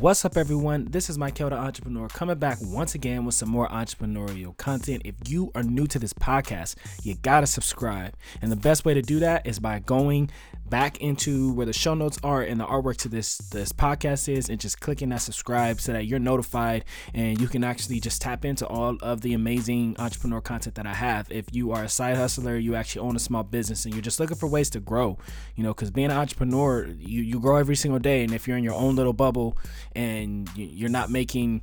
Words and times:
What's 0.00 0.24
up, 0.24 0.36
everyone? 0.36 0.84
This 0.84 1.10
is 1.10 1.18
Michael 1.18 1.50
the 1.50 1.56
Entrepreneur 1.56 2.06
coming 2.06 2.38
back 2.38 2.58
once 2.60 2.94
again 2.94 3.24
with 3.24 3.34
some 3.34 3.48
more 3.48 3.66
entrepreneurial 3.68 4.56
content. 4.56 5.02
If 5.04 5.16
you 5.26 5.50
are 5.56 5.64
new 5.64 5.88
to 5.88 5.98
this 5.98 6.12
podcast, 6.12 6.76
you 7.02 7.16
gotta 7.16 7.48
subscribe. 7.48 8.14
And 8.40 8.52
the 8.52 8.56
best 8.56 8.84
way 8.84 8.94
to 8.94 9.02
do 9.02 9.18
that 9.18 9.44
is 9.44 9.58
by 9.58 9.80
going 9.80 10.30
back 10.68 11.00
into 11.00 11.52
where 11.54 11.66
the 11.66 11.72
show 11.72 11.94
notes 11.94 12.18
are 12.22 12.42
and 12.42 12.60
the 12.60 12.66
artwork 12.66 12.98
to 12.98 13.08
this 13.08 13.38
this 13.38 13.72
podcast 13.72 14.28
is 14.28 14.50
and 14.50 14.60
just 14.60 14.80
clicking 14.80 15.08
that 15.08 15.22
subscribe 15.22 15.80
so 15.80 15.92
that 15.94 16.04
you're 16.04 16.18
notified 16.18 16.84
and 17.14 17.40
you 17.40 17.48
can 17.48 17.64
actually 17.64 17.98
just 17.98 18.20
tap 18.20 18.44
into 18.44 18.66
all 18.66 18.96
of 19.00 19.22
the 19.22 19.32
amazing 19.32 19.96
entrepreneur 19.98 20.40
content 20.40 20.74
that 20.76 20.86
I 20.86 20.94
have. 20.94 21.26
If 21.30 21.46
you 21.52 21.72
are 21.72 21.84
a 21.84 21.88
side 21.88 22.16
hustler, 22.16 22.56
you 22.56 22.74
actually 22.74 23.00
own 23.00 23.16
a 23.16 23.18
small 23.18 23.42
business 23.42 23.84
and 23.84 23.94
you're 23.94 24.02
just 24.02 24.20
looking 24.20 24.36
for 24.36 24.46
ways 24.46 24.70
to 24.70 24.80
grow, 24.80 25.18
you 25.56 25.64
know, 25.64 25.72
because 25.72 25.90
being 25.90 26.10
an 26.10 26.18
entrepreneur, 26.18 26.86
you, 26.86 27.22
you 27.22 27.40
grow 27.40 27.56
every 27.56 27.76
single 27.76 27.98
day. 27.98 28.22
And 28.22 28.32
if 28.32 28.46
you're 28.46 28.58
in 28.58 28.64
your 28.64 28.74
own 28.74 28.94
little 28.94 29.12
bubble 29.12 29.56
and 29.98 30.48
you're 30.54 30.88
not 30.88 31.10
making 31.10 31.62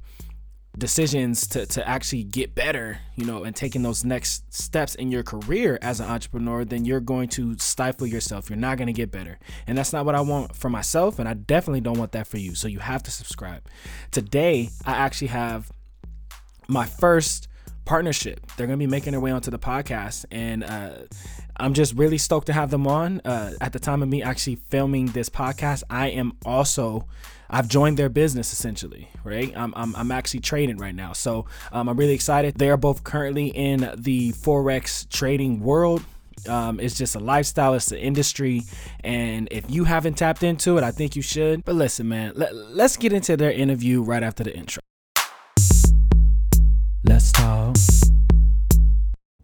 decisions 0.77 1.47
to, 1.47 1.65
to 1.65 1.87
actually 1.87 2.23
get 2.23 2.53
better, 2.53 2.99
you 3.15 3.23
know, 3.23 3.45
and 3.45 3.55
taking 3.55 3.81
those 3.81 4.03
next 4.03 4.53
steps 4.53 4.93
in 4.95 5.09
your 5.09 5.23
career 5.23 5.79
as 5.81 6.01
an 6.01 6.09
entrepreneur, 6.09 6.65
then 6.65 6.83
you're 6.83 6.99
going 6.99 7.29
to 7.29 7.57
stifle 7.57 8.05
yourself. 8.05 8.49
You're 8.49 8.59
not 8.59 8.77
going 8.77 8.87
to 8.87 8.93
get 8.93 9.09
better. 9.09 9.39
And 9.67 9.77
that's 9.77 9.93
not 9.93 10.05
what 10.05 10.15
I 10.15 10.21
want 10.21 10.53
for 10.53 10.69
myself. 10.69 11.17
And 11.17 11.29
I 11.29 11.33
definitely 11.33 11.79
don't 11.79 11.97
want 11.97 12.11
that 12.11 12.27
for 12.27 12.37
you. 12.37 12.55
So 12.55 12.67
you 12.67 12.79
have 12.79 13.03
to 13.03 13.11
subscribe. 13.11 13.63
Today, 14.11 14.69
I 14.85 14.91
actually 14.91 15.29
have 15.29 15.71
my 16.67 16.85
first 16.85 17.47
partnership. 17.85 18.41
They're 18.57 18.67
going 18.67 18.77
to 18.77 18.85
be 18.85 18.91
making 18.91 19.11
their 19.11 19.21
way 19.21 19.31
onto 19.31 19.51
the 19.51 19.59
podcast. 19.59 20.25
And 20.29 20.65
uh, 20.65 20.89
I'm 21.55 21.73
just 21.73 21.93
really 21.93 22.17
stoked 22.17 22.47
to 22.47 22.53
have 22.53 22.69
them 22.69 22.85
on. 22.85 23.21
Uh, 23.23 23.53
at 23.61 23.71
the 23.71 23.79
time 23.79 24.03
of 24.03 24.09
me 24.09 24.21
actually 24.21 24.55
filming 24.55 25.05
this 25.07 25.29
podcast, 25.29 25.83
I 25.89 26.09
am 26.09 26.33
also 26.43 27.07
I've 27.49 27.67
joined 27.67 27.97
their 27.97 28.09
business 28.09 28.51
essentially, 28.53 29.09
right? 29.23 29.55
I'm, 29.55 29.73
I'm, 29.75 29.95
I'm 29.95 30.11
actually 30.11 30.41
trading 30.41 30.77
right 30.77 30.95
now. 30.95 31.13
So 31.13 31.45
um, 31.71 31.89
I'm 31.89 31.97
really 31.97 32.13
excited. 32.13 32.55
They 32.55 32.69
are 32.69 32.77
both 32.77 33.03
currently 33.03 33.47
in 33.47 33.91
the 33.97 34.31
Forex 34.33 35.07
trading 35.09 35.59
world. 35.59 36.03
Um, 36.49 36.79
it's 36.79 36.95
just 36.95 37.15
a 37.15 37.19
lifestyle, 37.19 37.73
it's 37.73 37.91
an 37.91 37.97
industry. 37.97 38.63
And 39.03 39.47
if 39.51 39.69
you 39.69 39.85
haven't 39.85 40.15
tapped 40.15 40.43
into 40.43 40.77
it, 40.77 40.83
I 40.83 40.91
think 40.91 41.15
you 41.15 41.21
should. 41.21 41.63
But 41.65 41.75
listen, 41.75 42.07
man, 42.07 42.33
let, 42.35 42.55
let's 42.55 42.97
get 42.97 43.13
into 43.13 43.35
their 43.37 43.51
interview 43.51 44.01
right 44.01 44.21
after 44.21 44.43
the 44.43 44.55
intro. 44.55 44.81
Let's 47.03 47.31
talk. 47.31 47.75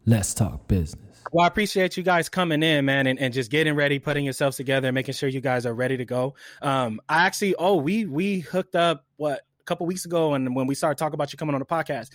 Let's 0.06 0.34
talk 0.34 0.68
business. 0.68 1.11
Well, 1.32 1.46
I 1.46 1.48
appreciate 1.48 1.98
you 1.98 2.04
guys 2.04 2.30
coming 2.30 2.64
in, 2.64 2.86
man, 2.86 3.08
and, 3.08 3.20
and 3.20 3.34
just 3.34 3.52
getting 3.52 3.74
ready, 3.76 4.00
putting 4.00 4.24
yourselves 4.26 4.58
together, 4.58 4.92
making 4.92 5.14
sure 5.14 5.30
you 5.30 5.42
guys 5.42 5.66
are 5.66 5.74
ready 5.74 5.98
to 5.98 6.06
go. 6.06 6.36
Um, 6.62 7.00
I 7.08 7.26
actually, 7.26 7.56
oh, 7.56 7.76
we 7.76 8.06
we 8.06 8.40
hooked 8.40 8.76
up 8.76 9.06
what 9.18 9.42
a 9.60 9.64
couple 9.64 9.86
weeks 9.86 10.06
ago, 10.06 10.34
and 10.34 10.56
when 10.56 10.68
we 10.68 10.76
started 10.76 10.98
talking 10.98 11.14
about 11.14 11.32
you 11.32 11.38
coming 11.38 11.56
on 11.56 11.60
the 11.60 11.66
podcast, 11.66 12.10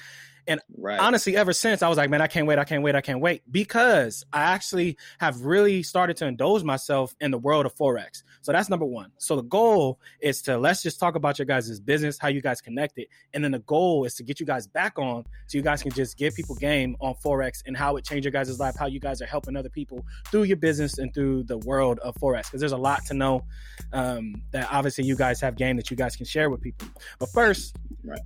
and 0.46 0.60
right. 0.76 0.98
honestly, 0.98 1.36
ever 1.36 1.52
since 1.52 1.82
I 1.82 1.88
was 1.88 1.98
like, 1.98 2.10
man, 2.10 2.20
I 2.20 2.26
can't 2.26 2.46
wait, 2.46 2.58
I 2.58 2.64
can't 2.64 2.82
wait, 2.82 2.94
I 2.94 3.00
can't 3.00 3.20
wait, 3.20 3.42
because 3.50 4.24
I 4.32 4.42
actually 4.42 4.96
have 5.18 5.40
really 5.42 5.82
started 5.82 6.16
to 6.18 6.26
indulge 6.26 6.62
myself 6.62 7.14
in 7.20 7.30
the 7.30 7.38
world 7.38 7.66
of 7.66 7.74
forex. 7.74 8.22
So 8.42 8.52
that's 8.52 8.68
number 8.68 8.86
one. 8.86 9.10
So 9.18 9.36
the 9.36 9.42
goal 9.42 9.98
is 10.20 10.42
to 10.42 10.56
let's 10.56 10.82
just 10.82 11.00
talk 11.00 11.16
about 11.16 11.38
your 11.38 11.46
guys' 11.46 11.80
business, 11.80 12.18
how 12.18 12.28
you 12.28 12.40
guys 12.40 12.60
connected, 12.60 13.08
and 13.34 13.42
then 13.42 13.52
the 13.52 13.58
goal 13.60 14.04
is 14.04 14.14
to 14.14 14.22
get 14.22 14.38
you 14.38 14.46
guys 14.46 14.66
back 14.66 14.98
on 14.98 15.24
so 15.46 15.58
you 15.58 15.62
guys 15.62 15.82
can 15.82 15.92
just 15.92 16.16
give 16.16 16.34
people 16.34 16.54
game 16.54 16.96
on 17.00 17.14
forex 17.14 17.62
and 17.66 17.76
how 17.76 17.96
it 17.96 18.04
changed 18.04 18.24
your 18.24 18.32
guys' 18.32 18.58
life, 18.60 18.76
how 18.78 18.86
you 18.86 19.00
guys 19.00 19.20
are 19.20 19.26
helping 19.26 19.56
other 19.56 19.68
people 19.68 20.04
through 20.28 20.44
your 20.44 20.56
business 20.56 20.98
and 20.98 21.12
through 21.12 21.42
the 21.44 21.58
world 21.58 21.98
of 22.00 22.14
forex. 22.16 22.44
Because 22.44 22.60
there's 22.60 22.72
a 22.72 22.76
lot 22.76 23.04
to 23.06 23.14
know 23.14 23.44
um, 23.92 24.42
that 24.52 24.68
obviously 24.70 25.04
you 25.04 25.16
guys 25.16 25.40
have 25.40 25.56
game 25.56 25.76
that 25.76 25.90
you 25.90 25.96
guys 25.96 26.14
can 26.14 26.26
share 26.26 26.50
with 26.50 26.60
people. 26.60 26.86
But 27.18 27.30
first, 27.30 27.76
right 28.04 28.20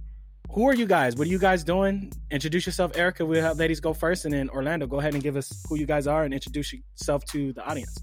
who 0.53 0.67
are 0.69 0.75
you 0.75 0.87
guys? 0.87 1.17
What 1.17 1.29
are 1.29 1.31
you 1.31 1.39
guys 1.39 1.63
doing? 1.63 2.13
Introduce 2.31 2.67
yourself, 2.67 2.97
Erica. 2.97 3.25
We'll 3.25 3.43
have 3.43 3.59
ladies 3.59 3.81
go 3.81 3.95
first, 3.95 4.25
and 4.25 4.35
then 4.35 4.51
Orlando, 4.51 4.87
go 4.87 4.99
ahead 4.99 5.15
and 5.15 5.23
give 5.23 5.37
us 5.37 5.65
who 5.69 5.77
you 5.77 5.87
guys 5.87 6.07
are 6.07 6.25
and 6.25 6.35
introduce 6.35 6.73
yourself 6.73 7.25
to 7.27 7.53
the 7.53 7.65
audience. 7.65 7.99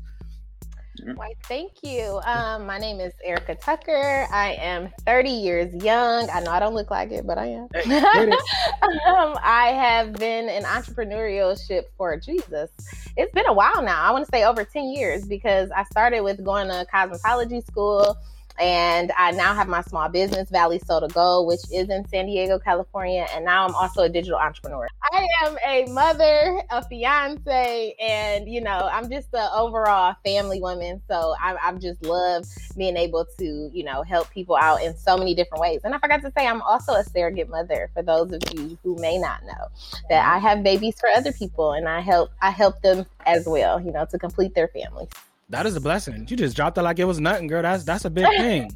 Why, 1.15 1.33
thank 1.43 1.83
you. 1.83 2.19
Um, 2.25 2.65
my 2.65 2.79
name 2.79 2.99
is 2.99 3.13
Erica 3.23 3.55
Tucker. 3.55 4.27
I 4.31 4.53
am 4.53 4.89
30 5.05 5.29
years 5.29 5.83
young. 5.83 6.27
I 6.29 6.39
know 6.39 6.51
I 6.51 6.59
don't 6.59 6.73
look 6.73 6.89
like 6.89 7.11
it, 7.11 7.27
but 7.27 7.37
I 7.37 7.47
am. 7.47 7.67
um, 8.33 9.37
I 9.43 9.73
have 9.75 10.13
been 10.13 10.49
in 10.49 10.63
entrepreneurship 10.63 11.83
for 11.97 12.17
Jesus. 12.17 12.71
It's 13.15 13.31
been 13.33 13.45
a 13.47 13.53
while 13.53 13.83
now. 13.83 14.01
I 14.01 14.11
want 14.11 14.25
to 14.25 14.31
say 14.31 14.43
over 14.43 14.63
10 14.63 14.85
years 14.85 15.27
because 15.27 15.69
I 15.71 15.83
started 15.83 16.21
with 16.21 16.43
going 16.43 16.67
to 16.69 16.87
cosmetology 16.91 17.63
school 17.65 18.17
and 18.59 19.11
I 19.17 19.31
now 19.31 19.53
have 19.53 19.67
my 19.67 19.81
small 19.81 20.09
business, 20.09 20.49
Valley 20.49 20.79
Soda 20.85 21.07
Gold, 21.07 21.47
which 21.47 21.61
is 21.71 21.89
in 21.89 22.07
San 22.07 22.25
Diego, 22.25 22.57
California. 22.59 23.27
And 23.33 23.45
now 23.45 23.65
I'm 23.65 23.75
also 23.75 24.03
a 24.03 24.09
digital 24.09 24.39
entrepreneur. 24.39 24.87
I 25.11 25.27
am 25.45 25.57
a 25.65 25.85
mother, 25.91 26.61
a 26.69 26.83
fiance, 26.83 27.95
and 27.99 28.47
you 28.47 28.61
know, 28.61 28.89
I'm 28.91 29.09
just 29.09 29.27
an 29.33 29.47
overall 29.53 30.15
family 30.25 30.59
woman. 30.59 31.01
So 31.09 31.35
I, 31.39 31.55
I 31.61 31.73
just 31.73 32.03
love 32.03 32.45
being 32.75 32.97
able 32.97 33.25
to, 33.37 33.69
you 33.73 33.83
know, 33.83 34.03
help 34.03 34.29
people 34.31 34.55
out 34.55 34.81
in 34.81 34.95
so 34.97 35.17
many 35.17 35.35
different 35.35 35.61
ways. 35.61 35.81
And 35.83 35.93
I 35.93 35.99
forgot 35.99 36.21
to 36.23 36.31
say, 36.37 36.47
I'm 36.47 36.61
also 36.61 36.93
a 36.93 37.03
surrogate 37.03 37.49
mother. 37.49 37.89
For 37.93 38.01
those 38.01 38.31
of 38.31 38.41
you 38.53 38.77
who 38.83 38.95
may 38.95 39.17
not 39.17 39.43
know, 39.45 39.67
that 40.09 40.25
I 40.25 40.39
have 40.39 40.63
babies 40.63 40.99
for 40.99 41.09
other 41.09 41.31
people, 41.31 41.73
and 41.73 41.87
I 41.87 42.01
help 42.01 42.31
I 42.41 42.49
help 42.49 42.81
them 42.81 43.05
as 43.25 43.45
well, 43.45 43.79
you 43.79 43.91
know, 43.91 44.05
to 44.05 44.17
complete 44.17 44.55
their 44.55 44.67
families. 44.69 45.09
That 45.49 45.65
is 45.65 45.75
a 45.75 45.81
blessing. 45.81 46.27
You 46.29 46.35
just 46.35 46.55
dropped 46.55 46.77
it 46.77 46.81
like 46.81 46.99
it 46.99 47.05
was 47.05 47.19
nothing, 47.19 47.47
girl. 47.47 47.61
That's 47.61 47.83
that's 47.83 48.05
a 48.05 48.09
big 48.09 48.25
thing. 48.37 48.69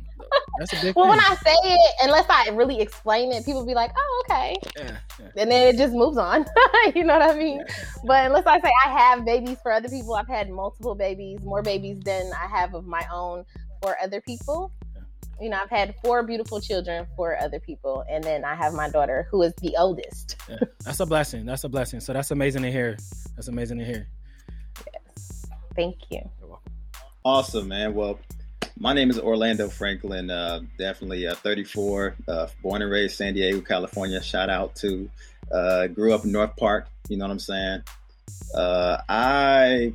That's 0.57 0.71
a 0.71 0.75
big. 0.75 0.81
Thing. 0.81 0.93
Well, 0.95 1.05
thing. 1.05 1.09
when 1.09 1.19
I 1.19 1.35
say 1.35 1.55
it, 1.63 1.95
unless 2.03 2.25
I 2.29 2.49
really 2.51 2.79
explain 2.79 3.31
it, 3.33 3.43
people 3.45 3.65
be 3.65 3.73
like, 3.73 3.91
"Oh, 3.97 4.23
okay," 4.29 4.55
yeah, 4.77 4.97
yeah. 5.19 5.25
and 5.35 5.51
then 5.51 5.67
it 5.67 5.77
just 5.77 5.93
moves 5.93 6.17
on. 6.17 6.45
you 6.95 7.03
know 7.03 7.19
what 7.19 7.29
I 7.29 7.37
mean? 7.37 7.61
Yeah. 7.67 7.75
But 8.05 8.25
unless 8.27 8.45
I 8.45 8.61
say 8.61 8.71
I 8.85 8.89
have 8.89 9.25
babies 9.25 9.57
for 9.61 9.71
other 9.73 9.89
people, 9.89 10.13
I've 10.13 10.27
had 10.27 10.49
multiple 10.49 10.95
babies, 10.95 11.41
more 11.43 11.61
babies 11.61 11.99
than 12.05 12.31
I 12.33 12.47
have 12.47 12.73
of 12.73 12.85
my 12.85 13.05
own 13.11 13.43
for 13.81 13.97
other 14.01 14.21
people. 14.21 14.71
You 15.41 15.49
know, 15.49 15.57
I've 15.61 15.71
had 15.71 15.95
four 16.03 16.23
beautiful 16.23 16.61
children 16.61 17.07
for 17.17 17.37
other 17.41 17.59
people, 17.59 18.05
and 18.09 18.23
then 18.23 18.45
I 18.45 18.55
have 18.55 18.73
my 18.73 18.89
daughter 18.89 19.27
who 19.29 19.41
is 19.41 19.53
the 19.55 19.75
oldest. 19.77 20.37
That's 20.85 20.99
a 20.99 21.05
blessing. 21.05 21.45
That's 21.45 21.63
a 21.63 21.69
blessing. 21.69 21.99
So 21.99 22.13
that's 22.13 22.31
amazing 22.31 22.61
to 22.61 22.71
hear. 22.71 22.95
That's 23.35 23.47
amazing 23.47 23.79
to 23.79 23.85
hear. 23.85 24.07
Yes. 24.93 25.47
Thank 25.75 25.95
you. 26.11 26.21
Awesome, 27.23 27.67
man. 27.67 27.93
Well, 27.93 28.19
my 28.79 28.93
name 28.93 29.11
is 29.11 29.19
Orlando 29.19 29.69
Franklin. 29.69 30.31
Uh, 30.31 30.61
definitely 30.79 31.27
uh, 31.27 31.35
34, 31.35 32.15
uh, 32.27 32.47
born 32.63 32.81
and 32.81 32.89
raised 32.89 33.15
San 33.15 33.35
Diego, 33.35 33.61
California. 33.61 34.23
Shout 34.23 34.49
out 34.49 34.75
to, 34.77 35.07
uh, 35.51 35.85
grew 35.85 36.15
up 36.15 36.25
in 36.25 36.31
North 36.31 36.55
Park. 36.57 36.87
You 37.09 37.17
know 37.17 37.25
what 37.25 37.31
I'm 37.31 37.39
saying? 37.39 37.83
Uh, 38.55 38.97
I, 39.07 39.93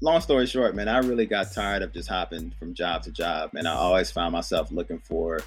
long 0.00 0.22
story 0.22 0.46
short, 0.46 0.74
man, 0.74 0.88
I 0.88 0.98
really 1.00 1.26
got 1.26 1.52
tired 1.52 1.82
of 1.82 1.92
just 1.92 2.08
hopping 2.08 2.54
from 2.58 2.72
job 2.72 3.02
to 3.02 3.10
job, 3.10 3.50
and 3.54 3.68
I 3.68 3.74
always 3.74 4.10
found 4.10 4.32
myself 4.32 4.72
looking 4.72 5.00
for 5.00 5.40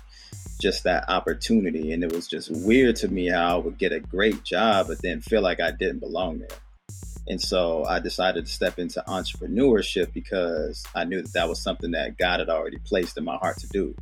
just 0.62 0.84
that 0.84 1.09
opportunity. 1.09 1.94
And 1.94 2.03
it 2.03 2.12
was 2.12 2.28
just 2.28 2.52
weird 2.52 2.96
to 2.97 3.08
me 3.08 3.28
how 3.28 3.56
I 3.56 3.58
would 3.58 3.80
get 3.80 3.92
a 3.92 4.00
great 4.00 4.44
job, 4.44 4.88
but 4.88 5.02
then 5.02 5.22
feel 5.22 5.42
like 5.42 5.59
I 5.59 5.72
didn't 5.72 6.00
belong 6.00 6.38
there. 6.38 6.59
And 7.28 7.42
so 7.42 7.86
I 7.86 8.00
decided 8.00 8.46
to 8.46 8.52
step 8.52 8.80
into 8.80 9.04
entrepreneurship 9.08 10.14
because 10.14 10.84
I 10.94 11.06
knew 11.06 11.22
that 11.22 11.34
that 11.34 11.48
was 11.48 11.62
something 11.62 11.92
that 11.92 12.18
God 12.18 12.40
had 12.40 12.50
already 12.50 12.80
placed 12.80 13.18
in 13.18 13.24
my 13.24 13.38
heart 13.38 13.58
to 13.60 13.68
do. 13.68 13.96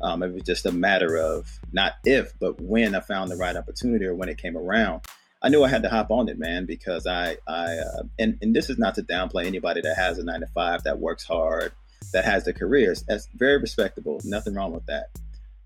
Um, 0.00 0.22
it 0.22 0.32
was 0.32 0.44
just 0.44 0.66
a 0.66 0.72
matter 0.72 1.16
of 1.16 1.58
not 1.72 1.94
if, 2.04 2.32
but 2.38 2.60
when 2.60 2.94
I 2.94 3.00
found 3.00 3.30
the 3.30 3.36
right 3.36 3.56
opportunity 3.56 4.06
or 4.06 4.14
when 4.14 4.28
it 4.28 4.38
came 4.38 4.56
around. 4.56 5.02
I 5.42 5.48
knew 5.48 5.64
I 5.64 5.68
had 5.68 5.82
to 5.82 5.88
hop 5.88 6.10
on 6.10 6.28
it, 6.28 6.38
man, 6.38 6.66
because 6.66 7.06
I, 7.06 7.38
I, 7.48 7.78
uh, 7.78 8.02
and, 8.18 8.38
and 8.42 8.54
this 8.54 8.68
is 8.68 8.78
not 8.78 8.94
to 8.96 9.02
downplay 9.02 9.46
anybody 9.46 9.80
that 9.80 9.96
has 9.96 10.18
a 10.18 10.24
nine 10.24 10.40
to 10.40 10.46
five, 10.48 10.82
that 10.84 10.98
works 10.98 11.24
hard, 11.24 11.72
that 12.12 12.24
has 12.24 12.44
the 12.44 12.52
careers. 12.52 13.02
That's 13.08 13.26
very 13.34 13.58
respectable. 13.58 14.20
Nothing 14.24 14.54
wrong 14.54 14.72
with 14.72 14.86
that. 14.86 15.08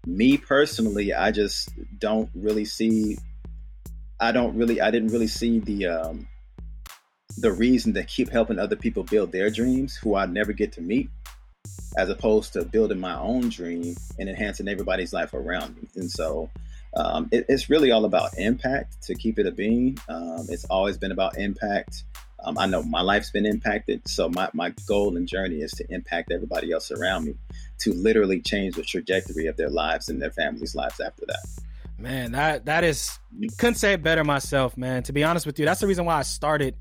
Me 0.06 0.36
personally, 0.36 1.12
I 1.12 1.32
just 1.32 1.70
don't 1.98 2.30
really 2.34 2.64
see, 2.64 3.18
I 4.20 4.32
don't 4.32 4.56
really, 4.56 4.80
I 4.80 4.90
didn't 4.90 5.08
really 5.08 5.26
see 5.26 5.58
the, 5.58 5.86
um, 5.86 6.28
the 7.38 7.52
reason 7.52 7.94
to 7.94 8.04
keep 8.04 8.30
helping 8.30 8.58
other 8.58 8.76
people 8.76 9.02
build 9.02 9.32
their 9.32 9.50
dreams 9.50 9.96
who 9.96 10.14
I 10.14 10.26
never 10.26 10.52
get 10.52 10.72
to 10.72 10.80
meet, 10.80 11.10
as 11.96 12.08
opposed 12.08 12.52
to 12.52 12.64
building 12.64 13.00
my 13.00 13.18
own 13.18 13.48
dream 13.48 13.96
and 14.18 14.28
enhancing 14.28 14.68
everybody's 14.68 15.12
life 15.12 15.34
around 15.34 15.76
me. 15.76 15.88
And 15.96 16.10
so 16.10 16.50
um, 16.96 17.28
it, 17.32 17.46
it's 17.48 17.68
really 17.68 17.90
all 17.90 18.04
about 18.04 18.38
impact 18.38 19.02
to 19.04 19.14
keep 19.14 19.38
it 19.38 19.46
a 19.46 19.50
being. 19.50 19.98
Um, 20.08 20.46
it's 20.48 20.64
always 20.66 20.96
been 20.96 21.12
about 21.12 21.38
impact. 21.38 22.04
Um, 22.44 22.58
I 22.58 22.66
know 22.66 22.82
my 22.82 23.00
life's 23.00 23.30
been 23.30 23.46
impacted. 23.46 24.06
So 24.06 24.28
my, 24.28 24.50
my 24.52 24.74
goal 24.86 25.16
and 25.16 25.26
journey 25.26 25.56
is 25.56 25.72
to 25.72 25.92
impact 25.92 26.30
everybody 26.30 26.72
else 26.72 26.92
around 26.92 27.24
me 27.24 27.34
to 27.80 27.92
literally 27.94 28.40
change 28.40 28.76
the 28.76 28.82
trajectory 28.82 29.46
of 29.46 29.56
their 29.56 29.70
lives 29.70 30.08
and 30.08 30.20
their 30.20 30.30
families' 30.30 30.74
lives 30.74 31.00
after 31.00 31.24
that. 31.26 31.62
Man, 31.96 32.32
that 32.32 32.66
that 32.66 32.82
is 32.82 33.18
couldn't 33.56 33.76
say 33.76 33.92
it 33.92 34.02
better 34.02 34.24
myself, 34.24 34.76
man. 34.76 35.04
To 35.04 35.12
be 35.12 35.22
honest 35.22 35.46
with 35.46 35.58
you, 35.58 35.64
that's 35.64 35.80
the 35.80 35.86
reason 35.86 36.04
why 36.04 36.16
I 36.16 36.22
started 36.22 36.76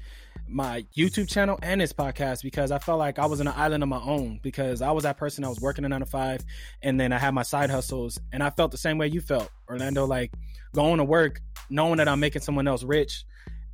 my 0.48 0.86
YouTube 0.95 1.28
channel 1.30 1.57
and 1.62 1.81
this 1.81 1.94
podcast 1.94 2.44
because 2.44 2.72
I 2.72 2.80
felt 2.80 3.00
like 3.00 3.19
I 3.19 3.25
was 3.25 3.40
in 3.40 3.48
an 3.48 3.54
island 3.56 3.84
of 3.84 3.90
my 3.90 4.01
own 4.01 4.40
because 4.44 4.81
I 4.81 4.92
was 4.92 5.04
that 5.04 5.18
person 5.18 5.44
that 5.44 5.50
was 5.50 5.60
working 5.60 5.86
a 5.86 5.90
nine 5.90 6.01
to 6.01 6.06
five 6.06 6.42
and 6.81 7.00
then 7.00 7.12
I 7.12 7.18
had 7.18 7.34
my 7.34 7.44
side 7.44 7.69
hustles 7.69 8.19
and 8.31 8.44
I 8.44 8.50
felt 8.50 8.72
the 8.72 8.78
same 8.78 8.98
way 8.98 9.07
you 9.07 9.22
felt, 9.22 9.50
Orlando, 9.69 10.06
like 10.06 10.31
going 10.74 10.98
to 10.98 11.04
work, 11.04 11.42
knowing 11.69 11.98
that 11.98 12.07
I'm 12.07 12.19
making 12.19 12.42
someone 12.42 12.68
else 12.68 12.84
rich 12.84 13.24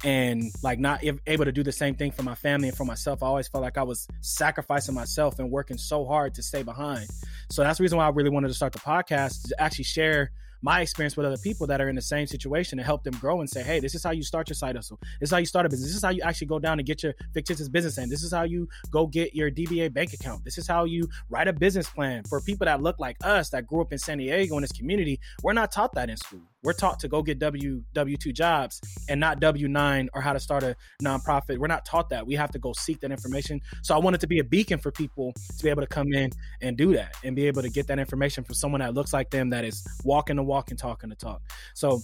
and 0.03 0.43
like 0.63 0.79
not 0.79 1.03
able 1.27 1.45
to 1.45 1.51
do 1.51 1.63
the 1.63 1.71
same 1.71 1.95
thing 1.95 2.11
for 2.11 2.23
my 2.23 2.35
family 2.35 2.69
and 2.69 2.77
for 2.77 2.85
myself. 2.85 3.21
I 3.21 3.27
always 3.27 3.47
felt 3.47 3.61
like 3.61 3.77
I 3.77 3.83
was 3.83 4.07
sacrificing 4.21 4.95
myself 4.95 5.39
and 5.39 5.51
working 5.51 5.77
so 5.77 6.05
hard 6.05 6.33
to 6.35 6.43
stay 6.43 6.63
behind. 6.63 7.09
So 7.51 7.63
that's 7.63 7.79
the 7.79 7.83
reason 7.83 7.97
why 7.97 8.05
I 8.05 8.09
really 8.09 8.29
wanted 8.29 8.47
to 8.47 8.53
start 8.53 8.73
the 8.73 8.79
podcast 8.79 9.49
to 9.49 9.61
actually 9.61 9.85
share 9.85 10.31
my 10.61 10.81
experience 10.81 11.15
with 11.15 11.25
other 11.25 11.37
people 11.37 11.67
that 11.67 11.81
are 11.81 11.89
in 11.89 11.95
the 11.95 12.01
same 12.01 12.27
situation 12.27 12.77
to 12.77 12.83
help 12.83 13.03
them 13.03 13.13
grow 13.19 13.39
and 13.39 13.49
say, 13.49 13.63
hey, 13.63 13.79
this 13.79 13.95
is 13.95 14.03
how 14.03 14.11
you 14.11 14.23
start 14.23 14.49
your 14.49 14.55
side 14.55 14.75
hustle. 14.75 14.99
This 15.19 15.29
is 15.29 15.31
how 15.31 15.37
you 15.37 15.45
start 15.45 15.65
a 15.65 15.69
business. 15.69 15.89
This 15.89 15.97
is 15.97 16.03
how 16.03 16.09
you 16.09 16.21
actually 16.21 16.47
go 16.47 16.59
down 16.59 16.79
and 16.79 16.85
get 16.85 17.03
your 17.03 17.13
fictitious 17.33 17.69
business 17.69 17.97
name. 17.97 18.09
This 18.09 18.23
is 18.23 18.33
how 18.33 18.43
you 18.43 18.67
go 18.91 19.07
get 19.07 19.35
your 19.35 19.49
DBA 19.49 19.93
bank 19.93 20.13
account. 20.13 20.43
This 20.43 20.57
is 20.57 20.67
how 20.67 20.85
you 20.85 21.07
write 21.29 21.47
a 21.47 21.53
business 21.53 21.89
plan 21.89 22.23
for 22.23 22.41
people 22.41 22.65
that 22.65 22.81
look 22.81 22.99
like 22.99 23.17
us 23.23 23.49
that 23.49 23.67
grew 23.67 23.81
up 23.81 23.91
in 23.91 23.97
San 23.97 24.17
Diego 24.17 24.55
in 24.55 24.61
this 24.61 24.71
community. 24.71 25.19
We're 25.43 25.53
not 25.53 25.71
taught 25.71 25.93
that 25.95 26.09
in 26.09 26.17
school. 26.17 26.41
We're 26.61 26.73
taught 26.73 26.99
to 26.99 27.07
go 27.07 27.23
get 27.23 27.39
W 27.39 27.83
W 27.93 28.17
two 28.17 28.33
jobs 28.33 28.81
and 29.07 29.19
not 29.19 29.39
W 29.39 29.67
nine 29.69 30.09
or 30.13 30.21
how 30.21 30.33
to 30.33 30.39
start 30.39 30.63
a 30.63 30.75
nonprofit. 31.01 31.57
We're 31.57 31.67
not 31.67 31.85
taught 31.85 32.09
that. 32.09 32.27
We 32.27 32.35
have 32.35 32.51
to 32.51 32.59
go 32.59 32.73
seek 32.73 32.99
that 32.99 33.11
information. 33.11 33.61
So 33.81 33.95
I 33.95 33.97
wanted 33.97 34.19
to 34.21 34.27
be 34.27 34.39
a 34.39 34.43
beacon 34.43 34.77
for 34.77 34.91
people 34.91 35.33
to 35.57 35.63
be 35.63 35.69
able 35.69 35.81
to 35.81 35.87
come 35.87 36.11
in 36.11 36.31
and 36.61 36.75
do 36.75 36.93
that 36.95 37.15
and 37.23 37.33
be 37.33 37.47
able 37.47 37.61
to 37.61 37.69
get 37.69 37.87
that 37.87 37.97
information 37.97 38.43
from 38.43 38.55
someone 38.55 38.79
that 38.81 38.93
looks 38.93 39.13
like 39.13 39.29
them 39.29 39.49
that 39.51 39.63
is 39.63 39.87
walking 40.03 40.35
the 40.35 40.43
walk 40.43 40.69
and 40.69 40.77
talking 40.77 41.09
the 41.09 41.15
talk. 41.15 41.41
So 41.75 42.01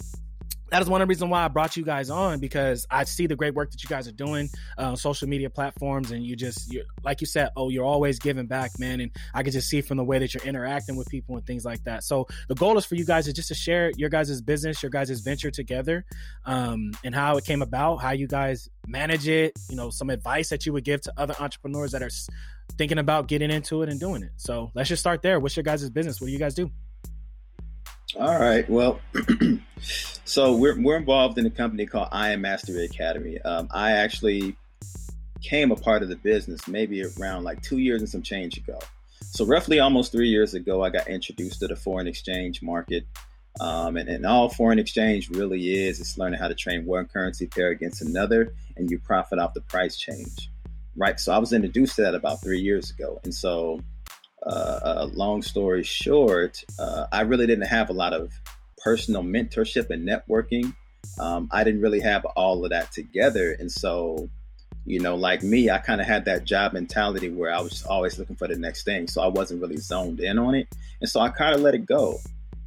that 0.69 0.81
is 0.81 0.89
one 0.89 1.01
of 1.01 1.07
the 1.07 1.09
reasons 1.09 1.29
why 1.29 1.45
I 1.45 1.47
brought 1.47 1.77
you 1.77 1.83
guys 1.83 2.09
on 2.09 2.39
because 2.39 2.87
I 2.89 3.03
see 3.03 3.27
the 3.27 3.35
great 3.35 3.53
work 3.53 3.71
that 3.71 3.83
you 3.83 3.89
guys 3.89 4.07
are 4.07 4.13
doing 4.13 4.49
uh, 4.77 4.89
on 4.89 4.97
social 4.97 5.27
media 5.27 5.49
platforms, 5.49 6.11
and 6.11 6.23
you 6.23 6.35
just, 6.35 6.75
like 7.03 7.21
you 7.21 7.27
said, 7.27 7.49
oh, 7.55 7.69
you're 7.69 7.85
always 7.85 8.19
giving 8.19 8.47
back, 8.47 8.71
man, 8.79 8.99
and 8.99 9.11
I 9.33 9.43
can 9.43 9.51
just 9.51 9.69
see 9.69 9.81
from 9.81 9.97
the 9.97 10.03
way 10.03 10.19
that 10.19 10.33
you're 10.33 10.43
interacting 10.43 10.95
with 10.95 11.07
people 11.09 11.35
and 11.35 11.45
things 11.45 11.65
like 11.65 11.83
that. 11.83 12.03
So 12.03 12.27
the 12.47 12.55
goal 12.55 12.77
is 12.77 12.85
for 12.85 12.95
you 12.95 13.05
guys 13.05 13.27
is 13.27 13.33
just 13.33 13.49
to 13.49 13.55
share 13.55 13.91
your 13.95 14.09
guys' 14.09 14.41
business, 14.41 14.81
your 14.81 14.89
guys' 14.89 15.19
venture 15.21 15.51
together, 15.51 16.05
um, 16.45 16.91
and 17.03 17.13
how 17.13 17.37
it 17.37 17.45
came 17.45 17.61
about, 17.61 17.97
how 17.97 18.11
you 18.11 18.27
guys 18.27 18.69
manage 18.87 19.27
it, 19.27 19.53
you 19.69 19.75
know, 19.75 19.89
some 19.89 20.09
advice 20.09 20.49
that 20.49 20.65
you 20.65 20.73
would 20.73 20.83
give 20.83 21.01
to 21.01 21.13
other 21.17 21.35
entrepreneurs 21.39 21.91
that 21.91 22.01
are 22.01 22.09
thinking 22.77 22.97
about 22.97 23.27
getting 23.27 23.51
into 23.51 23.83
it 23.83 23.89
and 23.89 23.99
doing 23.99 24.23
it. 24.23 24.31
So 24.37 24.71
let's 24.73 24.89
just 24.89 25.01
start 25.01 25.21
there. 25.21 25.39
What's 25.39 25.55
your 25.55 25.63
guys' 25.63 25.89
business? 25.89 26.19
What 26.19 26.27
do 26.27 26.33
you 26.33 26.39
guys 26.39 26.55
do? 26.55 26.71
All 28.13 28.39
right. 28.39 28.69
Well, 28.69 29.01
so 30.25 30.55
we're 30.55 30.79
we're 30.79 30.95
involved 30.95 31.37
in 31.37 31.45
a 31.45 31.49
company 31.49 31.85
called 31.85 32.09
I 32.11 32.29
Am 32.29 32.41
Mastery 32.41 32.85
Academy. 32.85 33.41
Um, 33.41 33.67
I 33.71 33.93
actually 33.93 34.55
came 35.41 35.71
a 35.71 35.75
part 35.75 36.03
of 36.03 36.09
the 36.09 36.15
business 36.15 36.67
maybe 36.67 37.03
around 37.03 37.43
like 37.43 37.61
two 37.61 37.77
years 37.77 38.01
and 38.01 38.09
some 38.09 38.21
change 38.21 38.57
ago. 38.57 38.79
So 39.21 39.45
roughly 39.45 39.79
almost 39.79 40.11
three 40.11 40.29
years 40.29 40.53
ago, 40.53 40.83
I 40.83 40.91
got 40.91 41.07
introduced 41.07 41.59
to 41.59 41.67
the 41.67 41.75
foreign 41.75 42.07
exchange 42.07 42.61
market. 42.61 43.05
Um, 43.59 43.97
and, 43.97 44.07
and 44.07 44.25
all 44.25 44.49
foreign 44.49 44.79
exchange 44.79 45.29
really 45.29 45.73
is 45.73 45.99
is 45.99 46.17
learning 46.17 46.39
how 46.39 46.47
to 46.47 46.55
trade 46.55 46.85
one 46.85 47.05
currency 47.05 47.47
pair 47.47 47.69
against 47.69 48.01
another, 48.01 48.53
and 48.77 48.91
you 48.91 48.99
profit 48.99 49.39
off 49.39 49.53
the 49.53 49.61
price 49.61 49.97
change, 49.97 50.49
right? 50.95 51.19
So 51.19 51.31
I 51.31 51.37
was 51.37 51.53
introduced 51.53 51.95
to 51.95 52.03
that 52.03 52.15
about 52.15 52.41
three 52.41 52.59
years 52.59 52.91
ago, 52.91 53.19
and 53.23 53.33
so 53.33 53.79
uh, 54.45 55.09
long 55.13 55.41
story 55.41 55.83
short, 55.83 56.63
uh, 56.79 57.07
I 57.11 57.21
really 57.21 57.47
didn't 57.47 57.67
have 57.67 57.89
a 57.89 57.93
lot 57.93 58.13
of 58.13 58.31
personal 58.77 59.23
mentorship 59.23 59.89
and 59.89 60.07
networking. 60.07 60.75
Um, 61.19 61.49
I 61.51 61.63
didn't 61.63 61.81
really 61.81 62.01
have 62.01 62.25
all 62.25 62.63
of 62.63 62.71
that 62.71 62.91
together. 62.91 63.55
And 63.57 63.71
so, 63.71 64.29
you 64.85 64.99
know, 64.99 65.15
like 65.15 65.41
me, 65.41 65.69
I 65.69 65.79
kind 65.79 66.01
of 66.01 66.07
had 66.07 66.25
that 66.25 66.45
job 66.45 66.73
mentality 66.73 67.29
where 67.29 67.51
I 67.51 67.61
was 67.61 67.83
always 67.83 68.19
looking 68.19 68.35
for 68.35 68.47
the 68.47 68.57
next 68.57 68.83
thing. 68.83 69.07
So 69.07 69.21
I 69.21 69.27
wasn't 69.27 69.61
really 69.61 69.77
zoned 69.77 70.19
in 70.19 70.37
on 70.37 70.55
it. 70.55 70.67
And 71.01 71.09
so 71.09 71.19
I 71.19 71.29
kind 71.29 71.55
of 71.55 71.61
let 71.61 71.73
it 71.73 71.85
go. 71.85 72.19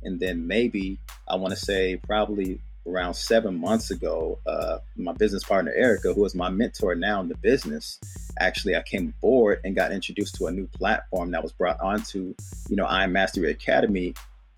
And 0.02 0.18
then 0.18 0.46
maybe 0.46 0.98
I 1.28 1.36
want 1.36 1.52
to 1.52 1.60
say 1.60 1.96
probably 1.96 2.60
around 2.88 3.14
seven 3.14 3.60
months 3.60 3.90
ago, 3.90 4.38
uh, 4.46 4.78
my 4.96 5.12
business 5.12 5.44
partner 5.44 5.72
Erica, 5.74 6.12
who 6.14 6.24
is 6.24 6.34
my 6.34 6.48
mentor 6.48 6.94
now 6.94 7.20
in 7.20 7.28
the 7.28 7.36
business, 7.36 7.98
actually 8.38 8.76
I 8.76 8.82
came 8.82 9.14
aboard 9.18 9.60
and 9.64 9.76
got 9.76 9.92
introduced 9.92 10.36
to 10.36 10.46
a 10.46 10.52
new 10.52 10.66
platform 10.66 11.30
that 11.32 11.42
was 11.42 11.52
brought 11.52 11.80
onto, 11.80 12.34
you 12.68 12.76
know, 12.76 12.86
I 12.86 13.06
Mastery 13.06 13.50
Academy 13.50 14.14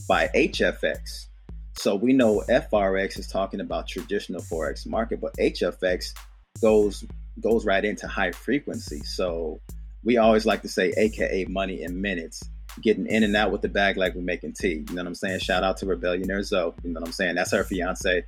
by 0.08 0.28
HFX. 0.34 1.26
So 1.74 1.94
we 1.94 2.12
know 2.12 2.42
FRX 2.48 3.18
is 3.18 3.26
talking 3.26 3.60
about 3.60 3.88
traditional 3.88 4.42
forex 4.42 4.86
market, 4.86 5.20
but 5.20 5.34
HFX 5.36 6.12
goes 6.60 7.04
goes 7.40 7.64
right 7.64 7.84
into 7.84 8.06
high 8.06 8.32
frequency. 8.32 9.00
So 9.00 9.60
we 10.04 10.18
always 10.18 10.46
like 10.46 10.62
to 10.62 10.68
say, 10.68 10.92
AKA 10.96 11.46
money 11.46 11.82
in 11.82 12.00
minutes 12.00 12.42
getting 12.80 13.06
in 13.06 13.22
and 13.22 13.36
out 13.36 13.50
with 13.50 13.62
the 13.62 13.68
bag 13.68 13.96
like 13.96 14.14
we're 14.14 14.22
making 14.22 14.54
tea. 14.54 14.84
You 14.88 14.94
know 14.94 15.02
what 15.02 15.06
I'm 15.06 15.14
saying? 15.14 15.40
Shout 15.40 15.64
out 15.64 15.78
to 15.78 15.86
Rebellionaire 15.86 16.42
Zoe. 16.42 16.72
You 16.82 16.90
know 16.90 17.00
what 17.00 17.08
I'm 17.08 17.12
saying? 17.12 17.34
That's 17.34 17.52
her 17.52 17.64
fiance. 17.64 18.24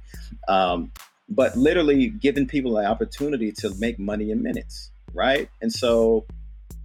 Um, 0.49 0.93
but 1.29 1.57
literally 1.57 2.09
giving 2.09 2.47
people 2.47 2.75
the 2.75 2.85
opportunity 2.85 3.53
to 3.53 3.75
make 3.79 3.99
money 3.99 4.31
in 4.31 4.43
minutes, 4.43 4.91
right? 5.15 5.49
And 5.61 5.73
so 5.73 6.27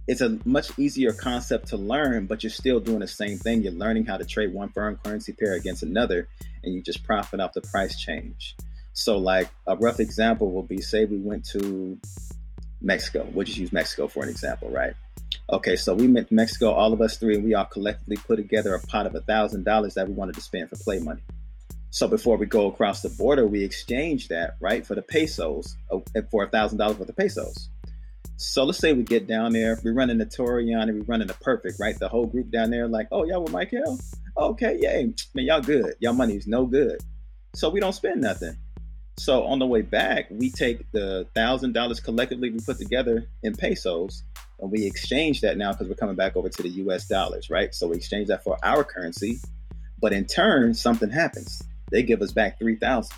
it's 0.06 0.22
a 0.22 0.38
much 0.44 0.76
easier 0.78 1.12
concept 1.12 1.68
to 1.68 1.76
learn, 1.76 2.26
but 2.26 2.42
you're 2.42 2.50
still 2.50 2.80
doing 2.80 3.00
the 3.00 3.06
same 3.08 3.36
thing. 3.38 3.62
You're 3.62 3.72
learning 3.72 4.06
how 4.06 4.16
to 4.16 4.24
trade 4.24 4.54
one 4.54 4.70
firm 4.70 4.98
currency 5.04 5.34
pair 5.34 5.52
against 5.52 5.82
another, 5.82 6.28
and 6.64 6.74
you 6.74 6.82
just 6.82 7.04
profit 7.04 7.40
off 7.40 7.52
the 7.52 7.60
price 7.60 8.00
change. 8.00 8.56
So, 8.94 9.18
like 9.18 9.50
a 9.66 9.76
rough 9.76 10.00
example 10.00 10.50
will 10.50 10.62
be 10.62 10.80
say 10.80 11.04
we 11.04 11.18
went 11.18 11.44
to 11.50 12.00
Mexico. 12.80 13.28
We'll 13.32 13.44
just 13.44 13.58
use 13.58 13.72
Mexico 13.72 14.08
for 14.08 14.22
an 14.22 14.30
example, 14.30 14.70
right? 14.70 14.94
Okay, 15.50 15.76
so 15.76 15.94
we 15.94 16.06
went 16.08 16.28
to 16.28 16.34
Mexico, 16.34 16.72
all 16.72 16.92
of 16.92 17.00
us 17.00 17.16
three, 17.16 17.34
and 17.34 17.44
we 17.44 17.54
all 17.54 17.64
collectively 17.64 18.16
put 18.16 18.36
together 18.36 18.74
a 18.74 18.80
pot 18.86 19.06
of 19.06 19.14
a 19.14 19.22
thousand 19.22 19.64
dollars 19.64 19.94
that 19.94 20.06
we 20.06 20.12
wanted 20.12 20.34
to 20.34 20.42
spend 20.42 20.68
for 20.68 20.76
play 20.76 20.98
money. 20.98 21.22
So 21.88 22.06
before 22.06 22.36
we 22.36 22.44
go 22.44 22.66
across 22.66 23.00
the 23.00 23.08
border, 23.08 23.46
we 23.46 23.64
exchange 23.64 24.28
that 24.28 24.56
right 24.60 24.86
for 24.86 24.94
the 24.94 25.00
pesos, 25.00 25.74
uh, 25.90 26.00
for 26.30 26.44
a 26.44 26.50
thousand 26.50 26.76
dollars 26.76 26.98
worth 26.98 27.08
of 27.08 27.16
pesos. 27.16 27.70
So 28.36 28.64
let's 28.64 28.78
say 28.78 28.92
we 28.92 29.04
get 29.04 29.26
down 29.26 29.54
there, 29.54 29.80
we 29.82 29.90
run 29.90 30.10
in 30.10 30.18
the 30.18 30.26
Torian 30.26 30.82
and 30.82 30.94
we 30.94 31.00
run 31.00 31.22
in 31.22 31.28
the 31.28 31.34
perfect, 31.34 31.80
right? 31.80 31.98
The 31.98 32.08
whole 32.08 32.26
group 32.26 32.50
down 32.50 32.70
there, 32.70 32.86
like, 32.86 33.08
oh 33.10 33.24
y'all 33.24 33.42
with 33.42 33.52
Michael? 33.52 33.98
Okay, 34.36 34.78
yay, 34.80 35.14
man, 35.34 35.46
y'all 35.46 35.62
good. 35.62 35.94
Y'all 35.98 36.12
money 36.12 36.36
is 36.36 36.46
no 36.46 36.66
good. 36.66 36.98
So 37.54 37.70
we 37.70 37.80
don't 37.80 37.94
spend 37.94 38.20
nothing. 38.20 38.54
So 39.18 39.44
on 39.44 39.58
the 39.58 39.66
way 39.66 39.82
back, 39.82 40.26
we 40.30 40.50
take 40.50 40.90
the 40.92 41.26
thousand 41.34 41.72
dollars 41.72 42.00
collectively 42.00 42.50
we 42.50 42.60
put 42.60 42.78
together 42.78 43.26
in 43.42 43.54
pesos 43.54 44.22
and 44.60 44.70
we 44.70 44.86
exchange 44.86 45.40
that 45.40 45.56
now 45.56 45.72
because 45.72 45.88
we're 45.88 45.94
coming 45.94 46.16
back 46.16 46.36
over 46.36 46.48
to 46.48 46.62
the 46.62 46.68
US 46.68 47.06
dollars, 47.06 47.50
right? 47.50 47.74
So 47.74 47.88
we 47.88 47.96
exchange 47.96 48.28
that 48.28 48.44
for 48.44 48.56
our 48.62 48.84
currency, 48.84 49.38
but 50.00 50.12
in 50.12 50.24
turn, 50.24 50.72
something 50.74 51.10
happens. 51.10 51.62
They 51.90 52.02
give 52.02 52.22
us 52.22 52.32
back 52.32 52.58
3000 52.58 53.14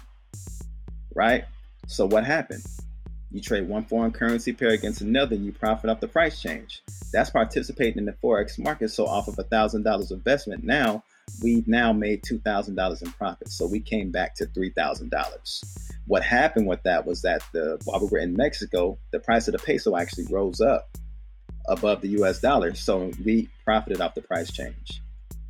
right? 1.14 1.44
So 1.86 2.06
what 2.06 2.24
happened? 2.24 2.64
You 3.30 3.40
trade 3.40 3.68
one 3.68 3.84
foreign 3.84 4.10
currency 4.10 4.52
pair 4.52 4.70
against 4.70 5.02
another, 5.02 5.36
and 5.36 5.44
you 5.44 5.52
profit 5.52 5.90
off 5.90 6.00
the 6.00 6.08
price 6.08 6.40
change. 6.40 6.82
That's 7.12 7.30
participating 7.30 7.98
in 7.98 8.04
the 8.06 8.12
forex 8.12 8.58
market. 8.58 8.88
So 8.88 9.06
off 9.06 9.28
of 9.28 9.38
a 9.38 9.44
thousand 9.44 9.84
dollars 9.84 10.10
investment, 10.10 10.64
now 10.64 11.04
we've 11.42 11.66
now 11.66 11.92
made 11.92 12.22
two 12.22 12.38
thousand 12.40 12.74
dollars 12.74 13.02
in 13.02 13.10
profit. 13.12 13.48
So 13.48 13.66
we 13.66 13.80
came 13.80 14.10
back 14.10 14.34
to 14.36 14.46
three 14.46 14.70
thousand 14.70 15.10
dollars. 15.10 15.62
What 16.06 16.22
happened 16.22 16.66
with 16.66 16.82
that 16.84 17.06
was 17.06 17.22
that 17.22 17.42
the 17.52 17.80
while 17.84 18.00
we 18.00 18.06
were 18.06 18.18
in 18.18 18.34
Mexico, 18.34 18.98
the 19.12 19.20
price 19.20 19.48
of 19.48 19.52
the 19.52 19.58
peso 19.58 19.96
actually 19.96 20.26
rose 20.30 20.60
up 20.60 20.88
above 21.68 22.00
the 22.00 22.08
US 22.20 22.40
dollar. 22.40 22.74
So 22.74 23.10
we 23.24 23.48
profited 23.64 24.00
off 24.00 24.14
the 24.14 24.22
price 24.22 24.50
change. 24.50 25.02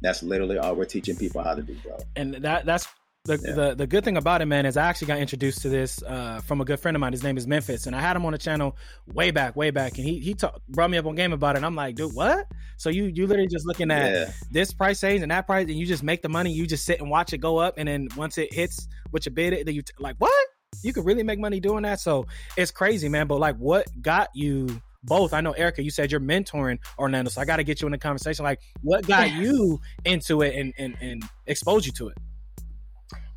That's 0.02 0.22
literally 0.22 0.58
all 0.58 0.74
we're 0.74 0.84
teaching 0.86 1.16
people 1.16 1.42
how 1.42 1.54
to 1.54 1.62
do, 1.62 1.76
bro. 1.84 1.98
And 2.16 2.34
that 2.34 2.64
that's 2.64 2.86
the, 3.24 3.38
yeah. 3.44 3.52
the 3.52 3.74
the 3.74 3.86
good 3.86 4.02
thing 4.02 4.16
about 4.16 4.40
it, 4.40 4.46
man, 4.46 4.64
is 4.64 4.78
I 4.78 4.86
actually 4.86 5.08
got 5.08 5.18
introduced 5.18 5.60
to 5.62 5.68
this 5.68 6.02
uh, 6.02 6.40
from 6.46 6.62
a 6.62 6.64
good 6.64 6.80
friend 6.80 6.96
of 6.96 7.00
mine. 7.00 7.12
His 7.12 7.22
name 7.22 7.36
is 7.36 7.46
Memphis, 7.46 7.86
and 7.86 7.94
I 7.94 8.00
had 8.00 8.16
him 8.16 8.24
on 8.24 8.32
the 8.32 8.38
channel 8.38 8.76
way 9.12 9.30
back, 9.30 9.56
way 9.56 9.70
back, 9.70 9.98
and 9.98 10.06
he 10.06 10.18
he 10.20 10.34
talk, 10.34 10.60
brought 10.68 10.90
me 10.90 10.96
up 10.96 11.04
on 11.04 11.16
game 11.16 11.34
about 11.34 11.54
it. 11.54 11.58
And 11.58 11.66
I'm 11.66 11.74
like, 11.74 11.96
dude, 11.96 12.14
what? 12.14 12.46
So 12.78 12.88
you 12.88 13.04
you 13.04 13.26
literally 13.26 13.48
just 13.48 13.66
looking 13.66 13.90
at 13.90 14.12
yeah. 14.12 14.32
this 14.50 14.72
price 14.72 15.00
change 15.00 15.20
and 15.20 15.30
that 15.30 15.46
price, 15.46 15.66
and 15.66 15.76
you 15.76 15.84
just 15.84 16.02
make 16.02 16.22
the 16.22 16.30
money. 16.30 16.50
You 16.50 16.66
just 16.66 16.86
sit 16.86 16.98
and 16.98 17.10
watch 17.10 17.34
it 17.34 17.38
go 17.38 17.58
up, 17.58 17.74
and 17.76 17.88
then 17.88 18.08
once 18.16 18.38
it 18.38 18.54
hits 18.54 18.88
what 19.10 19.26
you 19.26 19.32
bid, 19.32 19.52
it, 19.52 19.66
then 19.66 19.74
you 19.74 19.82
t- 19.82 19.92
like 19.98 20.16
what? 20.16 20.46
You 20.82 20.94
could 20.94 21.04
really 21.04 21.22
make 21.22 21.38
money 21.38 21.60
doing 21.60 21.82
that. 21.82 22.00
So 22.00 22.26
it's 22.56 22.70
crazy, 22.70 23.10
man. 23.10 23.26
But 23.26 23.38
like, 23.38 23.56
what 23.56 23.86
got 24.00 24.28
you? 24.34 24.80
both. 25.02 25.32
I 25.32 25.40
know 25.40 25.52
Erica, 25.52 25.82
you 25.82 25.90
said 25.90 26.12
you're 26.12 26.20
mentoring 26.20 26.78
Orlando, 26.98 27.30
so 27.30 27.40
I 27.40 27.46
got 27.46 27.56
to 27.56 27.64
get 27.64 27.80
you 27.80 27.88
in 27.88 27.92
the 27.92 27.96
conversation. 27.96 28.44
Like, 28.44 28.60
what 28.82 29.06
got 29.06 29.32
you 29.32 29.80
into 30.04 30.42
it 30.42 30.54
and, 30.54 30.74
and 30.76 30.94
and 31.00 31.24
exposed 31.46 31.86
you 31.86 31.92
to 31.92 32.08
it? 32.08 32.18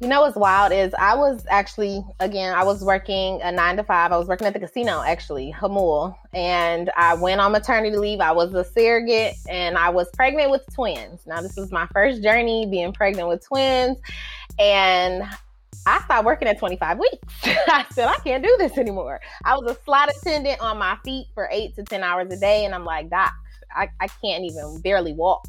You 0.03 0.09
know 0.09 0.19
what's 0.19 0.35
wild 0.35 0.73
is 0.73 0.93
I 0.99 1.15
was 1.15 1.45
actually 1.49 2.03
again 2.19 2.53
I 2.53 2.65
was 2.65 2.83
working 2.83 3.41
a 3.41 3.53
nine 3.53 3.77
to 3.77 3.85
five. 3.85 4.11
I 4.11 4.17
was 4.17 4.27
working 4.27 4.45
at 4.45 4.51
the 4.51 4.59
casino 4.59 5.01
actually, 5.01 5.55
Jamul, 5.57 6.13
and 6.33 6.91
I 6.97 7.13
went 7.13 7.39
on 7.39 7.53
maternity 7.53 7.95
leave. 7.95 8.19
I 8.19 8.33
was 8.33 8.53
a 8.53 8.65
surrogate 8.65 9.35
and 9.47 9.77
I 9.77 9.91
was 9.91 10.09
pregnant 10.13 10.51
with 10.51 10.61
twins. 10.75 11.21
Now 11.25 11.39
this 11.39 11.55
was 11.55 11.71
my 11.71 11.87
first 11.93 12.21
journey 12.21 12.65
being 12.65 12.91
pregnant 12.91 13.29
with 13.29 13.45
twins, 13.47 13.97
and 14.59 15.23
I 15.85 16.01
stopped 16.01 16.25
working 16.25 16.49
at 16.49 16.59
25 16.59 16.99
weeks. 16.99 17.17
I 17.45 17.85
said, 17.93 18.09
I 18.09 18.15
can't 18.25 18.43
do 18.43 18.53
this 18.59 18.77
anymore. 18.77 19.21
I 19.45 19.55
was 19.55 19.71
a 19.71 19.83
slot 19.85 20.09
attendant 20.09 20.59
on 20.59 20.77
my 20.79 20.97
feet 21.05 21.27
for 21.33 21.47
eight 21.49 21.75
to 21.75 21.83
10 21.83 22.03
hours 22.03 22.27
a 22.29 22.37
day. 22.37 22.65
And 22.65 22.75
I'm 22.75 22.83
like, 22.83 23.09
Doc, 23.09 23.31
I, 23.73 23.87
I 24.01 24.07
can't 24.07 24.43
even 24.43 24.81
barely 24.81 25.13
walk. 25.13 25.47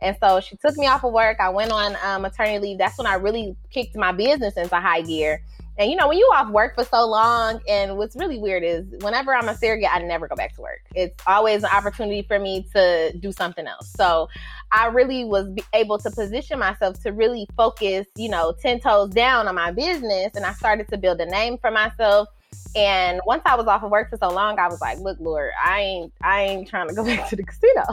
And 0.00 0.16
so 0.20 0.40
she 0.40 0.56
took 0.56 0.76
me 0.76 0.86
off 0.86 1.04
of 1.04 1.12
work. 1.12 1.38
I 1.40 1.48
went 1.48 1.72
on 1.72 1.96
um, 2.04 2.22
maternity 2.22 2.58
leave. 2.58 2.78
That's 2.78 2.98
when 2.98 3.06
I 3.06 3.14
really 3.14 3.56
kicked 3.70 3.96
my 3.96 4.12
business 4.12 4.56
into 4.56 4.76
high 4.76 5.02
gear. 5.02 5.42
And 5.78 5.90
you 5.90 5.96
know, 5.96 6.08
when 6.08 6.16
you 6.16 6.24
off 6.34 6.50
work 6.50 6.74
for 6.74 6.84
so 6.84 7.06
long, 7.06 7.60
and 7.68 7.98
what's 7.98 8.16
really 8.16 8.38
weird 8.38 8.64
is 8.64 8.86
whenever 9.02 9.34
I'm 9.34 9.48
a 9.48 9.54
surrogate, 9.54 9.90
I 9.92 9.98
never 9.98 10.26
go 10.26 10.34
back 10.34 10.54
to 10.56 10.62
work. 10.62 10.80
It's 10.94 11.22
always 11.26 11.64
an 11.64 11.70
opportunity 11.70 12.22
for 12.22 12.38
me 12.38 12.66
to 12.74 13.12
do 13.18 13.30
something 13.30 13.66
else. 13.66 13.92
So 13.94 14.28
I 14.72 14.86
really 14.86 15.24
was 15.24 15.48
able 15.74 15.98
to 15.98 16.10
position 16.10 16.58
myself 16.58 17.02
to 17.02 17.12
really 17.12 17.46
focus, 17.56 18.06
you 18.16 18.30
know, 18.30 18.54
10 18.62 18.80
toes 18.80 19.10
down 19.10 19.48
on 19.48 19.54
my 19.54 19.70
business. 19.70 20.32
And 20.34 20.46
I 20.46 20.52
started 20.54 20.88
to 20.88 20.96
build 20.96 21.20
a 21.20 21.26
name 21.26 21.58
for 21.58 21.70
myself. 21.70 22.28
And 22.74 23.20
once 23.26 23.42
I 23.44 23.54
was 23.56 23.66
off 23.66 23.82
of 23.82 23.90
work 23.90 24.10
for 24.10 24.16
so 24.16 24.28
long, 24.28 24.58
I 24.58 24.68
was 24.68 24.80
like, 24.80 24.98
look, 24.98 25.18
Lord, 25.20 25.52
I 25.62 25.80
ain't 25.80 26.12
I 26.22 26.42
ain't 26.42 26.68
trying 26.68 26.88
to 26.88 26.94
go 26.94 27.04
back 27.16 27.28
to 27.30 27.36
the 27.36 27.42
casino. 27.42 27.84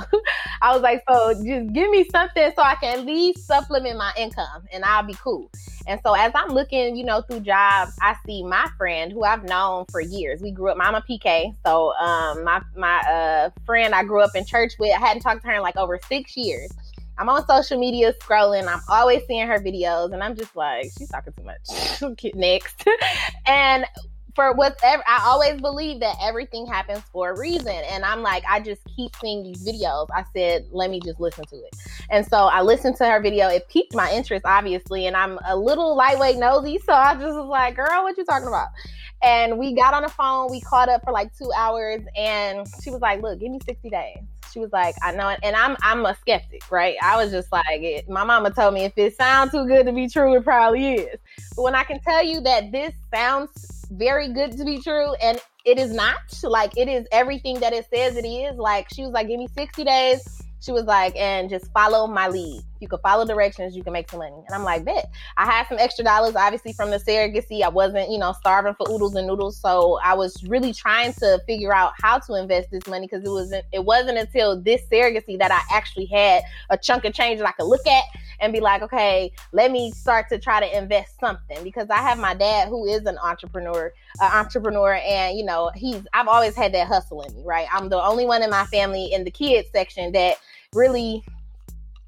I 0.63 0.73
was 0.73 0.81
like, 0.81 1.03
so 1.09 1.33
just 1.33 1.73
give 1.73 1.89
me 1.89 2.05
something 2.09 2.51
so 2.55 2.61
I 2.61 2.75
can 2.75 2.99
at 2.99 3.05
least 3.05 3.45
supplement 3.45 3.97
my 3.97 4.13
income 4.17 4.63
and 4.71 4.85
I'll 4.85 5.03
be 5.03 5.13
cool. 5.13 5.51
And 5.87 5.99
so 6.05 6.13
as 6.13 6.31
I'm 6.33 6.51
looking, 6.51 6.95
you 6.95 7.03
know, 7.03 7.21
through 7.21 7.41
jobs, 7.41 7.91
I 8.01 8.15
see 8.25 8.43
my 8.43 8.69
friend 8.77 9.11
who 9.11 9.25
I've 9.25 9.43
known 9.43 9.83
for 9.91 9.99
years. 9.99 10.41
We 10.41 10.51
grew 10.51 10.69
up, 10.69 10.77
Mama 10.77 11.03
PK. 11.07 11.53
So 11.65 11.93
um 11.97 12.45
my 12.45 12.61
my 12.77 12.99
uh 13.01 13.49
friend 13.65 13.93
I 13.93 14.05
grew 14.05 14.21
up 14.21 14.31
in 14.35 14.45
church 14.45 14.75
with, 14.79 14.95
I 14.95 14.99
hadn't 14.99 15.21
talked 15.21 15.41
to 15.41 15.47
her 15.49 15.55
in 15.55 15.61
like 15.61 15.75
over 15.75 15.99
six 16.07 16.37
years. 16.37 16.71
I'm 17.17 17.27
on 17.29 17.45
social 17.45 17.77
media 17.77 18.13
scrolling. 18.13 18.65
I'm 18.65 18.81
always 18.89 19.21
seeing 19.27 19.45
her 19.45 19.59
videos, 19.59 20.13
and 20.13 20.23
I'm 20.23 20.35
just 20.35 20.55
like, 20.55 20.85
she's 20.97 21.09
talking 21.09 21.31
too 21.33 21.43
much. 21.43 22.33
Next. 22.33 22.87
and 23.45 23.85
for 24.35 24.53
whatever 24.53 25.03
I 25.07 25.21
always 25.25 25.61
believe 25.61 25.99
that 25.99 26.15
everything 26.21 26.65
happens 26.65 27.01
for 27.11 27.31
a 27.31 27.39
reason. 27.39 27.67
And 27.91 28.03
I'm 28.03 28.21
like, 28.21 28.43
I 28.49 28.59
just 28.59 28.81
keep 28.95 29.15
seeing 29.17 29.43
these 29.43 29.65
videos. 29.65 30.07
I 30.13 30.23
said, 30.33 30.67
let 30.71 30.89
me 30.89 30.99
just 30.99 31.19
listen 31.19 31.45
to 31.45 31.55
it. 31.55 31.75
And 32.09 32.25
so 32.25 32.37
I 32.37 32.61
listened 32.61 32.95
to 32.97 33.05
her 33.05 33.21
video. 33.21 33.47
It 33.47 33.67
piqued 33.69 33.95
my 33.95 34.11
interest, 34.11 34.45
obviously. 34.45 35.07
And 35.07 35.15
I'm 35.15 35.37
a 35.45 35.55
little 35.55 35.95
lightweight 35.95 36.37
nosy. 36.37 36.79
So 36.79 36.93
I 36.93 37.13
just 37.13 37.35
was 37.35 37.47
like, 37.47 37.75
girl, 37.75 38.03
what 38.03 38.17
you 38.17 38.25
talking 38.25 38.47
about? 38.47 38.69
And 39.23 39.57
we 39.57 39.73
got 39.73 39.93
on 39.93 40.03
the 40.03 40.09
phone, 40.09 40.51
we 40.51 40.59
caught 40.59 40.89
up 40.89 41.03
for 41.05 41.13
like 41.13 41.35
two 41.37 41.49
hours, 41.55 42.01
and 42.17 42.67
she 42.83 42.89
was 42.89 42.99
like, 42.99 43.21
Look, 43.21 43.39
give 43.39 43.51
me 43.51 43.59
60 43.65 43.89
days. 43.89 44.17
She 44.51 44.59
was 44.59 44.71
like, 44.73 44.95
I 45.01 45.13
know 45.13 45.29
it. 45.29 45.39
And 45.41 45.55
I'm 45.55 45.77
I'm 45.81 46.05
a 46.05 46.13
skeptic, 46.15 46.69
right? 46.69 46.97
I 47.01 47.15
was 47.15 47.31
just 47.31 47.51
like, 47.51 47.81
it, 47.81 48.09
my 48.09 48.25
mama 48.25 48.51
told 48.51 48.73
me 48.73 48.83
if 48.83 48.93
it 48.97 49.15
sounds 49.15 49.51
too 49.51 49.65
good 49.65 49.85
to 49.85 49.93
be 49.93 50.09
true, 50.09 50.35
it 50.35 50.43
probably 50.43 50.95
is. 50.95 51.19
But 51.55 51.63
when 51.63 51.73
I 51.73 51.83
can 51.83 52.01
tell 52.01 52.23
you 52.23 52.41
that 52.41 52.71
this 52.71 52.93
sounds 53.13 53.49
very 53.93 54.33
good 54.33 54.57
to 54.57 54.65
be 54.65 54.79
true 54.81 55.13
and 55.21 55.39
it 55.65 55.77
is 55.79 55.93
not. 55.93 56.15
Like 56.43 56.77
it 56.77 56.87
is 56.89 57.07
everything 57.11 57.59
that 57.61 57.73
it 57.73 57.87
says 57.93 58.17
it 58.17 58.27
is. 58.27 58.57
Like 58.57 58.87
she 58.93 59.03
was 59.03 59.11
like 59.11 59.27
give 59.27 59.39
me 59.39 59.47
60 59.55 59.83
days. 59.83 60.41
She 60.61 60.71
was 60.71 60.85
like, 60.85 61.13
and 61.17 61.49
just 61.49 61.71
follow 61.73 62.07
my 62.07 62.29
lead. 62.29 62.61
You 62.83 62.89
could 62.89 62.99
follow 62.99 63.25
directions, 63.25 63.77
you 63.77 63.83
can 63.83 63.93
make 63.93 64.11
some 64.11 64.19
money. 64.19 64.35
And 64.45 64.53
I'm 64.53 64.63
like, 64.63 64.83
bet. 64.83 65.09
I 65.37 65.45
had 65.45 65.67
some 65.69 65.77
extra 65.79 66.03
dollars, 66.03 66.35
obviously, 66.35 66.73
from 66.73 66.91
the 66.91 66.97
surrogacy. 66.97 67.61
I 67.61 67.69
wasn't, 67.69 68.11
you 68.11 68.17
know, 68.17 68.33
starving 68.33 68.75
for 68.75 68.85
oodles 68.91 69.15
and 69.15 69.25
noodles. 69.25 69.57
So 69.57 69.99
I 70.03 70.13
was 70.15 70.43
really 70.43 70.73
trying 70.73 71.13
to 71.13 71.39
figure 71.47 71.73
out 71.73 71.93
how 72.01 72.19
to 72.19 72.35
invest 72.35 72.71
this 72.71 72.85
money 72.87 73.07
because 73.07 73.23
it 73.23 73.29
wasn't 73.29 73.65
it 73.71 73.85
wasn't 73.85 74.17
until 74.17 74.61
this 74.61 74.81
surrogacy 74.91 75.39
that 75.39 75.49
I 75.49 75.61
actually 75.73 76.07
had 76.07 76.43
a 76.69 76.77
chunk 76.77 77.05
of 77.05 77.13
change 77.13 77.39
that 77.39 77.47
I 77.47 77.53
could 77.53 77.67
look 77.67 77.87
at 77.87 78.03
and 78.41 78.51
be 78.51 78.59
like, 78.59 78.81
okay, 78.81 79.31
let 79.53 79.71
me 79.71 79.91
start 79.91 80.27
to 80.29 80.37
try 80.37 80.59
to 80.59 80.77
invest 80.77 81.19
something. 81.21 81.63
Because 81.63 81.89
I 81.89 81.99
have 81.99 82.19
my 82.19 82.33
dad 82.33 82.67
who 82.67 82.85
is 82.85 83.05
an 83.05 83.17
entrepreneur, 83.23 83.93
entrepreneur, 84.21 84.95
and 84.95 85.37
you 85.37 85.45
know, 85.45 85.71
he's 85.73 86.05
I've 86.13 86.27
always 86.27 86.53
had 86.53 86.73
that 86.73 86.87
hustle 86.87 87.21
in 87.21 87.33
me, 87.33 87.43
right? 87.45 87.67
I'm 87.71 87.87
the 87.87 88.03
only 88.03 88.25
one 88.25 88.43
in 88.43 88.49
my 88.49 88.65
family 88.65 89.13
in 89.13 89.23
the 89.23 89.31
kids 89.31 89.69
section 89.71 90.11
that 90.11 90.35
really 90.73 91.23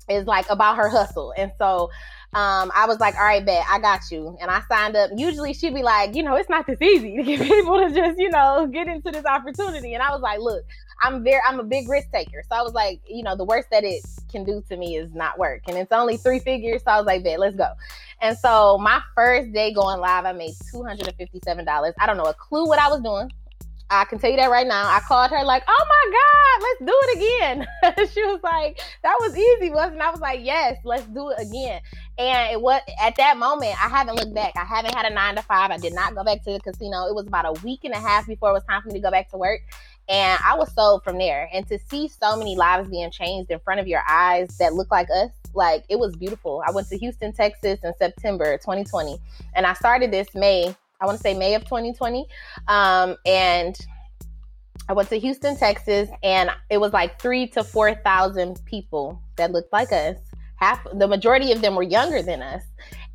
is 0.10 0.26
like 0.26 0.50
about 0.50 0.78
her 0.78 0.90
hustle. 0.90 1.34
And 1.38 1.52
so 1.58 1.90
um, 2.34 2.72
I 2.76 2.86
was 2.86 3.00
like, 3.00 3.16
all 3.16 3.24
right, 3.24 3.46
bet, 3.46 3.64
I 3.70 3.80
got 3.80 4.02
you. 4.12 4.38
And 4.42 4.52
I 4.52 4.62
signed 4.70 4.96
up. 4.96 5.12
Usually 5.16 5.54
she'd 5.54 5.74
be 5.74 5.84
like, 5.84 6.16
you 6.16 6.24
know, 6.24 6.36
it's 6.36 6.50
not 6.50 6.68
this 6.68 6.82
easy 6.82 7.16
to 7.18 7.24
get 7.24 7.42
people 7.48 7.80
to 7.80 7.94
just, 7.94 8.20
you 8.20 8.30
know, 8.30 8.68
get 8.72 8.88
into 8.88 9.12
this 9.12 9.26
opportunity. 9.26 9.94
And 9.94 10.04
I 10.04 10.12
was 10.12 10.22
like, 10.22 10.40
look, 10.40 10.64
I'm 11.02 11.24
very, 11.24 11.40
I'm 11.48 11.60
a 11.60 11.64
big 11.64 11.90
risk 11.90 12.12
taker. 12.12 12.44
So 12.50 12.56
I 12.56 12.62
was 12.62 12.74
like, 12.74 13.02
you 13.08 13.24
know, 13.24 13.36
the 13.36 13.46
worst 13.46 13.70
that 13.72 13.84
it 13.84 14.04
can 14.30 14.44
do 14.44 14.62
to 14.70 14.78
me 14.78 14.98
is 14.98 15.14
not 15.14 15.40
work. 15.40 15.62
And 15.68 15.78
it's 15.78 15.92
only 15.92 16.18
three 16.18 16.40
figures. 16.40 16.84
So 16.84 16.92
I 16.92 16.98
was 16.98 17.06
like, 17.06 17.24
bet, 17.24 17.40
let's 17.40 17.56
go. 17.56 17.70
And 18.22 18.38
so 18.38 18.78
my 18.78 19.02
first 19.16 19.54
day 19.54 19.74
going 19.74 20.00
live, 20.00 20.26
I 20.26 20.32
made 20.32 20.56
$257. 20.74 21.94
I 22.00 22.06
don't 22.06 22.18
know 22.18 22.24
a 22.24 22.34
clue 22.34 22.66
what 22.68 22.80
I 22.80 22.90
was 22.90 23.02
doing. 23.02 23.32
I 23.90 24.06
can 24.06 24.18
tell 24.18 24.32
you 24.32 24.38
that 24.38 24.50
right 24.50 24.66
now. 24.66 24.84
I 24.88 25.00
called 25.02 25.32
her 25.32 25.44
like, 25.44 25.64
"Oh 25.68 25.86
my 25.90 26.12
god, 26.12 26.64
let's 26.64 26.92
do 26.92 27.00
it 27.04 27.18
again." 27.18 28.08
she 28.14 28.24
was 28.26 28.40
like, 28.44 28.80
"That 29.04 29.18
was 29.20 29.38
easy, 29.38 29.70
wasn't?" 29.70 30.02
I 30.02 30.10
was 30.12 30.20
like, 30.20 30.40
"Yes, 30.44 30.78
let's 30.84 31.06
do 31.08 31.30
it 31.30 31.40
again." 31.40 31.82
And 32.18 32.52
it 32.52 32.62
was 32.62 32.82
at 33.02 33.16
that 33.18 33.38
moment. 33.38 33.74
I 33.84 33.90
haven't 33.90 34.16
looked 34.16 34.34
back. 34.34 34.54
I 34.56 34.66
haven't 34.66 34.96
had 34.96 35.06
a 35.06 35.14
nine 35.14 35.36
to 35.36 35.42
five. 35.42 35.70
I 35.70 35.78
did 35.78 35.94
not 35.94 36.16
go 36.16 36.24
back 36.24 36.44
to 36.44 36.54
the 36.54 36.60
casino. 36.60 37.08
It 37.08 37.16
was 37.16 37.28
about 37.28 37.46
a 37.46 37.62
week 37.64 37.84
and 37.84 37.94
a 37.94 38.00
half 38.00 38.26
before 38.26 38.50
it 38.50 38.54
was 38.54 38.64
time 38.64 38.82
for 38.82 38.88
me 38.88 38.96
to 38.96 39.00
go 39.02 39.12
back 39.12 39.30
to 39.32 39.38
work. 39.38 39.62
And 40.08 40.40
I 40.46 40.56
was 40.56 40.74
sold 40.74 41.04
from 41.04 41.18
there. 41.18 41.50
And 41.54 41.68
to 41.68 41.78
see 41.78 42.08
so 42.08 42.38
many 42.38 42.56
lives 42.56 42.90
being 42.90 43.12
changed 43.12 43.52
in 43.52 43.60
front 43.60 43.80
of 43.80 43.88
your 43.88 44.04
eyes 44.08 44.56
that 44.60 44.74
look 44.74 44.92
like 44.92 45.10
us, 45.10 45.32
like 45.54 45.84
it 45.90 46.00
was 46.00 46.16
beautiful. 46.16 46.64
I 46.66 46.72
went 46.72 46.88
to 46.90 46.98
Houston, 46.98 47.34
Texas 47.34 47.80
in 47.84 47.94
September 47.98 48.58
2020, 48.58 49.18
and 49.56 49.66
I 49.66 49.74
started 49.74 50.12
this 50.12 50.34
May 50.36 50.76
I 51.02 51.06
want 51.06 51.18
to 51.18 51.22
say 51.22 51.34
May 51.34 51.56
of 51.56 51.64
2020. 51.64 52.26
Um, 52.68 53.16
and 53.26 53.78
I 54.88 54.94
went 54.94 55.10
to 55.10 55.20
Houston, 55.20 55.58
Texas, 55.58 56.10
and 56.24 56.50
it 56.70 56.78
was 56.78 56.94
like 56.94 57.20
three 57.20 57.48
to 57.48 57.64
4,000 57.64 58.64
people 58.66 59.22
that 59.36 59.52
looked 59.52 59.74
like 59.74 59.92
us. 59.92 60.18
Half, 60.58 60.86
the 60.94 61.08
majority 61.08 61.52
of 61.52 61.62
them 61.62 61.76
were 61.76 61.84
younger 61.84 62.22
than 62.22 62.42
us 62.42 62.64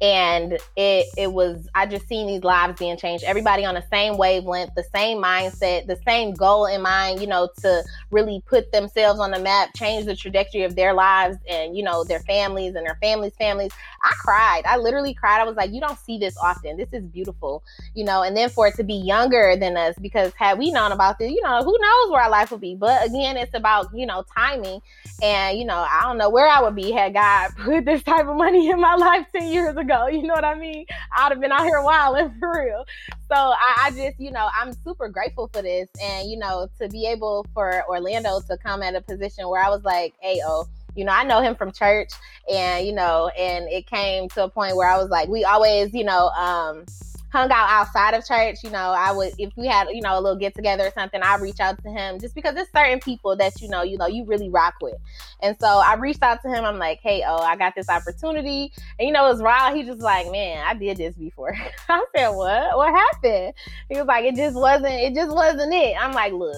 and 0.01 0.59
it 0.77 1.07
it 1.19 1.33
was 1.33 1.69
I 1.75 1.85
just 1.87 2.09
seen 2.09 2.27
these 2.27 2.43
lives 2.43 2.79
being 2.79 2.97
changed. 2.97 3.25
Everybody 3.25 3.65
on 3.67 3.75
the 3.75 3.85
same 3.93 4.17
wavelength, 4.17 4.75
the 4.75 4.85
same 4.95 5.23
mindset, 5.23 5.87
the 5.87 5.99
same 6.07 6.33
goal 6.33 6.67
in 6.67 6.81
mind, 6.81 7.21
you 7.21 7.27
know, 7.27 7.51
to 7.61 7.83
really 8.11 8.43
put 8.47 8.73
themselves 8.73 9.21
on 9.21 9.31
the 9.31 9.39
map, 9.39 9.71
change 9.77 10.07
the 10.07 10.17
trajectory 10.17 10.63
of 10.63 10.75
their 10.75 10.95
lives 10.95 11.37
and 11.49 11.77
you 11.77 11.83
know 11.83 12.03
their 12.05 12.21
families 12.21 12.75
and 12.75 12.87
their 12.87 12.97
families' 13.03 13.35
families. 13.37 13.73
I 14.03 14.13
cried. 14.19 14.63
I 14.65 14.79
literally 14.79 15.13
cried. 15.13 15.41
I 15.41 15.45
was 15.45 15.57
like, 15.57 15.71
you 15.71 15.81
don't 15.81 15.99
see 15.99 16.17
this 16.17 16.37
often. 16.39 16.79
This 16.79 16.89
is 16.93 17.05
beautiful, 17.05 17.63
you 17.95 18.05
know. 18.05 18.23
And 18.23 18.35
then 18.35 18.49
for 18.49 18.67
it 18.67 18.77
to 18.77 18.85
be 18.85 18.95
younger 18.95 19.55
than 19.57 19.77
us, 19.77 19.97
because 20.01 20.33
had 20.35 20.59
we 20.59 20.71
known 20.71 20.93
about 20.93 21.19
this, 21.19 21.31
you 21.31 21.43
know, 21.43 21.63
who 21.63 21.77
knows 21.79 22.11
where 22.11 22.23
our 22.23 22.31
life 22.31 22.51
would 22.53 22.61
be. 22.63 22.75
But 22.75 23.07
again, 23.07 23.37
it's 23.37 23.55
about 23.55 23.89
you 23.95 24.07
know 24.07 24.25
timing, 24.35 24.81
and 25.23 25.59
you 25.59 25.67
know, 25.67 25.87
I 25.91 26.05
don't 26.05 26.17
know 26.17 26.31
where 26.31 26.49
I 26.49 26.63
would 26.63 26.75
be 26.75 26.91
had 26.91 27.13
God 27.13 27.51
put 27.59 27.85
this 27.85 28.03
type 28.03 28.27
of 28.27 28.37
money 28.37 28.71
in 28.71 28.81
my 28.81 28.95
life 28.95 29.27
ten 29.31 29.49
years 29.49 29.77
ago 29.77 29.90
ago. 29.91 30.07
You 30.21 30.27
know 30.27 30.35
what 30.35 30.45
I 30.45 30.55
mean? 30.55 30.85
I'd 31.17 31.31
have 31.31 31.41
been 31.41 31.53
out 31.53 31.65
here 31.65 31.83
wilding 31.83 32.35
for 32.41 32.53
real. 32.53 32.85
So 33.29 33.35
I, 33.35 33.75
I, 33.85 33.91
just, 33.91 34.21
you 34.21 34.31
know, 34.31 34.49
I'm 34.55 34.73
super 34.73 35.09
grateful 35.09 35.49
for 35.53 35.63
this. 35.63 35.89
And, 36.03 36.31
you 36.31 36.39
know, 36.39 36.69
to 36.81 36.89
be 36.89 37.07
able 37.07 37.47
for 37.55 37.85
Orlando 37.89 38.41
to 38.41 38.57
come 38.59 38.83
at 38.83 38.95
a 38.95 39.01
position 39.01 39.49
where 39.49 39.65
I 39.65 39.71
was 39.71 39.83
like, 39.83 40.15
hey, 40.21 40.41
oh, 40.45 40.69
you 40.95 41.05
know, 41.05 41.13
I 41.13 41.25
know 41.25 41.41
him 41.41 41.55
from 41.55 41.73
church 41.73 42.11
and, 42.53 42.87
you 42.87 42.93
know, 42.93 43.29
and 43.39 43.67
it 43.69 43.87
came 43.87 44.29
to 44.31 44.45
a 44.45 44.49
point 44.49 44.77
where 44.77 44.89
I 44.89 44.99
was 44.99 45.09
like, 45.09 45.29
we 45.29 45.45
always, 45.45 45.95
you 45.95 46.05
know, 46.05 46.29
um, 46.31 46.85
hung 47.33 47.51
out 47.51 47.69
outside 47.71 48.15
of 48.15 48.27
church, 48.27 48.59
you 48.63 48.71
know, 48.71 48.93
I 48.97 49.13
would 49.13 49.33
if 49.39 49.53
we 49.57 49.67
had, 49.67 49.89
you 49.91 50.01
know, 50.01 50.19
a 50.19 50.21
little 50.21 50.39
get 50.39 50.55
together 50.55 50.87
or 50.87 50.93
something, 50.93 51.23
I 51.23 51.37
reach 51.37 51.61
out 51.61 51.83
to 51.83 51.91
him 51.91 52.19
just 52.19 52.35
because 52.35 52.55
there's 52.55 52.71
certain 52.75 53.01
people 53.01 53.37
that 53.37 53.61
you 53.61 53.69
know, 53.69 53.83
you 53.83 53.97
know, 53.97 54.07
you 54.07 54.25
really 54.25 54.49
rock 54.49 54.75
with. 54.81 54.97
And 55.43 55.57
so 55.61 55.67
I 55.67 55.95
reached 55.95 56.23
out 56.23 56.43
to 56.43 56.49
him. 56.49 56.65
I'm 56.65 56.79
like, 56.79 57.01
hey, 57.03 57.23
oh, 57.27 57.39
I 57.39 57.57
got 57.57 57.75
this 57.75 57.89
opportunity. 57.89 58.73
And 58.99 59.07
you 59.07 59.13
know, 59.13 59.27
it 59.27 59.33
was 59.33 59.43
wild. 59.43 59.77
He 59.77 59.85
just 59.85 60.01
like, 60.01 60.31
man, 60.31 60.65
I 60.67 60.75
did 60.75 60.97
this 60.97 61.15
before. 61.15 61.57
I 61.89 62.05
said, 62.15 62.31
what? 62.31 62.77
What 62.77 62.95
happened? 62.95 63.55
He 63.89 63.97
was 63.97 64.07
like, 64.07 64.25
it 64.25 64.37
just 64.37 64.57
wasn't, 64.57 64.95
it 64.95 65.15
just 65.15 65.35
wasn't 65.35 65.73
it. 65.73 65.97
I'm 66.01 66.13
like, 66.13 66.33
look, 66.33 66.57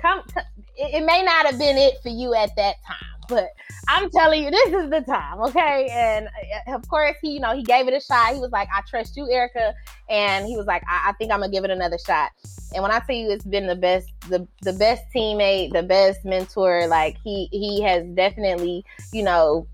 come, 0.00 0.22
come 0.34 0.44
it, 0.76 1.02
it 1.02 1.06
may 1.06 1.22
not 1.22 1.46
have 1.46 1.58
been 1.58 1.76
it 1.76 1.94
for 2.02 2.08
you 2.08 2.34
at 2.34 2.54
that 2.56 2.76
time 2.86 3.19
but 3.30 3.48
I'm 3.88 4.10
telling 4.10 4.44
you, 4.44 4.50
this 4.50 4.68
is 4.68 4.90
the 4.90 5.00
time, 5.00 5.40
okay? 5.40 5.88
And 5.90 6.28
uh, 6.68 6.74
of 6.74 6.86
course, 6.88 7.16
he, 7.22 7.32
you 7.32 7.40
know, 7.40 7.54
he 7.56 7.62
gave 7.62 7.88
it 7.88 7.94
a 7.94 8.00
shot. 8.00 8.34
He 8.34 8.40
was 8.40 8.50
like, 8.50 8.68
I 8.74 8.82
trust 8.82 9.16
you, 9.16 9.30
Erica. 9.30 9.72
And 10.10 10.46
he 10.46 10.56
was 10.56 10.66
like, 10.66 10.82
I, 10.88 11.10
I 11.10 11.12
think 11.12 11.32
I'm 11.32 11.40
gonna 11.40 11.52
give 11.52 11.64
it 11.64 11.70
another 11.70 11.98
shot. 12.04 12.32
And 12.74 12.82
when 12.82 12.92
I 12.92 13.00
tell 13.00 13.16
you 13.16 13.30
it's 13.30 13.44
been 13.44 13.66
the 13.66 13.76
best, 13.76 14.08
the 14.28 14.46
the 14.62 14.72
best 14.72 15.04
teammate, 15.14 15.72
the 15.72 15.82
best 15.82 16.24
mentor, 16.24 16.86
like 16.88 17.16
he 17.24 17.48
he 17.52 17.80
has 17.82 18.04
definitely, 18.14 18.84
you 19.12 19.22
know, 19.22 19.66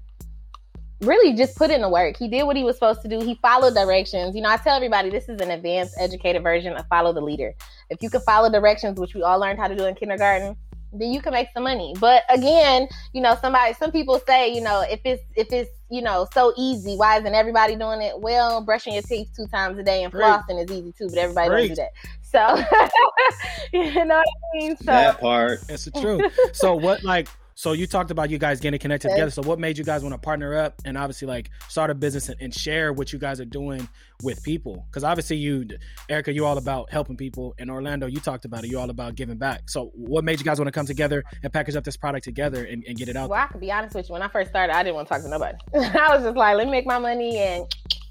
really 1.01 1.37
just 1.37 1.57
put 1.57 1.71
in 1.71 1.83
the 1.83 1.89
work. 1.89 2.17
He 2.17 2.29
did 2.29 2.45
what 2.45 2.57
he 2.57 2.65
was 2.65 2.77
supposed 2.77 3.03
to 3.03 3.09
do. 3.09 3.21
He 3.21 3.35
followed 3.37 3.75
directions. 3.75 4.35
You 4.35 4.43
know, 4.43 4.49
I 4.49 4.57
tell 4.57 4.77
everybody 4.77 5.11
this 5.11 5.29
is 5.29 5.41
an 5.41 5.51
advanced 5.51 5.95
educated 5.99 6.43
version 6.43 6.75
of 6.75 6.87
follow 6.89 7.13
the 7.13 7.21
leader. 7.21 7.55
If 7.91 8.03
you 8.03 8.11
can 8.11 8.21
follow 8.23 8.51
directions, 8.51 8.99
which 8.99 9.15
we 9.15 9.23
all 9.23 9.39
learned 9.39 9.59
how 9.59 9.69
to 9.69 9.77
do 9.77 9.85
in 9.85 9.95
kindergarten, 9.95 10.57
then 11.01 11.13
you 11.13 11.21
can 11.21 11.33
make 11.33 11.49
some 11.53 11.65
money. 11.65 11.95
But 11.99 12.23
again, 12.29 12.89
you 13.13 13.21
know, 13.21 13.37
somebody, 13.41 13.75
some 13.75 13.93
people 13.93 14.21
say, 14.27 14.53
you 14.53 14.61
know, 14.61 14.85
if 14.89 15.01
it's 15.05 15.23
if 15.37 15.53
it's 15.53 15.71
you 15.91 16.03
know 16.03 16.27
so 16.33 16.53
easy, 16.57 16.97
why 16.97 17.19
isn't 17.19 17.35
everybody 17.35 17.77
doing 17.77 18.03
it? 18.03 18.21
Well, 18.21 18.63
brushing 18.63 18.95
your 18.95 19.03
teeth 19.03 19.31
two 19.37 19.47
times 19.47 19.79
a 19.79 19.83
day 19.83 20.05
and 20.05 20.13
flossing 20.13 20.63
is 20.63 20.71
easy 20.71 20.93
too, 20.93 21.09
but 21.09 21.19
everybody 21.19 21.49
Great. 21.49 21.69
doesn't 21.69 21.75
do 21.77 21.83
that. 21.83 21.93
So 22.23 23.79
you 23.79 24.05
know 24.05 24.17
what 24.17 24.27
I 24.27 24.59
mean. 24.59 24.77
So 24.77 24.85
that 24.87 25.21
part, 25.21 25.61
that's 25.69 25.85
the 25.85 25.91
truth. 25.93 26.23
so 26.53 26.75
what 26.75 27.03
like 27.05 27.29
so 27.59 27.73
you 27.73 27.87
talked 27.87 28.11
about 28.11 28.29
you 28.29 28.37
guys 28.37 28.61
getting 28.61 28.79
connected 28.79 29.09
okay. 29.09 29.15
together. 29.17 29.31
So 29.31 29.41
what 29.41 29.59
made 29.59 29.79
you 29.79 29.85
guys 29.85 30.03
want 30.03 30.13
to 30.13 30.19
partner 30.19 30.55
up 30.55 30.75
and 30.85 30.99
obviously 30.99 31.27
like 31.27 31.51
start 31.69 31.89
a 31.89 31.95
business 31.95 32.29
and, 32.29 32.39
and 32.39 32.55
share 32.55 32.93
what 32.93 33.15
you 33.15 33.19
guys 33.19 33.41
are 33.41 33.47
doing 33.47 33.89
with 34.23 34.43
people? 34.43 34.85
Because 34.91 35.05
obviously 35.05 35.39
you, 35.39 35.67
Erica, 36.11 36.35
you're 36.35 36.47
all 36.47 36.59
about 36.59 36.93
helping 36.93 37.17
people. 37.17 37.55
And 37.59 37.71
Orlando, 37.71 38.09
you 38.09 38.21
talked 38.21 38.45
about 38.45 38.65
it. 38.65 38.71
You're 38.71 38.83
all 38.83 38.91
about 38.91 39.15
giving 39.15 39.39
back. 39.39 39.71
So 39.71 39.91
what 39.95 40.23
made 40.23 40.39
you 40.39 40.45
guys 40.45 40.59
want 40.59 40.69
to 40.69 40.73
come 40.73 40.85
together 40.85 41.25
and 41.43 41.51
package 41.51 41.77
up 41.77 41.85
this 41.85 41.97
product 41.97 42.25
together 42.25 42.63
and, 42.63 42.85
and 42.87 42.95
get 42.95 43.09
it 43.09 43.17
out? 43.17 43.31
Well, 43.31 43.39
there? 43.39 43.49
I 43.49 43.51
can 43.51 43.61
be 43.61 43.73
honest 43.73 43.95
with 43.95 44.11
you. 44.11 44.13
When 44.13 44.21
I 44.21 44.29
first 44.29 44.51
started, 44.51 44.77
I 44.77 44.83
didn't 44.83 44.97
want 44.97 45.09
to 45.09 45.15
talk 45.15 45.23
to 45.23 45.29
nobody. 45.31 45.57
I 45.75 46.15
was 46.15 46.25
just 46.25 46.37
like, 46.37 46.59
let 46.59 46.67
me 46.67 46.73
make 46.73 46.85
my 46.85 46.99
money 46.99 47.39
and 47.39 47.65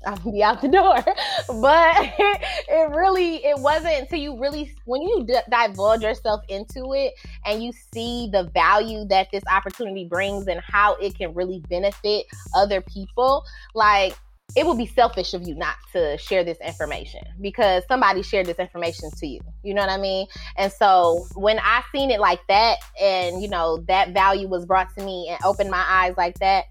I'll 0.05 0.31
be 0.31 0.43
out 0.43 0.61
the 0.61 0.67
door. 0.67 1.03
But 1.61 1.95
it 2.17 2.95
really, 2.95 3.45
it 3.45 3.57
wasn't 3.59 4.01
until 4.01 4.19
you 4.19 4.39
really, 4.39 4.73
when 4.85 5.01
you 5.01 5.25
d- 5.27 5.39
divulge 5.49 6.01
yourself 6.01 6.41
into 6.49 6.93
it 6.93 7.13
and 7.45 7.63
you 7.63 7.71
see 7.93 8.29
the 8.31 8.49
value 8.53 9.05
that 9.05 9.27
this 9.31 9.43
opportunity 9.51 10.05
brings 10.05 10.47
and 10.47 10.59
how 10.61 10.95
it 10.95 11.17
can 11.17 11.33
really 11.33 11.61
benefit 11.69 12.25
other 12.55 12.81
people, 12.81 13.43
like 13.73 14.17
it 14.55 14.65
would 14.65 14.77
be 14.77 14.85
selfish 14.85 15.33
of 15.33 15.47
you 15.47 15.55
not 15.55 15.75
to 15.91 16.17
share 16.17 16.43
this 16.43 16.57
information 16.65 17.21
because 17.41 17.83
somebody 17.87 18.21
shared 18.21 18.45
this 18.45 18.57
information 18.57 19.11
to 19.17 19.27
you. 19.27 19.39
You 19.63 19.73
know 19.73 19.81
what 19.81 19.89
I 19.89 19.97
mean? 19.97 20.27
And 20.57 20.71
so 20.71 21.25
when 21.35 21.59
I 21.59 21.83
seen 21.91 22.09
it 22.09 22.19
like 22.19 22.39
that 22.47 22.77
and, 23.01 23.41
you 23.41 23.49
know, 23.49 23.83
that 23.87 24.13
value 24.13 24.47
was 24.47 24.65
brought 24.65 24.95
to 24.97 25.03
me 25.03 25.27
and 25.29 25.39
opened 25.43 25.69
my 25.69 25.83
eyes 25.87 26.15
like 26.17 26.39
that, 26.39 26.65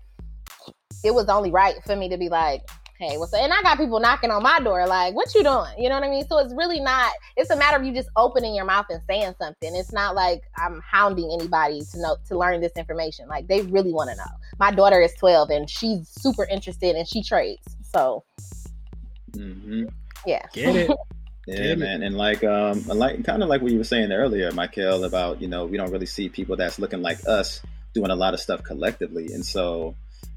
it 1.05 1.12
was 1.12 1.29
only 1.29 1.50
right 1.50 1.75
for 1.85 1.95
me 1.95 2.09
to 2.09 2.17
be 2.17 2.29
like, 2.29 2.62
hey, 2.99 3.19
what's 3.19 3.35
up? 3.35 3.41
And 3.41 3.53
I 3.53 3.61
got 3.63 3.77
people 3.77 3.99
knocking 3.99 4.31
on 4.31 4.43
my 4.43 4.61
door, 4.61 4.87
like, 4.87 5.15
what 5.15 5.35
you 5.35 5.43
doing? 5.43 5.75
You 5.79 5.89
know 5.89 5.97
what 5.97 6.05
I 6.05 6.11
mean? 6.11 6.27
So 6.29 6.39
it's 6.39 6.55
really 6.55 6.81
not, 6.81 7.13
it's 7.37 7.51
a 7.51 7.57
matter 7.57 7.77
of 7.77 7.85
you 7.85 7.93
just 7.93 8.09
opening 8.17 8.55
your 8.55 8.65
mouth 8.65 8.87
and 8.89 9.01
saying 9.09 9.35
something. 9.41 9.75
It's 9.75 9.93
not 9.93 10.15
like 10.15 10.43
I'm 10.57 10.81
hounding 10.81 11.31
anybody 11.39 11.83
to 11.93 12.01
know, 12.01 12.17
to 12.29 12.39
learn 12.39 12.61
this 12.61 12.73
information. 12.77 13.27
Like 13.29 13.49
they 13.49 13.63
really 13.63 13.93
want 13.93 14.11
to 14.11 14.17
know. 14.17 14.31
My 14.59 14.71
daughter 14.71 15.01
is 15.01 15.13
12 15.15 15.51
and 15.51 15.69
she's 15.69 16.09
super 16.09 16.45
interested 16.45 16.95
and 16.95 17.07
she 17.07 17.23
trades. 17.23 17.77
So, 17.83 18.25
mm-hmm. 19.33 19.85
yeah. 20.27 20.47
Get 20.53 20.77
it. 20.77 20.91
Yeah, 21.47 21.75
man, 21.75 22.03
and 22.03 22.17
like, 22.17 22.43
um, 22.43 22.87
like 22.87 23.23
kind 23.23 23.43
of 23.43 23.51
like 23.51 23.61
what 23.61 23.71
you 23.71 23.77
were 23.77 23.85
saying 23.85 24.11
earlier, 24.13 24.51
Michael, 24.53 25.05
about 25.05 25.43
you 25.43 25.47
know 25.47 25.67
we 25.67 25.77
don't 25.77 25.91
really 25.91 26.07
see 26.07 26.31
people 26.31 26.57
that's 26.57 26.79
looking 26.79 27.03
like 27.03 27.19
us 27.29 27.61
doing 27.93 28.11
a 28.11 28.17
lot 28.17 28.33
of 28.33 28.41
stuff 28.41 28.63
collectively, 28.63 29.27
and 29.27 29.45
so 29.45 29.95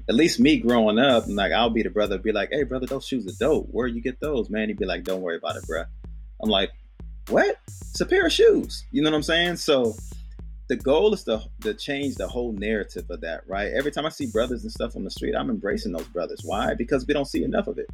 at 0.08 0.14
least 0.14 0.40
me 0.40 0.58
growing 0.58 0.98
up, 0.98 1.26
and 1.26 1.36
like 1.36 1.52
I'll 1.52 1.70
be 1.70 1.82
the 1.82 1.90
brother, 1.90 2.18
be 2.18 2.32
like, 2.32 2.50
"Hey, 2.50 2.62
brother, 2.62 2.86
those 2.86 3.06
shoes 3.06 3.26
are 3.26 3.38
dope. 3.38 3.68
Where 3.70 3.86
you 3.86 4.00
get 4.00 4.20
those, 4.20 4.48
man?" 4.48 4.68
He'd 4.68 4.78
be 4.78 4.86
like, 4.86 5.04
"Don't 5.04 5.20
worry 5.20 5.36
about 5.36 5.56
it, 5.56 5.66
bro." 5.66 5.84
I'm 6.42 6.50
like, 6.50 6.70
"What? 7.28 7.58
It's 7.66 8.00
a 8.00 8.06
pair 8.06 8.26
of 8.26 8.32
shoes." 8.32 8.84
You 8.90 9.02
know 9.02 9.10
what 9.10 9.16
I'm 9.16 9.22
saying? 9.22 9.56
So 9.56 9.94
the 10.68 10.76
goal 10.76 11.12
is 11.14 11.24
to 11.24 11.42
to 11.62 11.74
change 11.74 12.14
the 12.16 12.28
whole 12.28 12.52
narrative 12.52 13.04
of 13.10 13.20
that, 13.20 13.42
right? 13.46 13.72
Every 13.72 13.90
time 13.90 14.06
I 14.06 14.10
see 14.10 14.26
brothers 14.26 14.62
and 14.62 14.72
stuff 14.72 14.96
on 14.96 15.04
the 15.04 15.10
street, 15.10 15.34
I'm 15.34 15.50
embracing 15.50 15.92
those 15.92 16.08
brothers. 16.08 16.40
Why? 16.44 16.74
Because 16.74 17.06
we 17.06 17.14
don't 17.14 17.26
see 17.26 17.44
enough 17.44 17.66
of 17.66 17.78
it. 17.78 17.86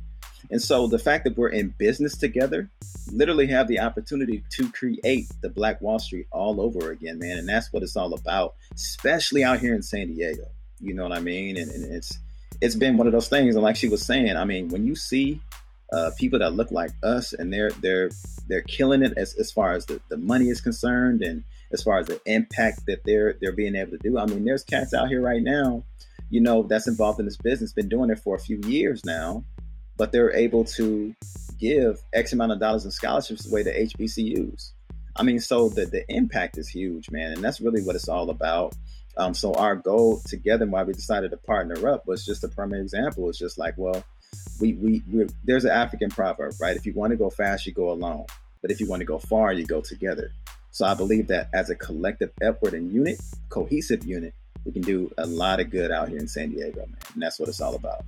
And 0.50 0.60
so 0.60 0.86
the 0.86 0.98
fact 0.98 1.24
that 1.24 1.38
we're 1.38 1.48
in 1.48 1.74
business 1.78 2.16
together, 2.16 2.70
literally 3.10 3.46
have 3.46 3.66
the 3.66 3.80
opportunity 3.80 4.44
to 4.50 4.70
create 4.72 5.26
the 5.40 5.48
Black 5.48 5.80
Wall 5.80 5.98
Street 5.98 6.26
all 6.30 6.60
over 6.60 6.90
again, 6.90 7.18
man. 7.18 7.38
And 7.38 7.48
that's 7.48 7.72
what 7.72 7.82
it's 7.82 7.96
all 7.96 8.12
about, 8.12 8.54
especially 8.74 9.42
out 9.42 9.60
here 9.60 9.74
in 9.74 9.82
San 9.82 10.08
Diego. 10.08 10.44
You 10.80 10.94
know 10.94 11.02
what 11.04 11.16
I 11.16 11.20
mean? 11.20 11.56
And, 11.56 11.70
and 11.70 11.84
it's 11.92 12.18
it's 12.60 12.76
been 12.76 12.96
one 12.96 13.06
of 13.06 13.12
those 13.12 13.28
things. 13.28 13.54
And 13.54 13.64
like 13.64 13.76
she 13.76 13.88
was 13.88 14.04
saying, 14.04 14.36
I 14.36 14.44
mean, 14.44 14.68
when 14.68 14.86
you 14.86 14.94
see 14.94 15.40
uh, 15.92 16.10
people 16.18 16.38
that 16.38 16.54
look 16.54 16.70
like 16.70 16.90
us 17.02 17.32
and 17.32 17.52
they're 17.52 17.70
they're 17.70 18.10
they're 18.48 18.62
killing 18.62 19.02
it 19.02 19.14
as, 19.16 19.34
as 19.34 19.50
far 19.50 19.72
as 19.72 19.86
the, 19.86 20.00
the 20.08 20.16
money 20.16 20.48
is 20.48 20.60
concerned 20.60 21.22
and 21.22 21.44
as 21.72 21.82
far 21.82 21.98
as 21.98 22.06
the 22.06 22.20
impact 22.26 22.86
that 22.86 23.00
they're 23.04 23.36
they're 23.40 23.52
being 23.52 23.76
able 23.76 23.92
to 23.92 23.98
do. 23.98 24.18
I 24.18 24.26
mean, 24.26 24.44
there's 24.44 24.64
cats 24.64 24.94
out 24.94 25.08
here 25.08 25.20
right 25.20 25.42
now, 25.42 25.84
you 26.30 26.40
know, 26.40 26.62
that's 26.62 26.88
involved 26.88 27.20
in 27.20 27.26
this 27.26 27.36
business, 27.36 27.72
been 27.72 27.88
doing 27.88 28.10
it 28.10 28.18
for 28.18 28.34
a 28.34 28.40
few 28.40 28.60
years 28.66 29.04
now, 29.04 29.44
but 29.96 30.12
they're 30.12 30.34
able 30.34 30.64
to 30.64 31.14
give 31.58 32.00
X 32.12 32.32
amount 32.32 32.52
of 32.52 32.60
dollars 32.60 32.84
in 32.84 32.90
scholarships 32.90 33.50
away 33.50 33.62
to 33.62 33.86
HBCUs. 33.86 34.72
I 35.16 35.22
mean, 35.22 35.38
so 35.38 35.68
the 35.68 35.86
the 35.86 36.04
impact 36.08 36.58
is 36.58 36.68
huge, 36.68 37.10
man, 37.10 37.32
and 37.32 37.42
that's 37.42 37.60
really 37.60 37.82
what 37.82 37.94
it's 37.94 38.08
all 38.08 38.30
about. 38.30 38.74
Um, 39.16 39.34
so 39.34 39.54
our 39.54 39.76
goal 39.76 40.20
together, 40.26 40.66
why 40.66 40.82
we 40.82 40.92
decided 40.92 41.30
to 41.30 41.36
partner 41.36 41.88
up, 41.88 42.06
was 42.06 42.24
just 42.24 42.42
a 42.44 42.48
primary 42.48 42.82
example. 42.82 43.28
It's 43.28 43.38
just 43.38 43.58
like, 43.58 43.74
well, 43.76 44.04
we 44.60 44.72
we 44.72 45.02
there's 45.44 45.64
an 45.64 45.70
African 45.70 46.10
proverb, 46.10 46.54
right? 46.60 46.76
If 46.76 46.86
you 46.86 46.92
want 46.94 47.12
to 47.12 47.16
go 47.16 47.30
fast, 47.30 47.66
you 47.66 47.72
go 47.72 47.90
alone, 47.90 48.26
but 48.62 48.70
if 48.70 48.80
you 48.80 48.88
want 48.88 49.00
to 49.00 49.06
go 49.06 49.18
far, 49.18 49.52
you 49.52 49.66
go 49.66 49.80
together. 49.80 50.32
So 50.70 50.84
I 50.84 50.94
believe 50.94 51.28
that 51.28 51.50
as 51.54 51.70
a 51.70 51.76
collective 51.76 52.32
effort 52.42 52.74
and 52.74 52.90
unit, 52.92 53.20
cohesive 53.48 54.04
unit, 54.04 54.34
we 54.64 54.72
can 54.72 54.82
do 54.82 55.12
a 55.18 55.26
lot 55.26 55.60
of 55.60 55.70
good 55.70 55.92
out 55.92 56.08
here 56.08 56.18
in 56.18 56.26
San 56.26 56.50
Diego, 56.50 56.80
man. 56.80 56.96
And 57.12 57.22
that's 57.22 57.38
what 57.38 57.48
it's 57.48 57.60
all 57.60 57.76
about. 57.76 58.04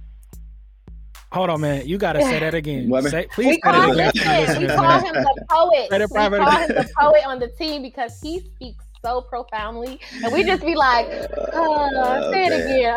Hold 1.33 1.51
on, 1.51 1.61
man. 1.61 1.87
You 1.87 1.99
gotta 1.99 2.23
say 2.23 2.41
that 2.41 2.55
again. 2.55 2.91
say, 3.09 3.29
please. 3.33 3.47
We 3.47 3.61
call, 3.61 3.91
listen, 3.91 4.63
we 4.63 4.69
call 4.69 4.99
him 4.99 5.15
the 5.15 5.47
poet. 5.49 5.89
We 5.91 6.07
call 6.09 6.31
him 6.31 6.69
the 6.69 6.91
poet 6.99 7.27
on 7.27 7.39
the 7.39 7.49
team 7.49 7.83
because 7.83 8.21
he 8.21 8.41
speaks 8.41 8.86
so 9.07 9.21
profoundly, 9.21 10.01
and 10.25 10.33
we 10.33 10.43
just 10.43 10.65
be 10.65 10.75
like, 10.75 11.07
uh, 11.07 11.47
oh, 11.53 12.31
say 12.33 12.47
it 12.47 12.53
again, 12.53 12.95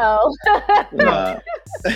oh. 1.06 1.40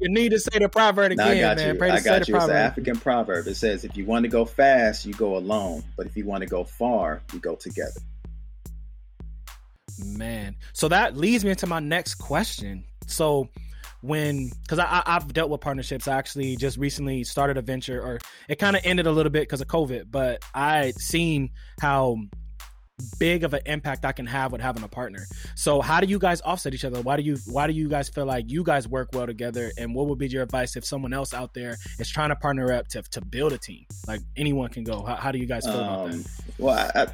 you 0.00 0.08
need 0.08 0.30
to 0.30 0.40
say 0.40 0.58
the 0.58 0.68
proverb 0.68 1.12
again, 1.12 1.26
I 1.26 1.40
got 1.40 1.56
man. 1.58 1.76
You. 1.76 1.84
I 1.84 2.00
got 2.00 2.26
you. 2.28 2.36
It's 2.36 2.44
an 2.44 2.50
African 2.50 2.98
proverb. 2.98 3.46
It 3.46 3.54
says, 3.54 3.84
"If 3.84 3.96
you 3.96 4.04
want 4.04 4.24
to 4.24 4.28
go 4.28 4.44
fast, 4.44 5.06
you 5.06 5.14
go 5.14 5.36
alone, 5.36 5.84
but 5.96 6.06
if 6.06 6.16
you 6.16 6.24
want 6.24 6.42
to 6.42 6.48
go 6.48 6.64
far, 6.64 7.22
you 7.32 7.38
go 7.38 7.54
together." 7.54 8.00
Man, 10.04 10.56
so 10.72 10.88
that 10.88 11.16
leads 11.16 11.44
me 11.44 11.50
into 11.50 11.66
my 11.66 11.80
next 11.80 12.16
question. 12.16 12.84
So, 13.06 13.48
when 14.00 14.50
because 14.62 14.78
I, 14.78 15.02
I've 15.06 15.32
dealt 15.32 15.50
with 15.50 15.60
partnerships. 15.60 16.08
I 16.08 16.16
actually 16.16 16.56
just 16.56 16.76
recently 16.76 17.24
started 17.24 17.56
a 17.56 17.62
venture, 17.62 18.00
or 18.00 18.18
it 18.48 18.58
kind 18.58 18.76
of 18.76 18.82
ended 18.84 19.06
a 19.06 19.12
little 19.12 19.30
bit 19.30 19.42
because 19.42 19.60
of 19.60 19.68
COVID. 19.68 20.10
But 20.10 20.44
I 20.54 20.92
seen 20.92 21.50
how 21.80 22.18
big 23.18 23.44
of 23.44 23.54
an 23.54 23.60
impact 23.66 24.04
I 24.04 24.12
can 24.12 24.26
have 24.26 24.52
with 24.52 24.60
having 24.60 24.82
a 24.82 24.88
partner. 24.88 25.26
So 25.54 25.80
how 25.80 26.00
do 26.00 26.06
you 26.06 26.18
guys 26.18 26.40
offset 26.40 26.74
each 26.74 26.84
other? 26.84 27.00
Why 27.00 27.16
do 27.16 27.22
you 27.22 27.36
why 27.46 27.66
do 27.66 27.72
you 27.72 27.88
guys 27.88 28.08
feel 28.08 28.26
like 28.26 28.50
you 28.50 28.62
guys 28.62 28.88
work 28.88 29.10
well 29.12 29.26
together? 29.26 29.70
And 29.78 29.94
what 29.94 30.06
would 30.08 30.18
be 30.18 30.28
your 30.28 30.42
advice 30.42 30.76
if 30.76 30.84
someone 30.84 31.12
else 31.12 31.34
out 31.34 31.54
there 31.54 31.76
is 31.98 32.08
trying 32.08 32.30
to 32.30 32.36
partner 32.36 32.72
up 32.72 32.88
to, 32.88 33.02
to 33.02 33.24
build 33.24 33.52
a 33.52 33.58
team? 33.58 33.86
Like 34.06 34.20
anyone 34.36 34.68
can 34.70 34.84
go. 34.84 35.02
How, 35.02 35.16
how 35.16 35.32
do 35.32 35.38
you 35.38 35.46
guys 35.46 35.64
feel 35.64 35.74
um, 35.74 35.84
about 35.84 36.06
that? 36.06 36.14
Um, 36.14 36.24
well, 36.58 36.90
I, 36.94 37.06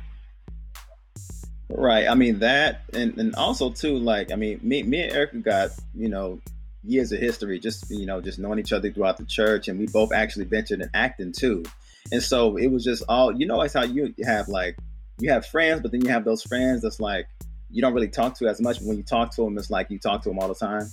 right. 1.68 2.08
I 2.08 2.14
mean 2.14 2.40
that, 2.40 2.82
and 2.92 3.18
and 3.18 3.34
also 3.34 3.70
too, 3.70 3.98
like 3.98 4.32
I 4.32 4.36
mean, 4.36 4.60
me 4.62 4.82
me 4.82 5.02
and 5.02 5.12
Erica 5.12 5.38
got 5.38 5.70
you 5.94 6.08
know 6.08 6.40
years 6.86 7.12
of 7.12 7.20
history, 7.20 7.58
just 7.58 7.90
you 7.90 8.06
know, 8.06 8.20
just 8.20 8.38
knowing 8.38 8.58
each 8.58 8.72
other 8.72 8.90
throughout 8.90 9.16
the 9.16 9.24
church, 9.24 9.68
and 9.68 9.78
we 9.78 9.86
both 9.86 10.12
actually 10.12 10.44
ventured 10.44 10.80
in 10.80 10.90
acting 10.94 11.32
too. 11.32 11.64
And 12.12 12.22
so 12.22 12.56
it 12.56 12.68
was 12.68 12.84
just 12.84 13.02
all 13.08 13.32
you 13.32 13.46
know. 13.46 13.62
It's 13.62 13.74
how 13.74 13.84
you 13.84 14.14
have 14.24 14.48
like 14.48 14.76
you 15.18 15.30
have 15.30 15.46
friends, 15.46 15.80
but 15.80 15.92
then 15.92 16.02
you 16.02 16.10
have 16.10 16.24
those 16.24 16.42
friends 16.42 16.82
that's 16.82 17.00
like 17.00 17.26
you 17.70 17.82
don't 17.82 17.94
really 17.94 18.08
talk 18.08 18.38
to 18.38 18.46
as 18.48 18.60
much. 18.60 18.78
But 18.78 18.88
when 18.88 18.96
you 18.96 19.02
talk 19.02 19.34
to 19.36 19.42
them, 19.42 19.58
it's 19.58 19.70
like 19.70 19.90
you 19.90 19.98
talk 19.98 20.22
to 20.22 20.28
them 20.28 20.38
all 20.38 20.48
the 20.48 20.54
time. 20.54 20.88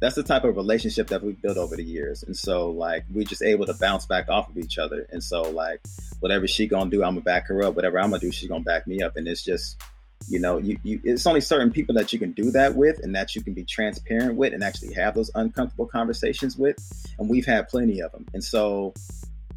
That's 0.00 0.16
the 0.16 0.22
type 0.22 0.44
of 0.44 0.56
relationship 0.56 1.08
that 1.08 1.22
we've 1.22 1.40
built 1.40 1.56
over 1.56 1.76
the 1.76 1.84
years, 1.84 2.22
and 2.22 2.36
so 2.36 2.70
like 2.70 3.04
we're 3.12 3.24
just 3.24 3.42
able 3.42 3.66
to 3.66 3.74
bounce 3.74 4.06
back 4.06 4.28
off 4.28 4.50
of 4.50 4.58
each 4.58 4.78
other. 4.78 5.06
And 5.10 5.22
so 5.22 5.42
like 5.42 5.80
whatever 6.20 6.46
she 6.46 6.66
gonna 6.66 6.90
do, 6.90 7.02
I'm 7.02 7.14
gonna 7.14 7.22
back 7.22 7.48
her 7.48 7.62
up. 7.62 7.76
Whatever 7.76 8.00
I'm 8.00 8.10
gonna 8.10 8.20
do, 8.20 8.32
she's 8.32 8.48
gonna 8.48 8.64
back 8.64 8.86
me 8.86 9.02
up. 9.02 9.16
And 9.16 9.26
it's 9.26 9.42
just 9.42 9.80
you 10.28 10.38
know, 10.38 10.58
you, 10.58 10.78
you 10.82 11.00
it's 11.04 11.26
only 11.26 11.40
certain 11.40 11.70
people 11.70 11.94
that 11.96 12.12
you 12.12 12.18
can 12.18 12.32
do 12.32 12.50
that 12.52 12.74
with, 12.74 13.00
and 13.02 13.14
that 13.14 13.34
you 13.34 13.42
can 13.42 13.52
be 13.52 13.64
transparent 13.64 14.36
with, 14.36 14.52
and 14.52 14.62
actually 14.62 14.94
have 14.94 15.14
those 15.14 15.30
uncomfortable 15.34 15.86
conversations 15.86 16.56
with. 16.56 16.76
And 17.18 17.28
we've 17.28 17.46
had 17.46 17.68
plenty 17.68 18.00
of 18.00 18.12
them. 18.12 18.26
And 18.32 18.42
so 18.42 18.94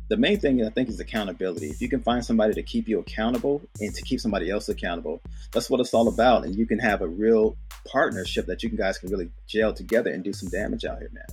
the 0.09 0.17
main 0.17 0.39
thing 0.39 0.65
I 0.65 0.69
think 0.69 0.89
is 0.89 0.99
accountability. 0.99 1.67
If 1.67 1.81
you 1.81 1.89
can 1.89 2.01
find 2.01 2.23
somebody 2.23 2.53
to 2.53 2.63
keep 2.63 2.87
you 2.87 2.99
accountable 2.99 3.61
and 3.81 3.93
to 3.93 4.01
keep 4.03 4.19
somebody 4.19 4.49
else 4.49 4.69
accountable, 4.69 5.21
that's 5.51 5.69
what 5.69 5.79
it's 5.79 5.93
all 5.93 6.07
about. 6.07 6.45
And 6.45 6.55
you 6.55 6.65
can 6.65 6.79
have 6.79 7.01
a 7.01 7.07
real 7.07 7.57
partnership 7.85 8.45
that 8.47 8.63
you 8.63 8.69
guys 8.69 8.97
can 8.97 9.09
really 9.09 9.29
gel 9.47 9.73
together 9.73 10.11
and 10.11 10.23
do 10.23 10.33
some 10.33 10.49
damage 10.49 10.85
out 10.85 10.99
here, 10.99 11.11
man. 11.13 11.25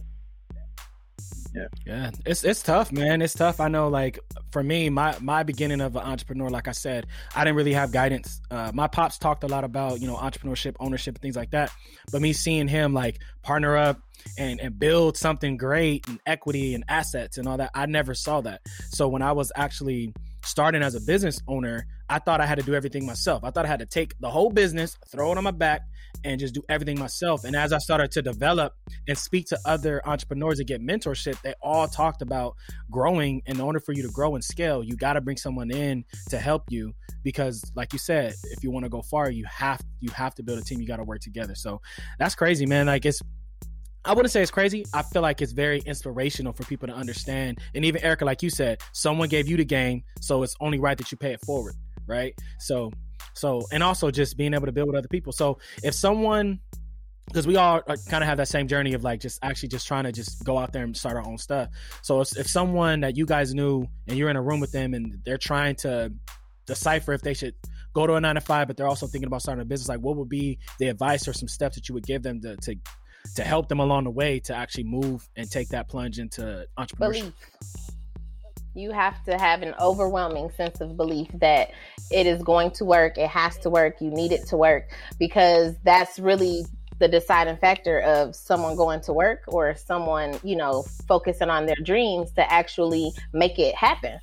Yeah. 1.54 1.66
Yeah. 1.86 2.10
It's 2.26 2.42
it's 2.42 2.62
tough, 2.62 2.90
man. 2.90 3.22
It's 3.22 3.32
tough. 3.32 3.60
I 3.60 3.68
know 3.68 3.88
like 3.88 4.18
for 4.50 4.62
me, 4.62 4.90
my 4.90 5.16
my 5.20 5.44
beginning 5.44 5.80
of 5.80 5.94
an 5.94 6.02
entrepreneur, 6.02 6.50
like 6.50 6.66
I 6.66 6.72
said, 6.72 7.06
I 7.36 7.44
didn't 7.44 7.56
really 7.56 7.74
have 7.74 7.92
guidance. 7.92 8.40
Uh, 8.50 8.72
my 8.74 8.88
pops 8.88 9.18
talked 9.18 9.44
a 9.44 9.46
lot 9.46 9.62
about, 9.62 10.00
you 10.00 10.08
know, 10.08 10.16
entrepreneurship, 10.16 10.74
ownership, 10.80 11.20
things 11.20 11.36
like 11.36 11.52
that. 11.52 11.70
But 12.10 12.22
me 12.22 12.32
seeing 12.32 12.66
him 12.66 12.92
like 12.92 13.20
partner 13.42 13.76
up 13.76 14.00
and, 14.36 14.60
and 14.60 14.78
build 14.78 15.16
something 15.16 15.56
great 15.56 16.08
and 16.08 16.18
equity 16.26 16.74
and 16.74 16.82
assets 16.88 17.38
and 17.38 17.46
all 17.46 17.58
that, 17.58 17.70
I 17.72 17.86
never 17.86 18.14
saw 18.14 18.40
that. 18.40 18.62
So 18.90 19.06
when 19.06 19.22
I 19.22 19.30
was 19.32 19.52
actually 19.54 20.12
starting 20.44 20.82
as 20.82 20.94
a 20.94 21.00
business 21.00 21.40
owner, 21.46 21.86
I 22.08 22.18
thought 22.18 22.40
I 22.40 22.46
had 22.46 22.58
to 22.58 22.64
do 22.64 22.74
everything 22.74 23.06
myself. 23.06 23.44
I 23.44 23.50
thought 23.50 23.64
I 23.64 23.68
had 23.68 23.78
to 23.78 23.86
take 23.86 24.18
the 24.20 24.30
whole 24.30 24.50
business, 24.50 24.98
throw 25.08 25.32
it 25.32 25.38
on 25.38 25.44
my 25.44 25.50
back, 25.52 25.82
and 26.24 26.40
just 26.40 26.54
do 26.54 26.62
everything 26.68 26.98
myself. 26.98 27.44
And 27.44 27.54
as 27.54 27.72
I 27.72 27.78
started 27.78 28.10
to 28.12 28.22
develop 28.22 28.74
and 29.06 29.16
speak 29.16 29.46
to 29.48 29.58
other 29.64 30.00
entrepreneurs 30.06 30.58
and 30.58 30.66
get 30.66 30.80
mentorship, 30.80 31.40
they 31.42 31.54
all 31.62 31.86
talked 31.86 32.22
about 32.22 32.54
growing. 32.90 33.42
In 33.46 33.60
order 33.60 33.80
for 33.80 33.92
you 33.92 34.02
to 34.02 34.08
grow 34.10 34.34
and 34.34 34.42
scale, 34.42 34.82
you 34.82 34.96
got 34.96 35.14
to 35.14 35.20
bring 35.20 35.36
someone 35.36 35.70
in 35.70 36.04
to 36.30 36.38
help 36.38 36.64
you 36.70 36.92
because, 37.22 37.62
like 37.74 37.92
you 37.92 37.98
said, 37.98 38.34
if 38.44 38.62
you 38.62 38.70
want 38.70 38.84
to 38.84 38.90
go 38.90 39.02
far, 39.02 39.30
you 39.30 39.44
have 39.44 39.80
you 40.00 40.10
have 40.10 40.34
to 40.36 40.42
build 40.42 40.58
a 40.58 40.62
team. 40.62 40.80
You 40.80 40.86
got 40.86 40.96
to 40.96 41.04
work 41.04 41.20
together. 41.20 41.54
So 41.54 41.80
that's 42.18 42.34
crazy, 42.34 42.66
man. 42.66 42.86
Like 42.86 43.04
it's 43.06 43.20
I 44.06 44.12
wouldn't 44.12 44.32
say 44.32 44.42
it's 44.42 44.50
crazy. 44.50 44.84
I 44.92 45.02
feel 45.02 45.22
like 45.22 45.40
it's 45.40 45.52
very 45.52 45.80
inspirational 45.80 46.52
for 46.52 46.64
people 46.64 46.88
to 46.88 46.94
understand. 46.94 47.58
And 47.74 47.84
even 47.86 48.02
Erica, 48.02 48.26
like 48.26 48.42
you 48.42 48.50
said, 48.50 48.82
someone 48.92 49.28
gave 49.28 49.48
you 49.48 49.56
the 49.56 49.64
game, 49.64 50.02
so 50.20 50.42
it's 50.42 50.54
only 50.60 50.78
right 50.78 50.98
that 50.98 51.10
you 51.10 51.16
pay 51.16 51.32
it 51.32 51.40
forward, 51.46 51.74
right? 52.06 52.34
So, 52.58 52.92
so, 53.34 53.62
and 53.72 53.82
also 53.82 54.10
just 54.10 54.36
being 54.36 54.54
able 54.54 54.66
to 54.66 54.72
build 54.72 54.88
with 54.88 54.96
other 54.96 55.08
people. 55.08 55.32
So, 55.32 55.58
if 55.82 55.94
someone, 55.94 56.60
because 57.26 57.46
we 57.46 57.56
all 57.56 57.80
kind 57.80 58.22
of 58.22 58.28
have 58.28 58.36
that 58.36 58.48
same 58.48 58.68
journey 58.68 58.94
of 58.94 59.02
like 59.02 59.20
just 59.20 59.38
actually 59.42 59.70
just 59.70 59.86
trying 59.86 60.04
to 60.04 60.12
just 60.12 60.44
go 60.44 60.58
out 60.58 60.72
there 60.72 60.84
and 60.84 60.96
start 60.96 61.16
our 61.16 61.26
own 61.26 61.38
stuff. 61.38 61.68
So, 62.02 62.20
if, 62.20 62.36
if 62.36 62.46
someone 62.46 63.00
that 63.00 63.16
you 63.16 63.26
guys 63.26 63.54
knew 63.54 63.86
and 64.06 64.16
you're 64.16 64.30
in 64.30 64.36
a 64.36 64.42
room 64.42 64.60
with 64.60 64.72
them 64.72 64.94
and 64.94 65.18
they're 65.24 65.38
trying 65.38 65.76
to 65.76 66.12
decipher 66.66 67.12
if 67.12 67.22
they 67.22 67.34
should 67.34 67.54
go 67.92 68.06
to 68.06 68.14
a 68.14 68.20
nine 68.20 68.34
to 68.34 68.40
five, 68.40 68.66
but 68.66 68.76
they're 68.76 68.88
also 68.88 69.06
thinking 69.06 69.26
about 69.26 69.42
starting 69.42 69.62
a 69.62 69.64
business, 69.64 69.88
like 69.88 70.00
what 70.00 70.16
would 70.16 70.28
be 70.28 70.58
the 70.78 70.88
advice 70.88 71.28
or 71.28 71.32
some 71.32 71.48
steps 71.48 71.76
that 71.76 71.88
you 71.88 71.94
would 71.94 72.06
give 72.06 72.22
them 72.22 72.40
to, 72.40 72.56
to 72.56 72.76
to 73.36 73.42
help 73.42 73.68
them 73.68 73.80
along 73.80 74.04
the 74.04 74.10
way 74.10 74.38
to 74.38 74.54
actually 74.54 74.84
move 74.84 75.26
and 75.36 75.50
take 75.50 75.68
that 75.68 75.88
plunge 75.88 76.18
into 76.18 76.66
entrepreneurship? 76.78 76.98
Belief. 76.98 77.32
You 78.74 78.90
have 78.90 79.22
to 79.24 79.38
have 79.38 79.62
an 79.62 79.74
overwhelming 79.80 80.50
sense 80.50 80.80
of 80.80 80.96
belief 80.96 81.28
that 81.34 81.70
it 82.10 82.26
is 82.26 82.42
going 82.42 82.72
to 82.72 82.84
work, 82.84 83.18
it 83.18 83.28
has 83.28 83.56
to 83.58 83.70
work, 83.70 84.00
you 84.00 84.10
need 84.10 84.32
it 84.32 84.48
to 84.48 84.56
work, 84.56 84.90
because 85.18 85.74
that's 85.84 86.18
really 86.18 86.66
the 86.98 87.08
deciding 87.08 87.56
factor 87.56 88.00
of 88.00 88.34
someone 88.34 88.76
going 88.76 89.00
to 89.02 89.12
work 89.12 89.42
or 89.48 89.74
someone, 89.74 90.38
you 90.42 90.56
know, 90.56 90.84
focusing 91.06 91.50
on 91.50 91.66
their 91.66 91.76
dreams 91.82 92.32
to 92.32 92.52
actually 92.52 93.12
make 93.32 93.58
it 93.58 93.74
happen. 93.74 94.18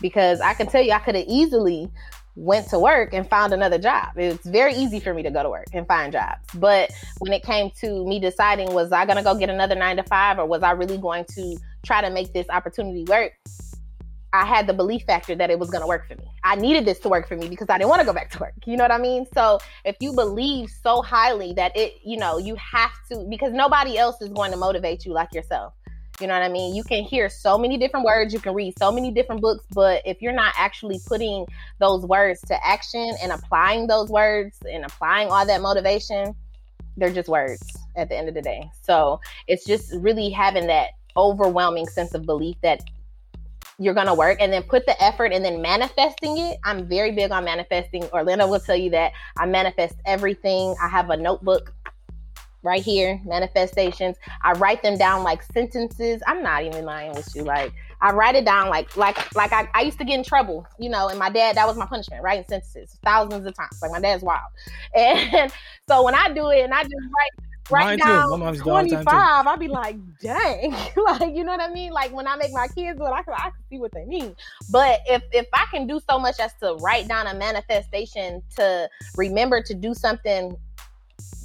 Because 0.00 0.40
I 0.40 0.54
can 0.54 0.66
tell 0.66 0.82
you, 0.82 0.92
I 0.92 0.98
could 0.98 1.14
have 1.14 1.26
easily 1.28 1.90
went 2.36 2.68
to 2.68 2.78
work 2.78 3.12
and 3.12 3.28
found 3.28 3.52
another 3.52 3.78
job. 3.78 4.16
It's 4.16 4.46
very 4.46 4.74
easy 4.74 5.00
for 5.00 5.12
me 5.12 5.22
to 5.24 5.30
go 5.30 5.42
to 5.42 5.50
work 5.50 5.66
and 5.74 5.86
find 5.86 6.12
jobs. 6.12 6.46
But 6.54 6.90
when 7.18 7.32
it 7.32 7.42
came 7.42 7.70
to 7.80 8.06
me 8.06 8.18
deciding, 8.18 8.72
was 8.72 8.92
I 8.92 9.04
going 9.04 9.18
to 9.18 9.22
go 9.22 9.34
get 9.34 9.50
another 9.50 9.74
nine 9.74 9.96
to 9.96 10.02
five 10.04 10.38
or 10.38 10.46
was 10.46 10.62
I 10.62 10.70
really 10.70 10.96
going 10.96 11.26
to 11.34 11.58
try 11.84 12.00
to 12.00 12.08
make 12.08 12.32
this 12.32 12.48
opportunity 12.48 13.04
work? 13.04 13.32
I 14.32 14.46
had 14.46 14.66
the 14.66 14.72
belief 14.72 15.02
factor 15.02 15.34
that 15.34 15.50
it 15.50 15.58
was 15.58 15.70
going 15.70 15.80
to 15.80 15.86
work 15.86 16.06
for 16.06 16.14
me. 16.14 16.30
I 16.44 16.54
needed 16.54 16.84
this 16.84 17.00
to 17.00 17.08
work 17.08 17.26
for 17.26 17.36
me 17.36 17.48
because 17.48 17.66
I 17.68 17.78
didn't 17.78 17.90
want 17.90 18.00
to 18.00 18.06
go 18.06 18.12
back 18.12 18.30
to 18.30 18.38
work. 18.38 18.54
You 18.64 18.76
know 18.76 18.84
what 18.84 18.92
I 18.92 18.98
mean? 18.98 19.26
So 19.34 19.58
if 19.84 19.96
you 20.00 20.12
believe 20.12 20.70
so 20.70 21.02
highly 21.02 21.52
that 21.54 21.76
it, 21.76 21.94
you 22.04 22.16
know, 22.16 22.38
you 22.38 22.54
have 22.56 22.92
to, 23.10 23.26
because 23.28 23.52
nobody 23.52 23.98
else 23.98 24.20
is 24.20 24.28
going 24.28 24.52
to 24.52 24.56
motivate 24.56 25.04
you 25.04 25.12
like 25.12 25.34
yourself. 25.34 25.74
You 26.20 26.26
know 26.26 26.34
what 26.34 26.42
I 26.42 26.48
mean? 26.48 26.74
You 26.74 26.84
can 26.84 27.02
hear 27.02 27.28
so 27.30 27.56
many 27.56 27.78
different 27.78 28.04
words, 28.04 28.34
you 28.34 28.40
can 28.40 28.54
read 28.54 28.78
so 28.78 28.92
many 28.92 29.10
different 29.10 29.40
books, 29.40 29.64
but 29.72 30.02
if 30.04 30.20
you're 30.20 30.34
not 30.34 30.52
actually 30.56 31.00
putting 31.06 31.46
those 31.78 32.04
words 32.04 32.42
to 32.42 32.66
action 32.66 33.14
and 33.22 33.32
applying 33.32 33.86
those 33.86 34.10
words 34.10 34.58
and 34.70 34.84
applying 34.84 35.28
all 35.28 35.46
that 35.46 35.62
motivation, 35.62 36.34
they're 36.98 37.12
just 37.12 37.28
words 37.28 37.62
at 37.96 38.10
the 38.10 38.16
end 38.16 38.28
of 38.28 38.34
the 38.34 38.42
day. 38.42 38.70
So 38.82 39.20
it's 39.46 39.64
just 39.64 39.94
really 39.94 40.28
having 40.28 40.66
that 40.66 40.90
overwhelming 41.16 41.86
sense 41.86 42.12
of 42.12 42.26
belief 42.26 42.56
that 42.62 42.82
you're 43.80 43.94
going 43.94 44.06
to 44.06 44.14
work 44.14 44.36
and 44.40 44.52
then 44.52 44.62
put 44.62 44.84
the 44.84 45.02
effort 45.02 45.32
and 45.32 45.42
then 45.42 45.62
manifesting 45.62 46.36
it. 46.36 46.58
I'm 46.64 46.86
very 46.86 47.12
big 47.12 47.32
on 47.32 47.44
manifesting. 47.44 48.04
Orlando 48.12 48.46
will 48.46 48.60
tell 48.60 48.76
you 48.76 48.90
that 48.90 49.12
I 49.38 49.46
manifest 49.46 49.94
everything. 50.04 50.76
I 50.82 50.88
have 50.88 51.08
a 51.08 51.16
notebook 51.16 51.72
right 52.62 52.82
here, 52.82 53.18
manifestations. 53.24 54.16
I 54.42 54.52
write 54.52 54.82
them 54.82 54.98
down 54.98 55.24
like 55.24 55.42
sentences. 55.42 56.20
I'm 56.26 56.42
not 56.42 56.62
even 56.64 56.84
lying 56.84 57.12
with 57.14 57.34
you. 57.34 57.42
Like 57.42 57.72
I 58.02 58.12
write 58.12 58.34
it 58.34 58.44
down 58.44 58.68
like 58.68 58.94
like 58.98 59.34
like 59.34 59.52
I, 59.54 59.66
I 59.74 59.80
used 59.80 59.96
to 59.98 60.04
get 60.04 60.18
in 60.18 60.24
trouble, 60.24 60.66
you 60.78 60.90
know, 60.90 61.08
and 61.08 61.18
my 61.18 61.30
dad, 61.30 61.56
that 61.56 61.66
was 61.66 61.78
my 61.78 61.86
punishment, 61.86 62.22
writing 62.22 62.44
sentences 62.48 62.98
thousands 63.02 63.46
of 63.46 63.54
times. 63.54 63.78
Like 63.80 63.92
my 63.92 64.00
dad's 64.00 64.22
wild. 64.22 64.40
And 64.94 65.50
so 65.88 66.02
when 66.02 66.14
I 66.14 66.30
do 66.32 66.50
it 66.50 66.64
and 66.64 66.74
I 66.74 66.82
just 66.82 66.94
write 66.94 67.49
right 67.70 67.98
now 67.98 68.28
25 68.52 69.06
i'll 69.06 69.56
be 69.56 69.68
like 69.68 69.96
dang 70.20 70.72
like 71.04 71.34
you 71.34 71.44
know 71.44 71.52
what 71.52 71.60
i 71.60 71.72
mean 71.72 71.92
like 71.92 72.12
when 72.12 72.26
i 72.26 72.36
make 72.36 72.52
my 72.52 72.66
kids 72.68 72.98
do 72.98 73.06
it 73.06 73.10
I 73.10 73.22
can, 73.22 73.34
I 73.34 73.50
can 73.50 73.64
see 73.68 73.78
what 73.78 73.92
they 73.92 74.04
mean 74.04 74.34
but 74.70 75.00
if 75.06 75.22
if 75.32 75.46
i 75.52 75.66
can 75.72 75.86
do 75.86 76.00
so 76.08 76.18
much 76.18 76.40
as 76.40 76.52
to 76.60 76.74
write 76.80 77.08
down 77.08 77.26
a 77.26 77.34
manifestation 77.34 78.42
to 78.56 78.88
remember 79.16 79.62
to 79.62 79.74
do 79.74 79.94
something 79.94 80.56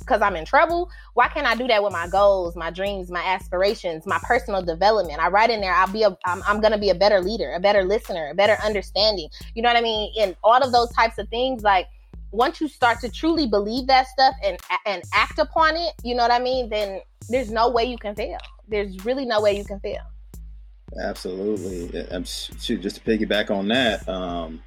because 0.05 0.21
I'm 0.21 0.35
in 0.35 0.45
trouble. 0.45 0.89
Why 1.15 1.27
can't 1.27 1.47
I 1.47 1.55
do 1.55 1.67
that 1.67 1.83
with 1.83 1.91
my 1.91 2.07
goals, 2.07 2.55
my 2.55 2.69
dreams, 2.69 3.09
my 3.09 3.23
aspirations, 3.23 4.05
my 4.05 4.19
personal 4.23 4.61
development? 4.61 5.19
I 5.19 5.29
write 5.29 5.49
in 5.49 5.61
there, 5.61 5.73
I'll 5.73 5.91
be 5.91 6.03
a, 6.03 6.15
I'm, 6.25 6.43
I'm 6.43 6.61
going 6.61 6.73
to 6.73 6.77
be 6.77 6.89
a 6.89 6.95
better 6.95 7.21
leader, 7.21 7.53
a 7.53 7.59
better 7.59 7.83
listener, 7.83 8.29
a 8.31 8.35
better 8.35 8.57
understanding. 8.63 9.29
You 9.55 9.63
know 9.63 9.69
what 9.69 9.77
I 9.77 9.81
mean? 9.81 10.13
And 10.19 10.35
all 10.43 10.61
of 10.61 10.71
those 10.71 10.91
types 10.93 11.17
of 11.17 11.27
things, 11.29 11.63
like 11.63 11.87
once 12.35 12.61
you 12.61 12.67
start 12.67 12.99
to 13.01 13.09
truly 13.09 13.47
believe 13.47 13.87
that 13.87 14.07
stuff 14.07 14.35
and 14.43 14.57
and 14.85 15.03
act 15.13 15.39
upon 15.39 15.75
it, 15.75 15.93
you 16.03 16.15
know 16.15 16.23
what 16.23 16.31
I 16.31 16.39
mean? 16.39 16.69
Then 16.69 17.01
there's 17.29 17.51
no 17.51 17.69
way 17.69 17.85
you 17.85 17.97
can 17.97 18.15
fail. 18.15 18.37
There's 18.67 19.05
really 19.05 19.25
no 19.25 19.41
way 19.41 19.57
you 19.57 19.63
can 19.63 19.79
fail. 19.79 20.01
Absolutely. 21.01 22.07
I'm 22.11 22.23
shoot, 22.23 22.81
just 22.81 22.97
to 22.97 23.01
piggyback 23.01 23.51
on 23.51 23.67
that. 23.69 24.07
Um, 24.07 24.61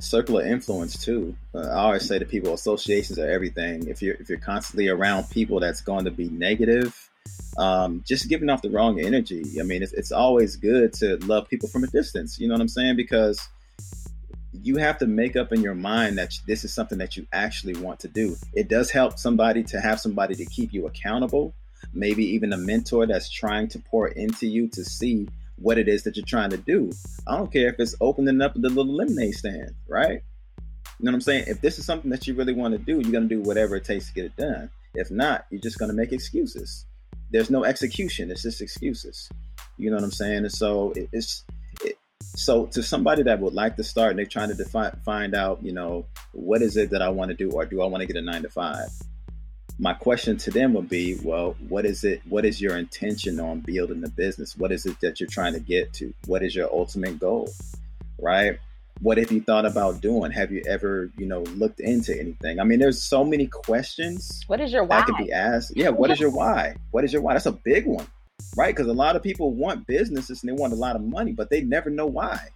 circle 0.00 0.38
of 0.38 0.46
influence 0.46 1.02
too. 1.02 1.36
Uh, 1.54 1.60
I 1.60 1.74
always 1.74 2.08
say 2.08 2.18
to 2.18 2.24
people, 2.24 2.54
associations 2.54 3.18
are 3.18 3.28
everything. 3.28 3.86
If 3.86 4.02
you're 4.02 4.14
if 4.14 4.28
you're 4.28 4.38
constantly 4.38 4.88
around 4.88 5.30
people 5.30 5.60
that's 5.60 5.80
going 5.80 6.04
to 6.06 6.10
be 6.10 6.28
negative, 6.28 7.10
um, 7.58 8.02
just 8.06 8.28
giving 8.28 8.48
off 8.48 8.62
the 8.62 8.70
wrong 8.70 9.00
energy. 9.00 9.44
I 9.60 9.62
mean, 9.62 9.82
it's, 9.82 9.92
it's 9.92 10.12
always 10.12 10.56
good 10.56 10.92
to 10.94 11.16
love 11.26 11.48
people 11.48 11.68
from 11.68 11.84
a 11.84 11.88
distance. 11.88 12.38
You 12.38 12.48
know 12.48 12.54
what 12.54 12.62
I'm 12.62 12.68
saying? 12.68 12.96
Because 12.96 13.48
you 14.52 14.76
have 14.76 14.98
to 14.98 15.06
make 15.06 15.36
up 15.36 15.52
in 15.52 15.62
your 15.62 15.74
mind 15.74 16.18
that 16.18 16.34
this 16.46 16.64
is 16.64 16.74
something 16.74 16.98
that 16.98 17.16
you 17.16 17.26
actually 17.32 17.74
want 17.74 18.00
to 18.00 18.08
do. 18.08 18.36
It 18.52 18.68
does 18.68 18.90
help 18.90 19.18
somebody 19.18 19.62
to 19.64 19.80
have 19.80 20.00
somebody 20.00 20.34
to 20.34 20.44
keep 20.46 20.72
you 20.72 20.86
accountable, 20.86 21.54
maybe 21.92 22.24
even 22.24 22.52
a 22.52 22.56
mentor 22.56 23.06
that's 23.06 23.30
trying 23.30 23.68
to 23.68 23.78
pour 23.78 24.08
into 24.08 24.46
you 24.46 24.68
to 24.68 24.84
see 24.84 25.28
what 25.56 25.78
it 25.78 25.88
is 25.88 26.02
that 26.04 26.16
you're 26.16 26.26
trying 26.26 26.50
to 26.50 26.56
do. 26.56 26.90
I 27.28 27.36
don't 27.36 27.52
care 27.52 27.68
if 27.68 27.76
it's 27.78 27.94
opening 28.00 28.40
up 28.40 28.54
the 28.54 28.68
little 28.68 28.94
lemonade 28.94 29.34
stand, 29.34 29.74
right? 29.86 30.22
You 30.98 31.04
know 31.04 31.12
what 31.12 31.16
I'm 31.16 31.20
saying? 31.20 31.44
If 31.46 31.60
this 31.60 31.78
is 31.78 31.86
something 31.86 32.10
that 32.10 32.26
you 32.26 32.34
really 32.34 32.52
want 32.52 32.72
to 32.72 32.78
do, 32.78 33.00
you're 33.00 33.12
going 33.12 33.28
to 33.28 33.34
do 33.34 33.40
whatever 33.40 33.76
it 33.76 33.84
takes 33.84 34.08
to 34.08 34.12
get 34.12 34.24
it 34.24 34.36
done. 34.36 34.70
If 34.94 35.10
not, 35.10 35.46
you're 35.50 35.60
just 35.60 35.78
going 35.78 35.90
to 35.90 35.96
make 35.96 36.12
excuses. 36.12 36.86
There's 37.30 37.50
no 37.50 37.64
execution, 37.64 38.30
it's 38.30 38.42
just 38.42 38.60
excuses. 38.60 39.28
You 39.76 39.90
know 39.90 39.96
what 39.96 40.04
I'm 40.04 40.10
saying? 40.10 40.38
And 40.38 40.52
so 40.52 40.92
it's 41.12 41.44
it, 41.48 41.59
so 42.40 42.66
to 42.66 42.82
somebody 42.82 43.22
that 43.24 43.40
would 43.40 43.54
like 43.54 43.76
to 43.76 43.84
start 43.84 44.10
and 44.10 44.18
they're 44.18 44.26
trying 44.26 44.48
to 44.48 44.54
define, 44.54 44.92
find 45.04 45.34
out, 45.34 45.62
you 45.62 45.72
know, 45.72 46.06
what 46.32 46.62
is 46.62 46.76
it 46.76 46.90
that 46.90 47.02
I 47.02 47.10
want 47.10 47.30
to 47.30 47.36
do 47.36 47.50
or 47.50 47.64
do 47.66 47.82
I 47.82 47.86
want 47.86 48.00
to 48.00 48.06
get 48.06 48.16
a 48.16 48.22
9 48.22 48.42
to 48.42 48.48
5? 48.48 48.88
my 49.80 49.94
question 49.94 50.36
to 50.36 50.50
them 50.50 50.74
would 50.74 50.90
be, 50.90 51.18
well, 51.22 51.56
what 51.68 51.86
is 51.86 52.04
it? 52.04 52.20
What 52.28 52.44
is 52.44 52.60
your 52.60 52.76
intention 52.76 53.40
on 53.40 53.60
building 53.60 54.02
the 54.02 54.10
business? 54.10 54.56
What 54.56 54.72
is 54.72 54.84
it 54.84 55.00
that 55.00 55.18
you're 55.18 55.28
trying 55.28 55.54
to 55.54 55.60
get 55.60 55.94
to? 55.94 56.12
What 56.26 56.42
is 56.42 56.54
your 56.54 56.70
ultimate 56.70 57.18
goal? 57.18 57.50
Right? 58.18 58.58
What 59.00 59.16
have 59.16 59.32
you 59.32 59.40
thought 59.40 59.64
about 59.64 60.02
doing? 60.02 60.32
Have 60.32 60.52
you 60.52 60.62
ever, 60.68 61.10
you 61.16 61.24
know, 61.24 61.40
looked 61.40 61.80
into 61.80 62.18
anything? 62.18 62.60
I 62.60 62.64
mean, 62.64 62.78
there's 62.78 63.02
so 63.02 63.24
many 63.24 63.46
questions. 63.46 64.44
What 64.46 64.60
is 64.60 64.70
your 64.70 64.84
why? 64.84 64.98
That 64.98 65.06
can 65.06 65.24
be 65.24 65.32
asked. 65.32 65.72
Yeah, 65.74 65.88
what 65.88 66.10
is 66.10 66.20
your 66.20 66.30
why? 66.30 66.76
What 66.90 67.04
is 67.04 67.12
your 67.14 67.22
why? 67.22 67.32
That's 67.32 67.46
a 67.46 67.52
big 67.52 67.86
one, 67.86 68.06
right? 68.56 68.74
Because 68.74 68.90
a 68.90 68.94
lot 68.94 69.16
of 69.16 69.22
people 69.22 69.54
want 69.54 69.86
businesses 69.86 70.42
and 70.42 70.48
they 70.50 70.60
want 70.60 70.72
a 70.72 70.76
lot 70.76 70.96
of 70.96 71.02
money, 71.02 71.32
but 71.32 71.50
they 71.50 71.60
never 71.62 71.90
know 71.90 72.06
why. 72.06 72.48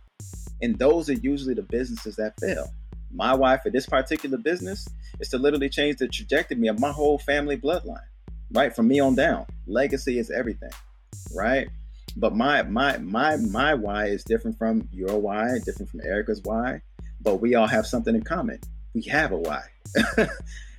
And 0.62 0.78
those 0.78 1.10
are 1.10 1.14
usually 1.14 1.54
the 1.54 1.62
businesses 1.62 2.16
that 2.16 2.38
fail 2.40 2.72
my 3.14 3.34
why 3.34 3.56
for 3.58 3.70
this 3.70 3.86
particular 3.86 4.36
business 4.36 4.88
is 5.20 5.28
to 5.28 5.38
literally 5.38 5.68
change 5.68 5.96
the 5.96 6.08
trajectory 6.08 6.66
of 6.66 6.80
my 6.80 6.90
whole 6.90 7.18
family 7.18 7.56
bloodline, 7.56 8.08
right? 8.50 8.74
From 8.74 8.88
me 8.88 9.00
on 9.00 9.14
down. 9.14 9.46
Legacy 9.66 10.18
is 10.18 10.30
everything, 10.30 10.72
right? 11.34 11.68
But 12.16 12.34
my 12.34 12.62
my 12.62 12.98
my 12.98 13.36
my 13.36 13.74
why 13.74 14.06
is 14.06 14.24
different 14.24 14.58
from 14.58 14.88
your 14.92 15.18
why, 15.18 15.58
different 15.64 15.90
from 15.90 16.00
Erica's 16.04 16.42
why, 16.42 16.82
but 17.20 17.36
we 17.36 17.54
all 17.54 17.66
have 17.66 17.86
something 17.86 18.14
in 18.14 18.22
common. 18.22 18.60
We 18.94 19.02
have 19.02 19.32
a 19.32 19.36
why. 19.36 19.62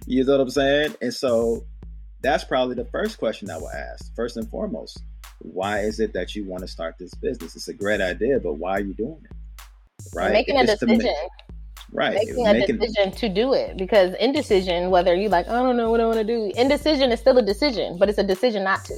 you 0.05 0.23
know 0.23 0.33
what 0.33 0.41
I'm 0.41 0.49
saying? 0.49 0.95
And 1.01 1.13
so 1.13 1.65
that's 2.25 2.43
probably 2.43 2.75
the 2.75 2.85
first 2.85 3.17
question 3.17 3.49
I 3.49 3.57
will 3.57 3.69
ask. 3.69 4.13
First 4.15 4.37
and 4.37 4.49
foremost, 4.49 5.01
why 5.39 5.79
is 5.79 5.99
it 5.99 6.13
that 6.13 6.35
you 6.35 6.45
want 6.45 6.61
to 6.61 6.67
start 6.67 6.95
this 6.97 7.13
business? 7.13 7.55
It's 7.55 7.67
a 7.67 7.73
great 7.73 8.01
idea, 8.01 8.39
but 8.39 8.53
why 8.53 8.71
are 8.71 8.81
you 8.81 8.93
doing 8.93 9.21
it? 9.23 9.31
Right? 10.13 10.31
Making 10.31 10.59
a 10.59 10.65
decision 10.65 11.13
right 11.91 12.15
making 12.15 12.47
a 12.47 12.51
making... 12.51 12.77
decision 12.79 13.11
to 13.11 13.29
do 13.29 13.53
it 13.53 13.77
because 13.77 14.15
indecision 14.15 14.89
whether 14.89 15.13
you 15.13 15.29
like 15.29 15.47
i 15.47 15.51
don't 15.51 15.77
know 15.77 15.91
what 15.91 16.01
i 16.01 16.05
want 16.05 16.17
to 16.17 16.23
do 16.23 16.51
indecision 16.55 17.11
is 17.11 17.19
still 17.19 17.37
a 17.37 17.43
decision 17.43 17.95
but 17.99 18.09
it's 18.09 18.17
a 18.17 18.23
decision 18.23 18.63
not 18.63 18.83
to 18.83 18.95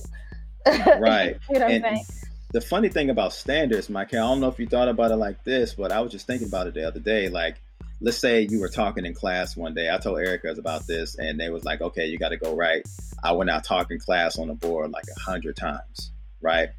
right 0.97 1.37
you 1.49 1.59
know 1.59 1.65
what 1.65 1.71
and, 1.71 1.85
i'm 1.85 1.95
saying 1.95 2.05
the 2.51 2.61
funny 2.61 2.89
thing 2.89 3.09
about 3.09 3.33
standards, 3.33 3.89
Mike, 3.89 4.13
I 4.13 4.17
don't 4.17 4.39
know 4.39 4.47
if 4.47 4.59
you 4.59 4.67
thought 4.67 4.87
about 4.87 5.11
it 5.11 5.17
like 5.17 5.43
this, 5.43 5.73
but 5.73 5.91
I 5.91 5.99
was 5.99 6.11
just 6.11 6.27
thinking 6.27 6.47
about 6.47 6.67
it 6.67 6.73
the 6.73 6.87
other 6.87 6.99
day. 6.99 7.29
Like, 7.29 7.61
let's 7.99 8.17
say 8.17 8.47
you 8.49 8.59
were 8.59 8.69
talking 8.69 9.05
in 9.05 9.13
class 9.13 9.55
one 9.55 9.73
day. 9.73 9.89
I 9.93 9.97
told 9.97 10.19
Erica 10.19 10.49
about 10.51 10.87
this, 10.87 11.17
and 11.17 11.39
they 11.39 11.49
was 11.49 11.63
like, 11.63 11.81
"Okay, 11.81 12.07
you 12.07 12.17
got 12.17 12.29
to 12.29 12.37
go 12.37 12.55
right." 12.55 12.87
I 13.23 13.31
went 13.33 13.49
out 13.49 13.63
talking 13.63 13.99
class 13.99 14.37
on 14.37 14.47
the 14.47 14.53
board 14.53 14.91
like 14.91 15.05
a 15.15 15.19
hundred 15.19 15.55
times, 15.55 16.11
right? 16.41 16.69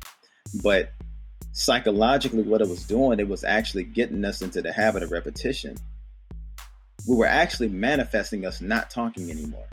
But 0.62 0.92
psychologically, 1.52 2.42
what 2.42 2.61
it 2.61 2.68
was 2.68 2.85
doing, 2.87 3.20
it 3.20 3.28
was 3.28 3.44
actually 3.44 3.85
getting 3.85 4.24
us 4.24 4.42
into 4.42 4.62
the 4.62 4.72
habit 4.72 5.02
of 5.02 5.11
repetition. 5.11 5.76
We 7.07 7.16
were 7.16 7.26
actually 7.26 7.68
manifesting 7.68 8.44
us 8.44 8.61
not 8.61 8.90
talking 8.90 9.31
anymore 9.31 9.68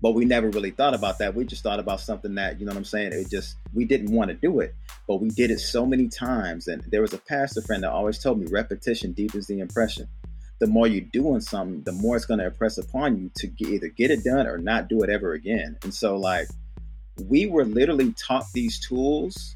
but 0.00 0.12
we 0.12 0.24
never 0.24 0.50
really 0.50 0.70
thought 0.70 0.94
about 0.94 1.18
that. 1.18 1.34
We 1.34 1.44
just 1.44 1.62
thought 1.62 1.80
about 1.80 2.00
something 2.00 2.34
that, 2.34 2.60
you 2.60 2.66
know 2.66 2.70
what 2.70 2.78
I'm 2.78 2.84
saying? 2.84 3.12
It 3.12 3.30
just, 3.30 3.56
we 3.72 3.84
didn't 3.84 4.12
want 4.12 4.28
to 4.28 4.34
do 4.34 4.60
it, 4.60 4.74
but 5.08 5.20
we 5.20 5.30
did 5.30 5.50
it 5.50 5.58
so 5.58 5.86
many 5.86 6.08
times. 6.08 6.68
And 6.68 6.82
there 6.90 7.00
was 7.00 7.14
a 7.14 7.18
pastor 7.18 7.62
friend 7.62 7.82
that 7.82 7.90
always 7.90 8.18
told 8.18 8.38
me 8.38 8.46
repetition 8.50 9.12
deepens 9.12 9.46
the 9.46 9.58
impression. 9.58 10.06
The 10.58 10.66
more 10.66 10.86
you're 10.86 11.04
doing 11.12 11.40
something, 11.40 11.82
the 11.82 11.92
more 11.92 12.16
it's 12.16 12.24
going 12.24 12.40
to 12.40 12.46
impress 12.46 12.78
upon 12.78 13.18
you 13.18 13.30
to 13.36 13.46
get, 13.46 13.68
either 13.68 13.88
get 13.88 14.10
it 14.10 14.24
done 14.24 14.46
or 14.46 14.56
not 14.58 14.88
do 14.88 15.02
it 15.02 15.10
ever 15.10 15.32
again. 15.32 15.76
And 15.82 15.92
so, 15.92 16.16
like, 16.16 16.48
we 17.28 17.46
were 17.46 17.64
literally 17.64 18.12
taught 18.12 18.46
these 18.54 18.78
tools 18.80 19.54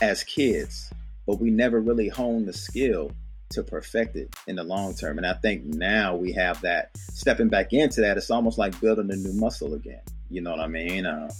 as 0.00 0.24
kids, 0.24 0.92
but 1.26 1.40
we 1.40 1.50
never 1.50 1.80
really 1.80 2.08
honed 2.08 2.46
the 2.46 2.52
skill 2.52 3.12
to 3.50 3.62
perfect 3.62 4.16
it 4.16 4.34
in 4.46 4.56
the 4.56 4.64
long 4.64 4.94
term. 4.94 5.18
And 5.18 5.26
I 5.26 5.34
think 5.34 5.64
now 5.64 6.16
we 6.16 6.32
have 6.32 6.60
that 6.62 6.90
stepping 6.96 7.48
back 7.48 7.72
into 7.72 8.00
that. 8.00 8.16
It's 8.16 8.30
almost 8.30 8.58
like 8.58 8.80
building 8.80 9.10
a 9.12 9.16
new 9.16 9.32
muscle 9.34 9.74
again. 9.74 10.02
You 10.30 10.40
know 10.40 10.50
what 10.50 10.60
I 10.60 10.66
mean? 10.66 11.06
Uh, 11.06 11.30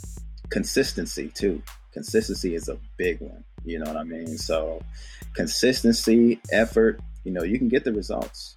consistency 0.50 1.28
too. 1.28 1.62
Consistency 1.92 2.54
is 2.54 2.68
a 2.68 2.78
big 2.96 3.20
one. 3.20 3.44
You 3.64 3.78
know 3.78 3.87
what 3.87 3.96
I 3.96 4.04
mean? 4.04 4.38
So 4.38 4.80
consistency, 5.35 6.40
effort. 6.52 7.00
You 7.24 7.33
know, 7.33 7.42
you 7.42 7.59
can 7.59 7.68
get 7.68 7.85
the 7.85 7.92
results. 7.92 8.57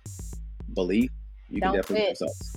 Belief, 0.74 1.12
you 1.50 1.62
Don't 1.62 1.74
can 1.74 1.82
definitely 1.82 2.06
quit. 2.06 2.06
get 2.06 2.10
results. 2.22 2.56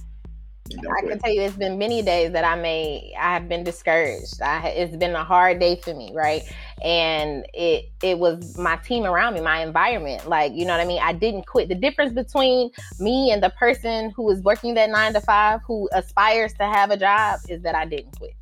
I 0.72 1.02
can 1.06 1.18
tell 1.18 1.32
you, 1.32 1.42
it's 1.42 1.56
been 1.56 1.78
many 1.78 2.02
days 2.02 2.32
that 2.32 2.44
I 2.44 2.54
may 2.54 3.12
I 3.18 3.34
have 3.34 3.48
been 3.48 3.64
discouraged. 3.64 4.40
I, 4.40 4.68
it's 4.68 4.96
been 4.96 5.14
a 5.16 5.24
hard 5.24 5.58
day 5.58 5.76
for 5.76 5.94
me, 5.94 6.12
right? 6.14 6.42
And 6.82 7.44
it 7.54 7.86
it 8.02 8.18
was 8.18 8.56
my 8.56 8.76
team 8.76 9.04
around 9.04 9.34
me, 9.34 9.40
my 9.40 9.62
environment. 9.62 10.28
Like 10.28 10.52
you 10.54 10.64
know 10.64 10.72
what 10.72 10.80
I 10.80 10.86
mean. 10.86 11.00
I 11.02 11.12
didn't 11.12 11.46
quit. 11.46 11.68
The 11.68 11.74
difference 11.74 12.12
between 12.12 12.70
me 13.00 13.32
and 13.32 13.42
the 13.42 13.50
person 13.50 14.10
who 14.10 14.30
is 14.30 14.42
working 14.42 14.74
that 14.74 14.90
nine 14.90 15.12
to 15.14 15.20
five, 15.20 15.60
who 15.66 15.88
aspires 15.92 16.52
to 16.54 16.64
have 16.64 16.90
a 16.90 16.96
job, 16.96 17.40
is 17.48 17.62
that 17.62 17.74
I 17.74 17.84
didn't 17.84 18.16
quit. 18.16 18.34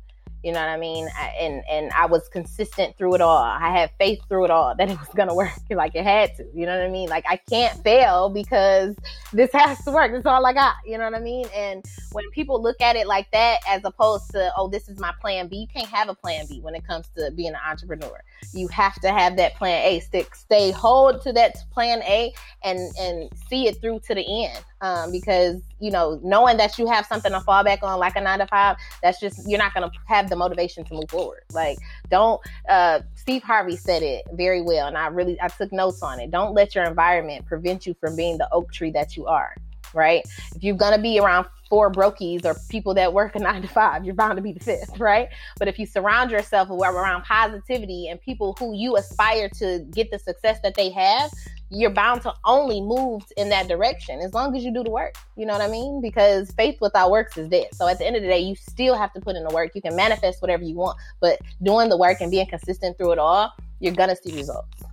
You 0.43 0.53
know 0.53 0.59
what 0.61 0.69
I 0.69 0.77
mean? 0.77 1.09
I, 1.17 1.27
and 1.39 1.63
and 1.69 1.91
I 1.91 2.05
was 2.05 2.29
consistent 2.29 2.97
through 2.97 3.15
it 3.15 3.21
all. 3.21 3.43
I 3.43 3.69
had 3.71 3.91
faith 3.99 4.19
through 4.29 4.45
it 4.45 4.51
all 4.51 4.73
that 4.77 4.89
it 4.89 4.99
was 4.99 5.09
gonna 5.15 5.35
work. 5.35 5.49
Like 5.69 5.95
it 5.95 6.03
had 6.03 6.35
to. 6.35 6.45
You 6.53 6.65
know 6.65 6.77
what 6.77 6.85
I 6.85 6.89
mean? 6.89 7.09
Like 7.09 7.25
I 7.29 7.37
can't 7.37 7.81
fail 7.83 8.27
because 8.29 8.95
this 9.31 9.51
has 9.53 9.81
to 9.85 9.91
work. 9.91 10.11
That's 10.11 10.25
all 10.25 10.45
I 10.45 10.51
got. 10.51 10.75
You 10.85 10.97
know 10.97 11.05
what 11.05 11.13
I 11.13 11.19
mean? 11.19 11.45
And 11.55 11.85
when 12.11 12.29
people 12.31 12.61
look 12.61 12.81
at 12.81 12.95
it 12.95 13.07
like 13.07 13.31
that, 13.31 13.59
as 13.67 13.81
opposed 13.85 14.31
to 14.31 14.51
oh, 14.57 14.67
this 14.67 14.89
is 14.89 14.99
my 14.99 15.13
plan 15.21 15.47
B, 15.47 15.57
you 15.57 15.67
can't 15.67 15.87
have 15.87 16.09
a 16.09 16.15
plan 16.15 16.47
B 16.49 16.59
when 16.59 16.75
it 16.75 16.85
comes 16.85 17.07
to 17.15 17.31
being 17.31 17.49
an 17.49 17.59
entrepreneur. 17.65 18.21
You 18.53 18.67
have 18.69 18.95
to 19.01 19.11
have 19.11 19.37
that 19.37 19.55
plan 19.55 19.85
A. 19.85 19.99
Stick, 19.99 20.35
stay, 20.35 20.71
hold 20.71 21.21
to 21.21 21.33
that 21.33 21.55
plan 21.71 22.01
A, 22.01 22.33
and 22.63 22.79
and 22.99 23.29
see 23.47 23.67
it 23.67 23.79
through 23.79 23.99
to 24.07 24.15
the 24.15 24.45
end 24.45 24.63
um, 24.81 25.11
because 25.11 25.61
you 25.79 25.91
know 25.91 26.19
knowing 26.23 26.57
that 26.57 26.77
you 26.77 26.87
have 26.87 27.05
something 27.05 27.31
to 27.31 27.39
fall 27.41 27.63
back 27.63 27.79
on 27.83 27.99
like 27.99 28.15
a 28.15 28.21
nine 28.21 28.39
to 28.39 28.47
five 28.47 28.77
that's 29.01 29.19
just 29.19 29.47
you're 29.47 29.59
not 29.59 29.73
going 29.73 29.89
to 29.89 29.97
have 30.07 30.29
the 30.29 30.35
motivation 30.35 30.83
to 30.85 30.93
move 30.93 31.09
forward. 31.09 31.43
Like 31.53 31.77
don't 32.09 32.41
uh, 32.67 33.01
steve 33.15 33.43
harvey 33.43 33.75
said 33.75 34.03
it 34.03 34.25
very 34.33 34.61
well 34.61 34.87
and 34.87 34.97
i 34.97 35.07
really 35.07 35.39
i 35.41 35.47
took 35.47 35.71
notes 35.71 36.01
on 36.01 36.19
it. 36.19 36.31
Don't 36.31 36.53
let 36.53 36.75
your 36.75 36.85
environment 36.85 37.45
prevent 37.45 37.85
you 37.85 37.95
from 37.99 38.15
being 38.15 38.37
the 38.37 38.47
oak 38.51 38.71
tree 38.71 38.91
that 38.91 39.15
you 39.15 39.25
are 39.25 39.55
right? 39.93 40.23
If 40.55 40.63
you're 40.63 40.75
going 40.75 40.95
to 40.95 41.01
be 41.01 41.19
around 41.19 41.47
four 41.69 41.91
brokies 41.91 42.45
or 42.45 42.55
people 42.69 42.93
that 42.95 43.13
work 43.13 43.35
a 43.35 43.39
nine 43.39 43.61
to 43.61 43.67
five 43.67 44.03
you're 44.03 44.15
bound 44.15 44.35
to 44.35 44.41
be 44.41 44.51
the 44.51 44.59
fifth 44.59 44.99
right? 44.99 45.29
But 45.57 45.67
if 45.67 45.77
you 45.79 45.85
surround 45.85 46.31
yourself 46.31 46.69
around 46.69 47.23
positivity 47.23 48.07
and 48.07 48.19
people 48.21 48.55
who 48.59 48.75
you 48.75 48.97
aspire 48.97 49.49
to 49.59 49.85
get 49.91 50.11
the 50.11 50.19
success 50.19 50.59
that 50.63 50.75
they 50.75 50.89
have 50.89 51.31
you're 51.71 51.91
bound 51.91 52.21
to 52.23 52.33
only 52.45 52.81
move 52.81 53.23
in 53.37 53.49
that 53.49 53.67
direction 53.67 54.19
as 54.21 54.33
long 54.33 54.55
as 54.55 54.63
you 54.63 54.73
do 54.73 54.83
the 54.83 54.89
work. 54.89 55.15
You 55.35 55.45
know 55.45 55.53
what 55.53 55.61
I 55.61 55.67
mean? 55.67 56.01
Because 56.01 56.51
faith 56.51 56.77
without 56.81 57.11
works 57.11 57.37
is 57.37 57.47
dead. 57.47 57.67
So 57.73 57.87
at 57.87 57.99
the 57.99 58.07
end 58.07 58.15
of 58.15 58.23
the 58.23 58.27
day, 58.27 58.39
you 58.39 58.55
still 58.55 58.95
have 58.95 59.13
to 59.13 59.21
put 59.21 59.35
in 59.35 59.43
the 59.43 59.53
work. 59.53 59.71
You 59.75 59.81
can 59.81 59.95
manifest 59.95 60.41
whatever 60.41 60.63
you 60.63 60.75
want, 60.75 60.97
but 61.19 61.39
doing 61.61 61.89
the 61.89 61.97
work 61.97 62.21
and 62.21 62.31
being 62.31 62.47
consistent 62.47 62.97
through 62.97 63.11
it 63.11 63.19
all, 63.19 63.53
you're 63.79 63.93
gonna 63.93 64.15
see 64.15 64.35
results. 64.35 64.83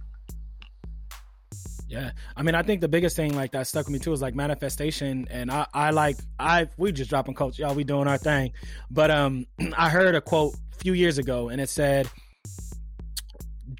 Yeah. 1.88 2.10
I 2.36 2.42
mean, 2.42 2.54
I 2.54 2.62
think 2.62 2.80
the 2.80 2.88
biggest 2.88 3.14
thing 3.14 3.34
like 3.34 3.52
that 3.52 3.66
stuck 3.66 3.86
with 3.86 3.92
me 3.92 3.98
too 4.00 4.12
is 4.12 4.20
like 4.20 4.34
manifestation. 4.34 5.28
And 5.30 5.50
I, 5.50 5.66
I 5.72 5.90
like, 5.90 6.16
I, 6.38 6.68
we 6.76 6.90
just 6.92 7.08
dropping 7.10 7.34
coach, 7.34 7.58
y'all, 7.58 7.74
we 7.74 7.84
doing 7.84 8.08
our 8.08 8.18
thing. 8.18 8.52
But, 8.90 9.10
um, 9.10 9.46
I 9.78 9.88
heard 9.88 10.14
a 10.14 10.20
quote 10.20 10.54
a 10.72 10.76
few 10.76 10.94
years 10.94 11.18
ago 11.18 11.48
and 11.48 11.60
it 11.60 11.68
said, 11.68 12.10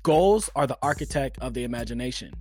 goals 0.02 0.48
are 0.54 0.68
the 0.68 0.78
architect 0.82 1.38
of 1.40 1.52
the 1.52 1.64
imagination. 1.64 2.32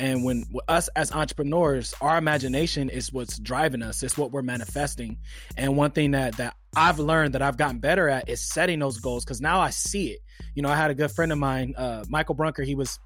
And 0.00 0.24
when 0.24 0.46
us 0.66 0.88
as 0.96 1.12
entrepreneurs, 1.12 1.92
our 2.00 2.16
imagination 2.16 2.88
is 2.88 3.12
what's 3.12 3.38
driving 3.38 3.82
us. 3.82 4.02
It's 4.02 4.16
what 4.16 4.32
we're 4.32 4.40
manifesting. 4.40 5.18
And 5.58 5.76
one 5.76 5.90
thing 5.90 6.12
that 6.12 6.38
that 6.38 6.56
I've 6.74 6.98
learned 6.98 7.34
that 7.34 7.42
I've 7.42 7.58
gotten 7.58 7.80
better 7.80 8.08
at 8.08 8.26
is 8.26 8.40
setting 8.40 8.78
those 8.78 8.98
goals 8.98 9.26
because 9.26 9.42
now 9.42 9.60
I 9.60 9.68
see 9.68 10.12
it. 10.12 10.20
You 10.54 10.62
know, 10.62 10.70
I 10.70 10.76
had 10.76 10.90
a 10.90 10.94
good 10.94 11.10
friend 11.10 11.30
of 11.32 11.38
mine, 11.38 11.74
uh, 11.76 12.04
Michael 12.08 12.34
Brunker. 12.34 12.62
He 12.62 12.74
was 12.74 12.98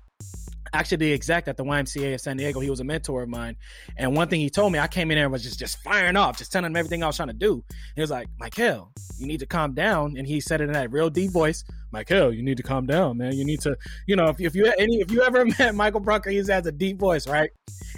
actually 0.74 0.96
the 0.98 1.12
exec 1.12 1.48
at 1.48 1.56
the 1.56 1.64
YMCA 1.64 2.14
of 2.14 2.20
San 2.20 2.36
Diego. 2.36 2.60
He 2.60 2.68
was 2.68 2.80
a 2.80 2.84
mentor 2.84 3.22
of 3.22 3.28
mine. 3.28 3.56
And 3.96 4.16
one 4.16 4.28
thing 4.28 4.40
he 4.40 4.50
told 4.50 4.72
me, 4.72 4.78
I 4.78 4.88
came 4.88 5.10
in 5.10 5.16
there 5.16 5.24
and 5.24 5.32
was 5.32 5.42
just, 5.42 5.58
just 5.58 5.78
firing 5.82 6.16
off, 6.16 6.36
just 6.36 6.52
telling 6.52 6.70
him 6.70 6.76
everything 6.76 7.02
I 7.02 7.06
was 7.06 7.16
trying 7.16 7.28
to 7.28 7.34
do. 7.34 7.64
He 7.94 8.00
was 8.00 8.10
like, 8.10 8.26
Michael, 8.38 8.90
you 9.18 9.26
need 9.26 9.40
to 9.40 9.46
calm 9.46 9.72
down. 9.72 10.16
And 10.16 10.26
he 10.26 10.40
said 10.40 10.60
it 10.60 10.64
in 10.64 10.72
that 10.72 10.90
real 10.92 11.08
deep 11.08 11.30
voice, 11.30 11.64
Michael, 11.92 12.34
you 12.34 12.42
need 12.42 12.56
to 12.56 12.62
calm 12.64 12.86
down, 12.86 13.18
man. 13.18 13.34
You 13.34 13.44
need 13.44 13.60
to, 13.60 13.76
you 14.06 14.16
know, 14.16 14.26
if, 14.26 14.40
if 14.40 14.54
you 14.56 14.72
any 14.78 14.96
if 14.96 15.12
you 15.12 15.22
ever 15.22 15.44
met 15.58 15.74
Michael 15.76 16.00
Brunker, 16.00 16.30
he 16.30 16.38
has 16.38 16.48
a 16.48 16.72
deep 16.72 16.98
voice, 16.98 17.28
right? 17.28 17.50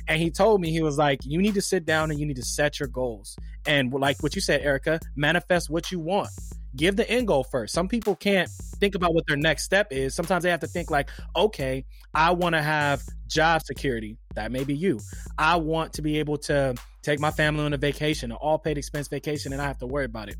And 0.06 0.20
he 0.20 0.30
told 0.30 0.60
me, 0.60 0.70
he 0.70 0.82
was 0.82 0.98
like, 0.98 1.20
you 1.24 1.40
need 1.40 1.54
to 1.54 1.62
sit 1.62 1.86
down 1.86 2.10
and 2.10 2.20
you 2.20 2.26
need 2.26 2.36
to 2.36 2.44
set 2.44 2.78
your 2.78 2.88
goals. 2.88 3.36
And 3.66 3.92
like 3.92 4.22
what 4.22 4.34
you 4.34 4.42
said, 4.42 4.60
Erica, 4.60 5.00
manifest 5.16 5.70
what 5.70 5.90
you 5.90 5.98
want 5.98 6.28
give 6.76 6.96
the 6.96 7.08
end 7.10 7.26
goal 7.26 7.44
first. 7.44 7.74
Some 7.74 7.88
people 7.88 8.14
can't 8.14 8.48
think 8.78 8.94
about 8.94 9.14
what 9.14 9.26
their 9.26 9.36
next 9.36 9.64
step 9.64 9.88
is. 9.90 10.14
Sometimes 10.14 10.42
they 10.42 10.50
have 10.50 10.60
to 10.60 10.66
think 10.66 10.90
like, 10.90 11.10
okay, 11.34 11.84
I 12.14 12.30
want 12.32 12.54
to 12.54 12.62
have 12.62 13.02
job 13.26 13.62
security. 13.62 14.16
That 14.34 14.52
may 14.52 14.64
be 14.64 14.74
you. 14.74 15.00
I 15.38 15.56
want 15.56 15.92
to 15.94 16.02
be 16.02 16.18
able 16.18 16.38
to 16.38 16.74
take 17.02 17.20
my 17.20 17.30
family 17.30 17.64
on 17.64 17.72
a 17.72 17.78
vacation, 17.78 18.30
an 18.30 18.36
all 18.40 18.58
paid 18.58 18.78
expense 18.78 19.08
vacation, 19.08 19.52
and 19.52 19.62
I 19.62 19.66
have 19.66 19.78
to 19.78 19.86
worry 19.86 20.04
about 20.04 20.28
it. 20.28 20.36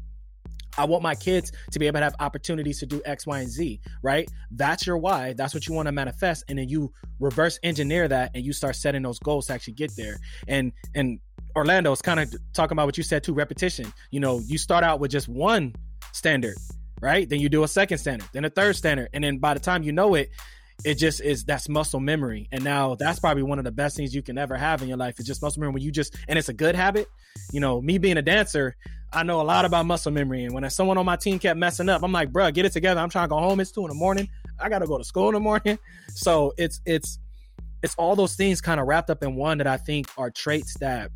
I 0.79 0.85
want 0.85 1.03
my 1.03 1.15
kids 1.15 1.53
to 1.71 1.79
be 1.79 1.87
able 1.87 2.01
to 2.01 2.05
have 2.05 2.15
opportunities 2.21 2.81
to 2.81 2.87
do 2.87 3.01
X, 3.05 3.27
Y, 3.27 3.41
and 3.41 3.49
Z, 3.49 3.81
right? 4.03 4.29
That's 4.51 4.87
your 4.87 4.99
why. 4.99 5.33
That's 5.33 5.55
what 5.55 5.67
you 5.67 5.75
want 5.75 5.87
to 5.87 5.93
manifest. 5.93 6.45
And 6.49 6.59
then 6.59 6.69
you 6.69 6.93
reverse 7.19 7.59
engineer 7.63 8.09
that 8.09 8.33
and 8.35 8.45
you 8.45 8.53
start 8.53 8.77
setting 8.77 9.03
those 9.03 9.19
goals 9.19 9.47
to 9.47 9.55
actually 9.55 9.75
get 9.75 9.97
there. 9.97 10.19
And 10.49 10.73
and 10.95 11.19
Orlando 11.57 11.91
is 11.93 12.03
kind 12.03 12.21
of 12.21 12.35
talking 12.53 12.75
about 12.75 12.87
what 12.87 12.99
you 12.99 13.03
said 13.03 13.25
too, 13.25 13.33
repetition. 13.33 13.91
You 14.11 14.21
know, 14.21 14.41
you 14.47 14.59
start 14.59 14.85
out 14.85 15.01
with 15.01 15.11
just 15.11 15.29
one 15.29 15.75
standard, 16.13 16.57
right? 17.01 17.29
Then 17.29 17.41
you 17.41 17.49
do 17.49 17.65
a 17.65 17.69
second 17.69 17.99
standard, 17.99 18.29
then 18.33 18.45
a 18.45 18.51
third 18.51 18.77
standard. 18.77 19.09
And 19.13 19.25
then 19.25 19.39
by 19.39 19.55
the 19.55 19.61
time 19.61 19.83
you 19.83 19.93
know 19.93 20.15
it, 20.15 20.31
it 20.85 20.97
just 20.97 21.21
is 21.21 21.45
that's 21.45 21.69
muscle 21.69 22.01
memory. 22.01 22.49
And 22.53 22.63
now 22.63 22.95
that's 22.95 23.19
probably 23.19 23.43
one 23.43 23.59
of 23.59 23.65
the 23.65 23.73
best 23.73 23.97
things 23.97 24.15
you 24.15 24.23
can 24.23 24.39
ever 24.39 24.57
have 24.57 24.83
in 24.83 24.89
your 24.89 24.99
life 24.99 25.19
is 25.19 25.27
just 25.27 25.43
muscle 25.43 25.61
memory 25.61 25.75
when 25.75 25.83
you 25.83 25.91
just 25.91 26.17
and 26.29 26.39
it's 26.39 26.49
a 26.49 26.55
good 26.55 26.75
habit. 26.75 27.09
You 27.53 27.61
know, 27.61 27.81
me 27.81 27.99
being 27.99 28.19
a 28.19 28.23
dancer, 28.23 28.77
I 29.13 29.23
know 29.23 29.41
a 29.41 29.43
lot 29.43 29.65
about 29.65 29.87
muscle 29.87 30.13
memory. 30.13 30.45
And 30.45 30.55
when 30.55 30.69
someone 30.71 30.99
on 30.99 31.07
my 31.07 31.17
team 31.17 31.39
kept 31.39 31.59
messing 31.59 31.89
up, 31.89 32.03
I'm 32.03 32.13
like, 32.13 32.31
bro, 32.31 32.51
get 32.51 32.67
it 32.67 32.73
together. 32.73 33.01
I'm 33.01 33.09
trying 33.09 33.25
to 33.25 33.31
go 33.31 33.39
home. 33.39 33.61
It's 33.61 33.71
two 33.71 33.83
in 33.83 33.89
the 33.89 33.95
morning. 33.95 34.29
I 34.59 34.69
gotta 34.69 34.87
go 34.87 34.99
to 34.99 35.05
school 35.05 35.29
in 35.29 35.35
the 35.35 35.41
morning. 35.41 35.79
So 36.15 36.55
it's 36.57 36.81
it's 36.87 37.19
it's 37.83 37.95
all 37.97 38.17
those 38.17 38.37
things 38.37 38.63
kind 38.63 38.81
of 38.81 38.87
wrapped 38.87 39.11
up 39.11 39.23
in 39.23 39.37
one 39.37 39.59
that 39.59 39.67
I 39.67 39.77
think 39.77 40.07
are 40.17 40.31
traits 40.31 40.79
that 40.79 41.11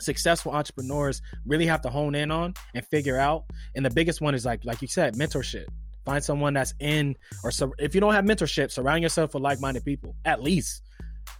successful 0.00 0.52
entrepreneurs 0.52 1.22
really 1.46 1.66
have 1.66 1.80
to 1.82 1.90
hone 1.90 2.14
in 2.14 2.30
on 2.30 2.54
and 2.74 2.84
figure 2.86 3.18
out. 3.18 3.44
And 3.74 3.84
the 3.84 3.90
biggest 3.90 4.20
one 4.20 4.34
is 4.34 4.44
like, 4.44 4.64
like 4.64 4.82
you 4.82 4.88
said, 4.88 5.14
mentorship. 5.14 5.66
Find 6.04 6.24
someone 6.24 6.54
that's 6.54 6.72
in, 6.80 7.16
or 7.44 7.50
if 7.78 7.94
you 7.94 8.00
don't 8.00 8.14
have 8.14 8.24
mentorship, 8.24 8.70
surround 8.70 9.02
yourself 9.02 9.34
with 9.34 9.42
like-minded 9.42 9.84
people. 9.84 10.14
At 10.24 10.42
least, 10.42 10.82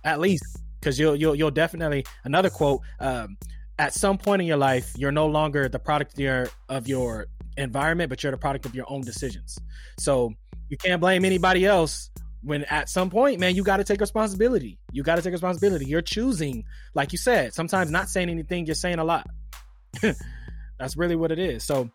at 0.05 0.21
least, 0.21 0.45
because 0.79 0.99
you'll 0.99 1.17
you'll 1.17 1.35
you'll 1.35 1.51
definitely 1.51 2.05
another 2.25 2.51
quote. 2.51 2.83
Um, 3.01 3.39
at 3.79 3.95
some 3.95 4.19
point 4.19 4.43
in 4.43 4.49
your 4.49 4.57
life, 4.57 4.93
you're 4.97 5.13
no 5.13 5.27
longer 5.27 5.69
the 5.69 5.79
product 5.79 6.15
of 6.15 6.21
your 6.21 6.49
of 6.69 6.87
your 6.87 7.29
environment, 7.57 8.11
but 8.11 8.23
you're 8.23 8.33
the 8.33 8.39
product 8.39 8.67
of 8.67 8.75
your 8.75 8.85
own 8.89 9.01
decisions. 9.01 9.59
So 9.99 10.35
you 10.69 10.77
can't 10.77 11.01
blame 11.01 11.25
anybody 11.25 11.65
else 11.65 12.11
when 12.49 12.65
at 12.65 12.89
some 12.89 13.11
point, 13.11 13.39
man, 13.39 13.55
you 13.55 13.63
got 13.63 13.77
to 13.77 13.85
take 13.85 14.01
responsibility. 14.01 14.79
You 14.93 15.03
got 15.03 15.17
to 15.17 15.23
take 15.23 15.33
responsibility. 15.33 15.85
You're 15.85 16.03
choosing, 16.03 16.65
like 16.95 17.13
you 17.13 17.19
said, 17.19 17.53
sometimes 17.55 17.91
not 17.91 18.09
saying 18.09 18.31
anything, 18.31 18.67
you're 18.67 18.75
saying 18.75 18.99
a 18.99 19.05
lot. 19.05 19.27
that's 20.79 20.97
really 20.97 21.15
what 21.15 21.31
it 21.31 21.39
is. 21.39 21.65
So 21.65 21.91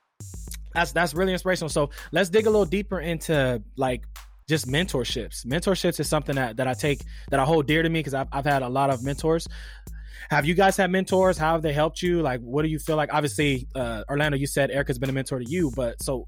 that's 0.74 0.92
that's 0.92 1.14
really 1.14 1.34
inspirational. 1.34 1.70
So 1.70 1.90
let's 2.12 2.30
dig 2.30 2.46
a 2.46 2.50
little 2.50 2.66
deeper 2.66 3.00
into 3.00 3.62
like 3.76 4.06
just 4.48 4.68
mentorships. 4.68 5.46
Mentorships 5.46 6.00
is 6.00 6.08
something 6.08 6.36
that, 6.36 6.58
that 6.58 6.68
I 6.68 6.74
take 6.74 7.02
that 7.30 7.40
I 7.40 7.46
hold 7.46 7.66
dear 7.66 7.82
to 7.82 7.90
me 7.90 8.00
because 8.00 8.14
I've, 8.14 8.28
I've 8.32 8.46
had 8.46 8.62
a 8.62 8.70
lot 8.70 8.90
of 8.90 9.04
mentors. 9.04 9.48
Have 10.30 10.46
you 10.46 10.54
guys 10.54 10.78
had 10.78 10.92
mentors? 10.92 11.38
How 11.38 11.54
have 11.54 11.62
they 11.62 11.74
helped 11.74 12.02
you? 12.02 12.22
Like, 12.22 12.42
what 12.42 12.64
do 12.64 12.70
you 12.70 12.80
feel 12.80 12.96
like? 12.96 13.14
Obviously, 13.14 13.68
uh, 13.76 14.04
Orlando, 14.10 14.38
you 14.38 14.48
said 14.48 14.72
Erica's 14.72 15.00
been 15.00 15.10
a 15.10 15.14
mentor 15.14 15.40
to 15.40 15.46
you, 15.50 15.72
but 15.76 16.02
so 16.02 16.28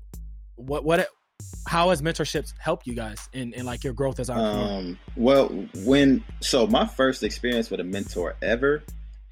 what? 0.55 0.83
What? 0.83 1.07
How 1.67 1.89
has 1.89 2.01
mentorships 2.01 2.53
helped 2.59 2.85
you 2.85 2.93
guys 2.93 3.27
in, 3.33 3.53
in 3.53 3.65
like 3.65 3.83
your 3.83 3.93
growth 3.93 4.19
as 4.19 4.29
entrepreneur? 4.29 4.79
Um, 4.79 4.99
well, 5.15 5.47
when 5.83 6.23
so 6.39 6.67
my 6.67 6.85
first 6.85 7.23
experience 7.23 7.69
with 7.69 7.79
a 7.79 7.83
mentor 7.83 8.35
ever 8.41 8.83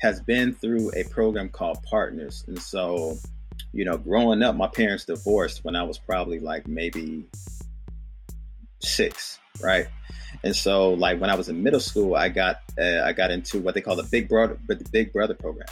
has 0.01 0.19
been 0.19 0.53
through 0.53 0.91
a 0.95 1.03
program 1.05 1.49
called 1.49 1.81
Partners, 1.83 2.43
and 2.47 2.59
so 2.59 3.17
you 3.71 3.85
know, 3.85 3.97
growing 3.97 4.43
up, 4.43 4.55
my 4.55 4.67
parents 4.67 5.05
divorced 5.05 5.63
when 5.63 5.75
I 5.75 5.83
was 5.83 5.97
probably 5.97 6.39
like 6.39 6.67
maybe 6.67 7.25
six, 8.79 9.39
right? 9.61 9.87
And 10.43 10.55
so, 10.55 10.93
like 10.93 11.19
when 11.19 11.29
I 11.29 11.35
was 11.35 11.49
in 11.49 11.63
middle 11.63 11.79
school, 11.79 12.15
I 12.15 12.29
got 12.29 12.61
uh, 12.79 13.01
I 13.03 13.13
got 13.13 13.31
into 13.31 13.59
what 13.59 13.73
they 13.75 13.81
call 13.81 13.95
the 13.95 14.03
Big 14.03 14.29
Brother, 14.29 14.59
but 14.67 14.79
the 14.79 14.89
Big 14.89 15.11
Brother 15.11 15.33
program, 15.33 15.67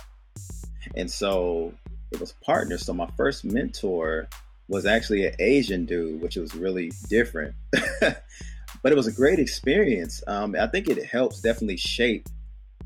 and 0.95 1.09
so 1.09 1.73
it 2.11 2.19
was 2.19 2.33
partners. 2.43 2.85
So 2.85 2.93
my 2.93 3.09
first 3.17 3.45
mentor 3.45 4.27
was 4.71 4.85
actually 4.85 5.25
an 5.25 5.35
Asian 5.39 5.85
dude, 5.85 6.21
which 6.21 6.37
was 6.37 6.55
really 6.55 6.91
different, 7.09 7.53
but 8.01 8.91
it 8.91 8.95
was 8.95 9.07
a 9.07 9.11
great 9.11 9.37
experience. 9.37 10.23
Um, 10.27 10.55
I 10.59 10.67
think 10.67 10.87
it 10.87 11.05
helps 11.05 11.41
definitely 11.41 11.77
shape 11.77 12.27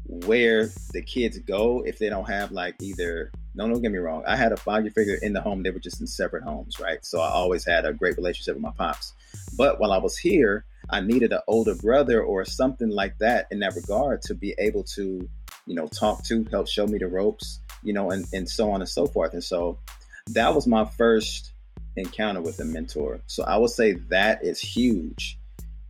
where 0.07 0.69
the 0.93 1.01
kids 1.01 1.37
go 1.39 1.83
if 1.85 1.97
they 1.99 2.09
don't 2.09 2.29
have 2.29 2.51
like 2.51 2.75
either 2.79 3.31
no 3.55 3.67
don't 3.67 3.81
get 3.81 3.91
me 3.91 3.97
wrong 3.97 4.21
i 4.27 4.35
had 4.35 4.51
a 4.51 4.57
father 4.57 4.91
figure 4.91 5.17
in 5.23 5.33
the 5.33 5.41
home 5.41 5.63
they 5.63 5.71
were 5.71 5.79
just 5.79 5.99
in 5.99 6.05
separate 6.05 6.43
homes 6.43 6.79
right? 6.79 7.03
So 7.03 7.19
i 7.19 7.27
always 7.27 7.65
had 7.65 7.85
a 7.85 7.93
great 7.93 8.15
relationship 8.15 8.53
with 8.53 8.61
my 8.61 8.71
pops. 8.77 9.13
But 9.57 9.79
while 9.79 9.91
i 9.91 9.97
was 9.97 10.15
here 10.15 10.63
i 10.91 11.01
needed 11.01 11.33
an 11.33 11.39
older 11.47 11.73
brother 11.73 12.21
or 12.21 12.45
something 12.45 12.89
like 12.89 13.17
that 13.17 13.47
in 13.49 13.61
that 13.61 13.73
regard 13.75 14.21
to 14.23 14.35
be 14.35 14.53
able 14.59 14.83
to 14.83 15.27
you 15.65 15.73
know 15.73 15.87
talk 15.87 16.23
to 16.25 16.45
help 16.51 16.67
show 16.67 16.85
me 16.85 16.99
the 16.99 17.07
ropes 17.07 17.61
you 17.85 17.93
know 17.93 18.11
and, 18.11 18.25
and 18.33 18.49
so 18.49 18.71
on 18.71 18.81
and 18.81 18.89
so 18.89 19.07
forth. 19.07 19.33
And 19.33 19.43
so 19.43 19.79
that 20.27 20.53
was 20.53 20.67
my 20.67 20.85
first 20.85 21.53
encounter 21.95 22.41
with 22.41 22.59
a 22.59 22.65
mentor. 22.65 23.19
So 23.27 23.43
i 23.43 23.57
would 23.57 23.71
say 23.71 23.93
that 24.09 24.43
is 24.43 24.59
huge. 24.59 25.37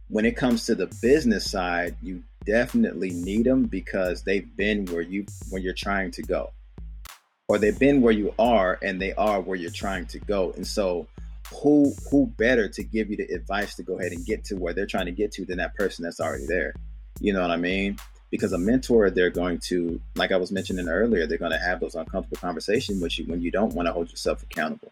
When 0.08 0.26
it 0.26 0.38
comes 0.38 0.66
to 0.66 0.76
the 0.76 0.88
business 1.02 1.50
side 1.50 1.96
you 2.02 2.24
definitely 2.46 3.10
need 3.10 3.46
them 3.46 3.64
because 3.64 4.24
they've 4.24 4.56
been 4.56 4.86
where 4.86 5.02
you 5.02 5.26
where 5.50 5.62
you're 5.62 5.74
trying 5.74 6.12
to 6.12 6.22
go. 6.22 6.52
Or 7.48 7.58
they've 7.58 7.78
been 7.78 8.02
where 8.02 8.14
you 8.14 8.34
are 8.40 8.80
and 8.82 9.02
they 9.02 9.14
are 9.14 9.42
where 9.42 9.58
you're 9.58 9.72
trying 9.72 10.06
to 10.08 10.20
go. 10.20 10.52
And 10.54 10.66
so 10.66 11.08
who 11.62 11.94
who 12.10 12.28
better 12.38 12.68
to 12.70 12.84
give 12.84 13.10
you 13.10 13.18
the 13.18 13.26
advice 13.26 13.76
to 13.76 13.84
go 13.84 14.00
ahead 14.00 14.12
and 14.12 14.26
get 14.26 14.44
to 14.46 14.56
where 14.56 14.74
they're 14.74 14.88
trying 14.88 15.06
to 15.06 15.12
get 15.12 15.32
to 15.34 15.46
than 15.46 15.58
that 15.58 15.76
person 15.76 16.04
that's 16.04 16.20
already 16.20 16.46
there? 16.48 16.74
You 17.20 17.34
know 17.34 17.42
what 17.42 17.52
i 17.52 17.58
mean? 17.58 17.98
Because 18.32 18.52
a 18.54 18.58
mentor 18.58 19.10
they're 19.10 19.30
going 19.30 19.60
to 19.60 20.02
like 20.16 20.32
i 20.32 20.38
was 20.38 20.52
mentioning 20.52 20.90
earlier 20.90 21.26
they're 21.26 21.38
going 21.38 21.52
to 21.52 21.60
have 21.60 21.80
those 21.80 21.96
uncomfortable 21.96 22.38
conversations 22.38 23.02
with 23.02 23.18
you 23.18 23.26
when 23.26 23.42
you 23.42 23.52
don't 23.52 23.74
want 23.74 23.88
to 23.88 23.94
hold 23.94 24.10
yourself 24.10 24.44
accountable 24.44 24.92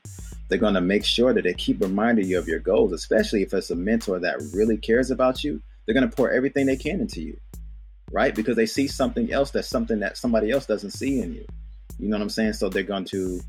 they're 0.53 0.59
going 0.59 0.73
to 0.75 0.81
make 0.81 1.03
sure 1.03 1.33
that 1.33 1.43
they 1.43 1.53
keep 1.53 1.81
reminding 1.81 2.27
you 2.27 2.37
of 2.37 2.47
your 2.47 2.59
goals 2.59 2.93
especially 2.93 3.41
if 3.41 3.53
it's 3.53 3.71
a 3.71 3.75
mentor 3.75 4.19
that 4.19 4.37
really 4.53 4.77
cares 4.77 5.09
about 5.09 5.43
you 5.43 5.61
they're 5.85 5.93
going 5.95 6.09
to 6.09 6.15
pour 6.15 6.31
everything 6.31 6.65
they 6.65 6.75
can 6.75 7.01
into 7.01 7.21
you, 7.21 7.37
right? 8.11 8.33
Because 8.33 8.55
they 8.55 8.65
see 8.65 8.87
something 8.87 9.31
else 9.31 9.51
that's 9.51 9.67
something 9.67 9.99
that 9.99 10.17
somebody 10.17 10.51
else 10.51 10.65
doesn't 10.65 10.91
see 10.91 11.19
in 11.19 11.33
you. 11.33 11.45
You 11.99 12.09
know 12.09 12.17
what 12.17 12.23
I'm 12.23 12.29
saying? 12.29 12.53
So 12.53 12.69
they're 12.69 12.83
going 12.83 13.05
to 13.05 13.41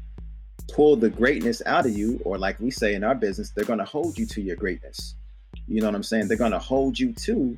pull 0.72 0.96
the 0.96 1.10
greatness 1.10 1.62
out 1.66 1.86
of 1.86 1.96
you, 1.96 2.20
or 2.24 2.38
like 2.38 2.58
we 2.60 2.70
say 2.70 2.94
in 2.94 3.04
our 3.04 3.14
business, 3.14 3.50
they're 3.50 3.64
going 3.64 3.78
to 3.78 3.84
hold 3.84 4.18
you 4.18 4.26
to 4.26 4.40
your 4.40 4.56
greatness. 4.56 5.14
You 5.68 5.80
know 5.80 5.86
what 5.86 5.94
I'm 5.94 6.02
saying? 6.02 6.28
They're 6.28 6.36
going 6.36 6.52
to 6.52 6.58
hold 6.58 6.98
you 6.98 7.12
to 7.12 7.56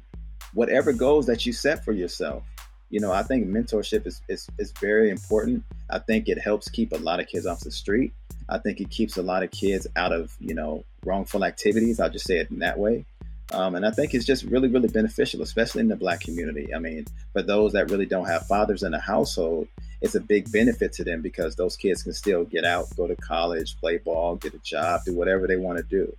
whatever 0.53 0.93
goals 0.93 1.27
that 1.27 1.47
you 1.47 1.53
set 1.53 1.85
for 1.85 1.93
yourself. 1.93 2.45
You 2.91 3.01
know, 3.01 3.13
I 3.13 3.23
think 3.23 3.47
mentorship 3.47 4.07
is, 4.07 4.23
is, 4.29 4.49
is 4.59 4.73
very 4.81 5.11
important. 5.11 5.65
I 5.91 5.99
think 5.99 6.29
it 6.29 6.39
helps 6.39 6.69
keep 6.69 6.93
a 6.93 6.97
lot 6.99 7.21
of 7.21 7.27
kids 7.27 7.47
off 7.47 7.61
the 7.61 7.71
street. 7.71 8.13
I 8.49 8.59
think 8.59 8.81
it 8.81 8.91
keeps 8.91 9.17
a 9.17 9.23
lot 9.23 9.43
of 9.43 9.51
kids 9.51 9.87
out 9.97 10.13
of, 10.13 10.37
you 10.39 10.55
know, 10.55 10.85
wrongful 11.05 11.45
activities. 11.45 11.99
I'll 11.99 12.11
just 12.11 12.27
say 12.27 12.39
it 12.39 12.51
in 12.51 12.61
that 12.61 12.79
way. 12.79 13.05
Um, 13.53 13.77
and 13.77 13.87
I 13.87 13.91
think 13.91 14.15
it's 14.15 14.25
just 14.25 14.45
really, 14.45 14.69
really 14.69 14.89
beneficial, 14.89 15.43
especially 15.43 15.81
in 15.81 15.89
the 15.89 15.97
black 15.97 16.21
community. 16.21 16.75
I 16.75 16.79
mean, 16.79 17.07
for 17.33 17.43
those 17.43 17.73
that 17.73 17.91
really 17.91 18.07
don't 18.07 18.27
have 18.27 18.47
fathers 18.47 18.83
in 18.83 18.93
the 18.93 19.01
household, 19.01 19.69
it's 20.01 20.17
a 20.17 20.21
big 20.21 20.51
benefit 20.51 20.93
to 20.95 21.05
them 21.05 21.23
because 21.23 21.55
those 21.55 21.77
kids 21.77 22.03
can 22.03 22.13
still 22.13 22.45
get 22.45 22.65
out, 22.65 22.95
go 22.97 23.07
to 23.07 23.17
college, 23.17 23.79
play 23.79 23.99
ball, 23.99 24.37
get 24.37 24.55
a 24.55 24.59
job, 24.59 25.03
do 25.07 25.15
whatever 25.15 25.47
they 25.47 25.57
want 25.57 25.79
to 25.79 25.85
do. 25.85 26.17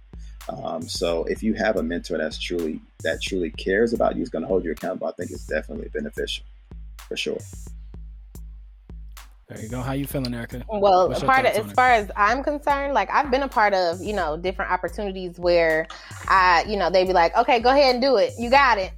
Um, 0.50 0.88
so 0.88 1.26
if 1.26 1.44
you 1.44 1.54
have 1.56 1.76
a 1.76 1.84
mentor 1.84 2.18
that's 2.18 2.40
truly 2.40 2.80
that 3.04 3.22
truly 3.22 3.52
cares 3.52 3.92
about 3.92 4.16
you, 4.16 4.24
is 4.24 4.30
going 4.30 4.44
to 4.44 4.48
hold 4.48 4.64
you 4.64 4.72
accountable, 4.72 5.08
I 5.08 5.12
think 5.12 5.32
it's 5.32 5.46
definitely 5.46 5.90
beneficial 5.90 6.46
for 7.08 7.18
sure. 7.18 7.38
There 9.48 9.62
you 9.62 9.70
go. 9.70 9.80
How 9.82 9.94
you 9.94 10.06
feeling, 10.06 10.34
Ericka? 10.34 10.64
Well, 10.68 11.10
part 11.22 11.46
of, 11.46 11.66
as 11.66 11.72
far 11.72 11.92
as 11.92 12.12
I'm 12.18 12.44
concerned, 12.44 12.94
like 12.94 13.10
I've 13.10 13.32
been 13.32 13.44
a 13.44 13.48
part 13.48 13.74
of, 13.74 14.02
you 14.02 14.14
know, 14.14 14.36
different 14.36 14.72
opportunities 14.72 15.40
where 15.40 15.88
I, 16.28 16.66
you 16.68 16.76
know, 16.76 16.90
they'd 16.90 17.08
be 17.08 17.14
like, 17.14 17.36
okay, 17.38 17.62
go 17.62 17.70
ahead 17.70 17.96
and 17.96 18.02
do 18.02 18.18
it. 18.18 18.34
You 18.38 18.50
got 18.50 18.78
it 18.78 18.92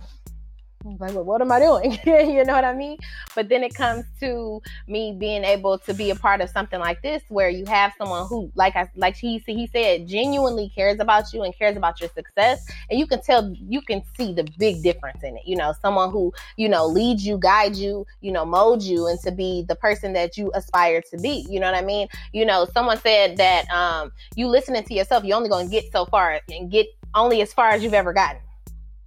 like, 0.85 1.13
well, 1.13 1.23
what 1.23 1.41
am 1.41 1.51
I 1.51 1.59
doing? 1.59 1.91
you 2.05 2.43
know 2.45 2.53
what 2.53 2.63
I 2.63 2.73
mean? 2.73 2.97
But 3.35 3.49
then 3.49 3.63
it 3.63 3.73
comes 3.73 4.05
to 4.21 4.61
me 4.87 5.15
being 5.17 5.43
able 5.43 5.77
to 5.79 5.93
be 5.93 6.09
a 6.09 6.15
part 6.15 6.41
of 6.41 6.49
something 6.49 6.79
like 6.79 7.01
this, 7.01 7.21
where 7.29 7.49
you 7.49 7.65
have 7.65 7.93
someone 7.97 8.27
who, 8.27 8.51
like 8.55 8.75
I, 8.75 8.89
like 8.95 9.15
he 9.15 9.39
he 9.45 9.67
said, 9.67 10.07
genuinely 10.07 10.71
cares 10.73 10.99
about 10.99 11.33
you 11.33 11.43
and 11.43 11.55
cares 11.57 11.75
about 11.75 11.99
your 11.99 12.09
success, 12.09 12.65
and 12.89 12.99
you 12.99 13.07
can 13.07 13.21
tell, 13.21 13.53
you 13.53 13.81
can 13.81 14.01
see 14.17 14.33
the 14.33 14.47
big 14.57 14.81
difference 14.81 15.23
in 15.23 15.35
it. 15.37 15.43
You 15.45 15.57
know, 15.57 15.73
someone 15.81 16.11
who 16.11 16.33
you 16.57 16.69
know 16.69 16.85
leads 16.87 17.25
you, 17.25 17.37
guides 17.37 17.79
you, 17.79 18.05
you 18.21 18.31
know, 18.31 18.45
molds 18.45 18.89
you 18.89 19.07
into 19.07 19.31
be 19.31 19.65
the 19.67 19.75
person 19.75 20.13
that 20.13 20.37
you 20.37 20.51
aspire 20.53 21.01
to 21.11 21.17
be. 21.17 21.45
You 21.49 21.59
know 21.59 21.71
what 21.71 21.75
I 21.75 21.85
mean? 21.85 22.07
You 22.31 22.45
know, 22.45 22.67
someone 22.73 22.99
said 22.99 23.37
that 23.37 23.69
um, 23.69 24.11
you 24.35 24.47
listening 24.47 24.83
to 24.83 24.93
yourself, 24.93 25.23
you're 25.23 25.37
only 25.37 25.49
going 25.49 25.67
to 25.67 25.71
get 25.71 25.91
so 25.91 26.05
far 26.05 26.39
and 26.49 26.71
get 26.71 26.87
only 27.15 27.41
as 27.41 27.53
far 27.53 27.69
as 27.69 27.83
you've 27.83 27.93
ever 27.93 28.13
gotten 28.13 28.39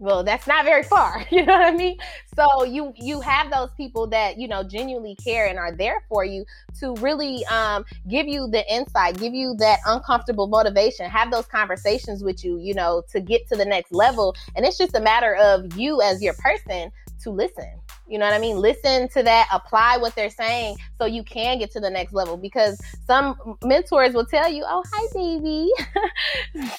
well 0.02 0.24
that's 0.24 0.46
not 0.46 0.64
very 0.64 0.82
far 0.82 1.24
you 1.30 1.44
know 1.46 1.52
what 1.52 1.72
i 1.72 1.76
mean? 1.76 1.96
So 2.34 2.64
you 2.64 2.92
you 2.96 3.20
have 3.20 3.50
those 3.50 3.70
people 3.76 4.06
that 4.08 4.38
you 4.38 4.48
know 4.48 4.62
genuinely 4.62 5.14
care 5.16 5.46
and 5.46 5.58
are 5.58 5.72
there 5.72 6.02
for 6.08 6.24
you 6.24 6.44
to 6.80 6.94
really 6.96 7.44
um, 7.46 7.84
give 8.08 8.26
you 8.26 8.48
the 8.48 8.64
insight 8.72 9.18
give 9.18 9.34
you 9.34 9.54
that 9.58 9.78
uncomfortable 9.86 10.46
motivation 10.46 11.08
have 11.08 11.30
those 11.30 11.46
conversations 11.46 12.24
with 12.24 12.44
you 12.44 12.58
you 12.58 12.74
know 12.74 13.02
to 13.10 13.20
get 13.20 13.46
to 13.48 13.56
the 13.56 13.64
next 13.64 13.92
level. 13.92 14.34
And 14.56 14.64
it's 14.64 14.78
just 14.78 14.94
a 14.96 15.00
matter 15.00 15.34
of 15.36 15.76
you 15.76 16.00
as 16.02 16.22
your 16.22 16.34
person 16.34 16.90
to 17.22 17.30
listen 17.30 17.70
you 18.12 18.18
know 18.18 18.26
what 18.26 18.34
I 18.34 18.38
mean? 18.38 18.58
Listen 18.58 19.08
to 19.08 19.22
that, 19.22 19.48
apply 19.50 19.96
what 19.96 20.14
they're 20.14 20.28
saying 20.28 20.76
so 20.98 21.06
you 21.06 21.24
can 21.24 21.58
get 21.58 21.70
to 21.70 21.80
the 21.80 21.88
next 21.88 22.12
level 22.12 22.36
because 22.36 22.78
some 23.06 23.56
mentors 23.64 24.12
will 24.12 24.26
tell 24.26 24.52
you, 24.52 24.64
Oh, 24.66 24.84
hi, 24.92 25.06
baby. 25.14 25.70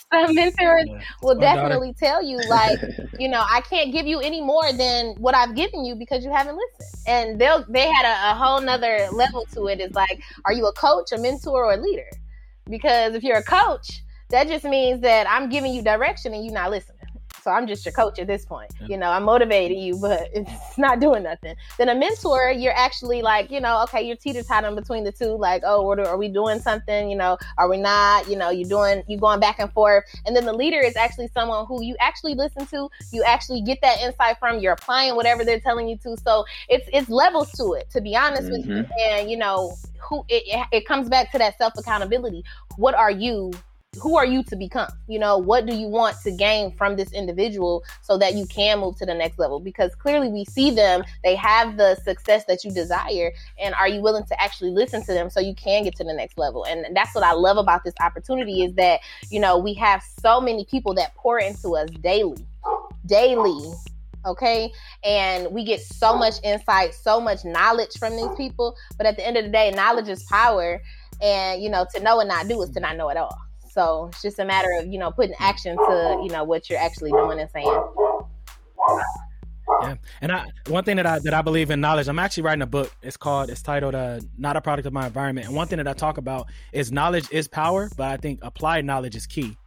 some 0.14 0.36
mentors 0.36 0.86
yeah. 0.86 1.02
will 1.24 1.40
definitely 1.40 1.94
daughter. 1.94 2.06
tell 2.06 2.24
you, 2.24 2.38
like, 2.48 2.80
you 3.20 3.28
know, 3.28 3.44
I 3.50 3.62
can't 3.62 3.92
give 3.92 4.06
you 4.06 4.20
any 4.20 4.42
more 4.42 4.72
than 4.74 5.16
what 5.16 5.34
I've 5.34 5.56
given 5.56 5.84
you 5.84 5.96
because 5.96 6.24
you 6.24 6.32
haven't 6.32 6.56
listened. 6.56 7.00
And 7.08 7.42
they'll, 7.42 7.66
they 7.68 7.92
had 7.92 8.06
a, 8.06 8.34
a 8.34 8.36
whole 8.36 8.62
nother 8.62 9.08
level 9.12 9.48
to 9.54 9.66
it. 9.70 9.80
It's 9.80 9.96
like, 9.96 10.22
are 10.46 10.54
you 10.54 10.68
a 10.68 10.74
coach, 10.74 11.12
a 11.14 11.18
mentor, 11.18 11.66
or 11.66 11.74
a 11.74 11.78
leader? 11.78 12.10
Because 12.70 13.16
if 13.16 13.24
you're 13.24 13.40
a 13.40 13.44
coach, 13.44 14.04
that 14.30 14.48
just 14.48 14.66
means 14.66 15.02
that 15.02 15.28
I'm 15.28 15.50
giving 15.50 15.74
you 15.74 15.82
direction 15.82 16.34
and 16.34 16.46
you're 16.46 16.54
not 16.54 16.70
listening. 16.70 16.93
So 17.44 17.52
I'm 17.52 17.68
just 17.68 17.86
your 17.86 17.92
coach 17.92 18.20
at 18.20 18.28
this 18.28 18.46
point. 18.46 18.72
You 18.88 18.98
know, 18.98 19.10
I'm 19.10 19.24
motivating 19.24 19.80
you, 19.80 19.98
but 20.00 20.30
it's 20.34 20.78
not 20.78 21.02
doing 21.02 21.24
nothing. 21.24 21.56
Then 21.78 21.90
a 21.90 21.96
mentor, 21.96 22.52
you're 22.52 22.76
actually 22.76 23.22
like, 23.22 23.52
you 23.52 23.60
know, 23.60 23.84
okay, 23.84 24.02
you're 24.02 24.16
teeter 24.16 24.44
tottering 24.44 24.76
between 24.76 25.04
the 25.04 25.12
two. 25.12 25.36
Like, 25.36 25.62
oh, 25.66 25.86
are 25.90 26.18
we 26.18 26.30
doing 26.30 26.60
something? 26.62 27.10
You 27.10 27.18
know, 27.18 27.38
are 27.58 27.70
we 27.70 27.78
not? 27.78 28.30
You 28.30 28.38
know, 28.38 28.50
you're 28.50 28.70
doing, 28.70 29.04
you're 29.08 29.20
going 29.20 29.42
back 29.42 29.60
and 29.60 29.72
forth. 29.74 30.06
And 30.26 30.36
then 30.36 30.46
the 30.46 30.54
leader 30.54 30.80
is 30.80 30.96
actually 30.96 31.28
someone 31.34 31.66
who 31.66 31.84
you 31.84 31.98
actually 32.00 32.36
listen 32.36 32.66
to. 32.68 32.90
You 33.12 33.24
actually 33.24 33.62
get 33.62 33.80
that 33.82 34.02
insight 34.02 34.38
from. 34.40 34.60
You're 34.60 34.74
applying 34.74 35.16
whatever 35.16 35.44
they're 35.44 35.60
telling 35.60 35.90
you 35.90 35.98
to. 35.98 36.16
So 36.18 36.46
it's 36.70 36.88
it's 36.94 37.10
levels 37.10 37.52
to 37.54 37.74
it. 37.74 37.90
To 37.92 38.02
be 38.02 38.16
honest 38.16 38.44
mm-hmm. 38.44 38.52
with 38.54 38.66
you, 38.66 38.74
mm-hmm. 38.84 39.20
and 39.20 39.30
you 39.30 39.38
know, 39.38 39.76
who 40.10 40.24
it, 40.30 40.66
it 40.72 40.88
comes 40.88 41.10
back 41.10 41.32
to 41.34 41.38
that 41.40 41.58
self 41.58 41.74
accountability. 41.78 42.44
What 42.78 42.96
are 42.96 43.12
you? 43.12 43.52
Who 44.02 44.18
are 44.18 44.26
you 44.26 44.44
to 44.44 44.56
become? 44.56 44.90
You 45.08 45.20
know, 45.20 45.38
what 45.38 45.66
do 45.66 45.76
you 45.76 45.88
want 45.88 46.18
to 46.24 46.32
gain 46.32 46.72
from 46.76 46.96
this 46.96 47.12
individual 47.14 47.84
so 48.02 48.18
that 48.18 48.36
you 48.36 48.46
can 48.46 48.80
move 48.80 48.98
to 48.98 49.06
the 49.06 49.14
next 49.14 49.40
level? 49.40 49.60
Because 49.60 49.94
clearly 49.96 50.30
we 50.30 50.46
see 50.46 50.72
them, 50.72 51.04
they 51.24 51.36
have 51.36 51.78
the 51.78 51.96
success 52.04 52.46
that 52.46 52.64
you 52.64 52.72
desire. 52.72 53.32
And 53.60 53.74
are 53.76 53.88
you 53.88 54.02
willing 54.02 54.26
to 54.26 54.42
actually 54.42 54.72
listen 54.72 55.04
to 55.06 55.14
them 55.14 55.30
so 55.30 55.40
you 55.40 55.56
can 55.56 55.84
get 55.84 55.96
to 55.96 56.04
the 56.04 56.14
next 56.14 56.38
level? 56.38 56.66
And 56.66 56.96
that's 56.96 57.14
what 57.14 57.24
I 57.24 57.34
love 57.34 57.58
about 57.58 57.84
this 57.84 57.94
opportunity 58.00 58.64
is 58.64 58.74
that, 58.76 59.02
you 59.30 59.40
know, 59.40 59.58
we 59.58 59.74
have 59.76 60.04
so 60.22 60.42
many 60.42 60.66
people 60.66 60.94
that 60.96 61.14
pour 61.16 61.40
into 61.40 61.76
us 61.76 61.90
daily, 62.02 62.46
daily. 63.06 63.74
Okay. 64.26 64.72
And 65.04 65.52
we 65.52 65.66
get 65.66 65.82
so 65.82 66.18
much 66.18 66.36
insight, 66.44 66.94
so 66.94 67.20
much 67.20 67.44
knowledge 67.44 67.98
from 68.00 68.16
these 68.16 68.34
people. 68.38 68.76
But 68.98 69.06
at 69.06 69.18
the 69.18 69.28
end 69.28 69.36
of 69.36 69.44
the 69.44 69.52
day, 69.52 69.72
knowledge 69.72 70.08
is 70.08 70.24
power. 70.24 70.82
And, 71.22 71.62
you 71.62 71.70
know, 71.70 71.86
to 71.94 72.00
know 72.02 72.22
and 72.22 72.30
not 72.30 72.48
do 72.48 72.62
is 72.62 72.70
to 72.72 72.80
not 72.80 72.96
know 72.96 73.10
at 73.10 73.18
all. 73.18 73.38
So 73.74 74.10
it's 74.12 74.22
just 74.22 74.38
a 74.38 74.46
matter 74.46 74.70
of, 74.80 74.86
you 74.86 75.00
know, 75.00 75.12
putting 75.12 75.36
action 75.40 75.76
to, 75.76 76.22
you 76.24 76.30
know, 76.30 76.44
what 76.44 76.70
you're 76.70 76.80
actually 76.80 77.12
doing 77.12 77.40
and 77.40 77.50
saying. 77.50 77.84
Yeah, 79.82 79.96
and 80.22 80.32
I 80.32 80.46
one 80.68 80.84
thing 80.84 80.98
that 80.98 81.06
I 81.06 81.20
that 81.20 81.34
I 81.34 81.42
believe 81.42 81.72
in 81.72 81.82
knowledge. 81.82 82.08
I'm 82.08 82.20
actually 82.20 82.44
writing 82.44 82.62
a 82.62 82.68
book. 82.68 82.94
It's 83.02 83.18
called 83.18 83.50
it's 83.50 83.62
titled 83.62 83.96
uh, 83.96 84.20
"Not 84.38 84.56
a 84.56 84.62
Product 84.62 84.86
of 84.86 84.94
My 84.94 85.08
Environment." 85.08 85.48
And 85.48 85.56
one 85.56 85.68
thing 85.68 85.78
that 85.78 85.88
I 85.88 85.94
talk 85.94 86.18
about 86.18 86.48
is 86.72 86.92
knowledge 86.92 87.28
is 87.32 87.48
power, 87.48 87.90
but 87.98 88.08
I 88.12 88.18
think 88.18 88.40
applied 88.44 88.86
knowledge 88.86 89.16
is 89.16 89.26
key. 89.26 89.58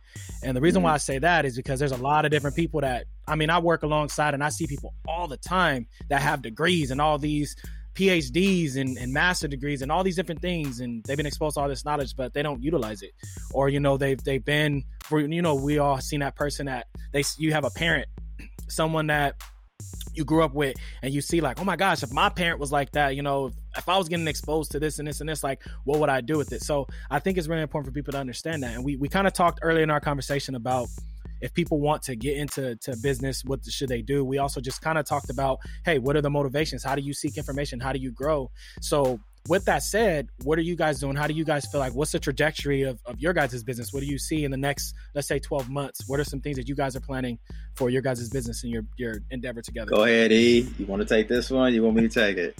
And 0.42 0.56
the 0.56 0.60
reason 0.60 0.82
why 0.82 0.92
I 0.92 0.98
say 0.98 1.18
that 1.18 1.44
is 1.44 1.56
because 1.56 1.78
there's 1.78 1.92
a 1.92 1.96
lot 1.96 2.24
of 2.24 2.30
different 2.30 2.56
people 2.56 2.80
that 2.82 3.06
I 3.26 3.34
mean 3.36 3.50
I 3.50 3.58
work 3.58 3.82
alongside 3.82 4.34
and 4.34 4.44
I 4.44 4.50
see 4.50 4.66
people 4.66 4.94
all 5.08 5.26
the 5.26 5.36
time 5.36 5.86
that 6.08 6.22
have 6.22 6.42
degrees 6.42 6.90
and 6.90 7.00
all 7.00 7.18
these 7.18 7.56
PhDs 7.96 8.76
and, 8.76 8.96
and 8.98 9.12
master 9.12 9.48
degrees 9.48 9.82
and 9.82 9.90
all 9.90 10.04
these 10.04 10.16
different 10.16 10.42
things 10.42 10.80
and 10.80 11.02
they've 11.04 11.16
been 11.16 11.26
exposed 11.26 11.54
to 11.54 11.60
all 11.60 11.68
this 11.68 11.84
knowledge 11.84 12.14
but 12.14 12.34
they 12.34 12.42
don't 12.42 12.62
utilize 12.62 13.02
it. 13.02 13.12
Or 13.52 13.68
you 13.68 13.80
know 13.80 13.96
they've 13.96 14.22
they've 14.22 14.44
been 14.44 14.84
you 15.10 15.42
know 15.42 15.54
we 15.54 15.78
all 15.78 16.00
seen 16.00 16.20
that 16.20 16.36
person 16.36 16.66
that 16.66 16.86
they 17.12 17.24
you 17.38 17.52
have 17.52 17.64
a 17.64 17.70
parent 17.70 18.08
someone 18.68 19.06
that 19.08 19.34
you 20.14 20.24
grew 20.24 20.42
up 20.42 20.54
with 20.54 20.76
and 21.02 21.12
you 21.12 21.20
see 21.20 21.40
like 21.40 21.60
oh 21.60 21.64
my 21.64 21.76
gosh 21.76 22.02
if 22.02 22.10
my 22.10 22.28
parent 22.28 22.58
was 22.58 22.72
like 22.72 22.90
that 22.92 23.14
you 23.14 23.22
know 23.22 23.46
if, 23.46 23.54
if 23.76 23.88
i 23.88 23.98
was 23.98 24.08
getting 24.08 24.26
exposed 24.26 24.72
to 24.72 24.80
this 24.80 24.98
and 24.98 25.06
this 25.06 25.20
and 25.20 25.28
this 25.28 25.44
like 25.44 25.62
what 25.84 26.00
would 26.00 26.08
i 26.08 26.22
do 26.22 26.38
with 26.38 26.52
it? 26.52 26.62
So 26.62 26.86
i 27.10 27.18
think 27.18 27.36
it's 27.36 27.48
really 27.48 27.62
important 27.62 27.92
for 27.92 27.94
people 27.94 28.12
to 28.12 28.18
understand 28.18 28.62
that 28.62 28.74
and 28.74 28.84
we, 28.84 28.96
we 28.96 29.08
kind 29.08 29.26
of 29.26 29.32
talked 29.32 29.60
earlier 29.62 29.82
in 29.82 29.90
our 29.90 30.00
conversation 30.00 30.54
about 30.54 30.88
if 31.40 31.52
people 31.54 31.80
want 31.80 32.02
to 32.02 32.16
get 32.16 32.36
into 32.36 32.76
to 32.76 32.96
business 33.02 33.42
what 33.44 33.64
should 33.64 33.88
they 33.88 34.02
do 34.02 34.24
we 34.24 34.38
also 34.38 34.60
just 34.60 34.80
kind 34.82 34.98
of 34.98 35.04
talked 35.04 35.30
about 35.30 35.58
hey 35.84 35.98
what 35.98 36.16
are 36.16 36.22
the 36.22 36.30
motivations 36.30 36.82
how 36.82 36.94
do 36.94 37.02
you 37.02 37.12
seek 37.12 37.36
information 37.36 37.80
how 37.80 37.92
do 37.92 37.98
you 37.98 38.10
grow 38.10 38.50
so 38.80 39.20
with 39.48 39.64
that 39.66 39.82
said, 39.82 40.28
what 40.42 40.58
are 40.58 40.62
you 40.62 40.76
guys 40.76 41.00
doing? 41.00 41.16
How 41.16 41.26
do 41.26 41.34
you 41.34 41.44
guys 41.44 41.66
feel 41.66 41.80
like? 41.80 41.94
What's 41.94 42.12
the 42.12 42.18
trajectory 42.18 42.82
of, 42.82 42.98
of 43.06 43.20
your 43.20 43.32
guys' 43.32 43.62
business? 43.62 43.92
What 43.92 44.00
do 44.00 44.06
you 44.06 44.18
see 44.18 44.44
in 44.44 44.50
the 44.50 44.56
next, 44.56 44.94
let's 45.14 45.28
say, 45.28 45.38
12 45.38 45.68
months? 45.68 46.08
What 46.08 46.20
are 46.20 46.24
some 46.24 46.40
things 46.40 46.56
that 46.56 46.68
you 46.68 46.74
guys 46.74 46.96
are 46.96 47.00
planning 47.00 47.38
for 47.74 47.90
your 47.90 48.02
guys' 48.02 48.28
business 48.28 48.62
and 48.64 48.72
your, 48.72 48.82
your 48.96 49.16
endeavor 49.30 49.62
together? 49.62 49.90
Go 49.90 50.04
ahead, 50.04 50.32
E. 50.32 50.68
You 50.78 50.86
want 50.86 51.02
to 51.02 51.08
take 51.08 51.28
this 51.28 51.50
one? 51.50 51.72
You 51.74 51.82
want 51.82 51.96
me 51.96 52.02
to 52.02 52.08
take 52.08 52.36
it? 52.36 52.58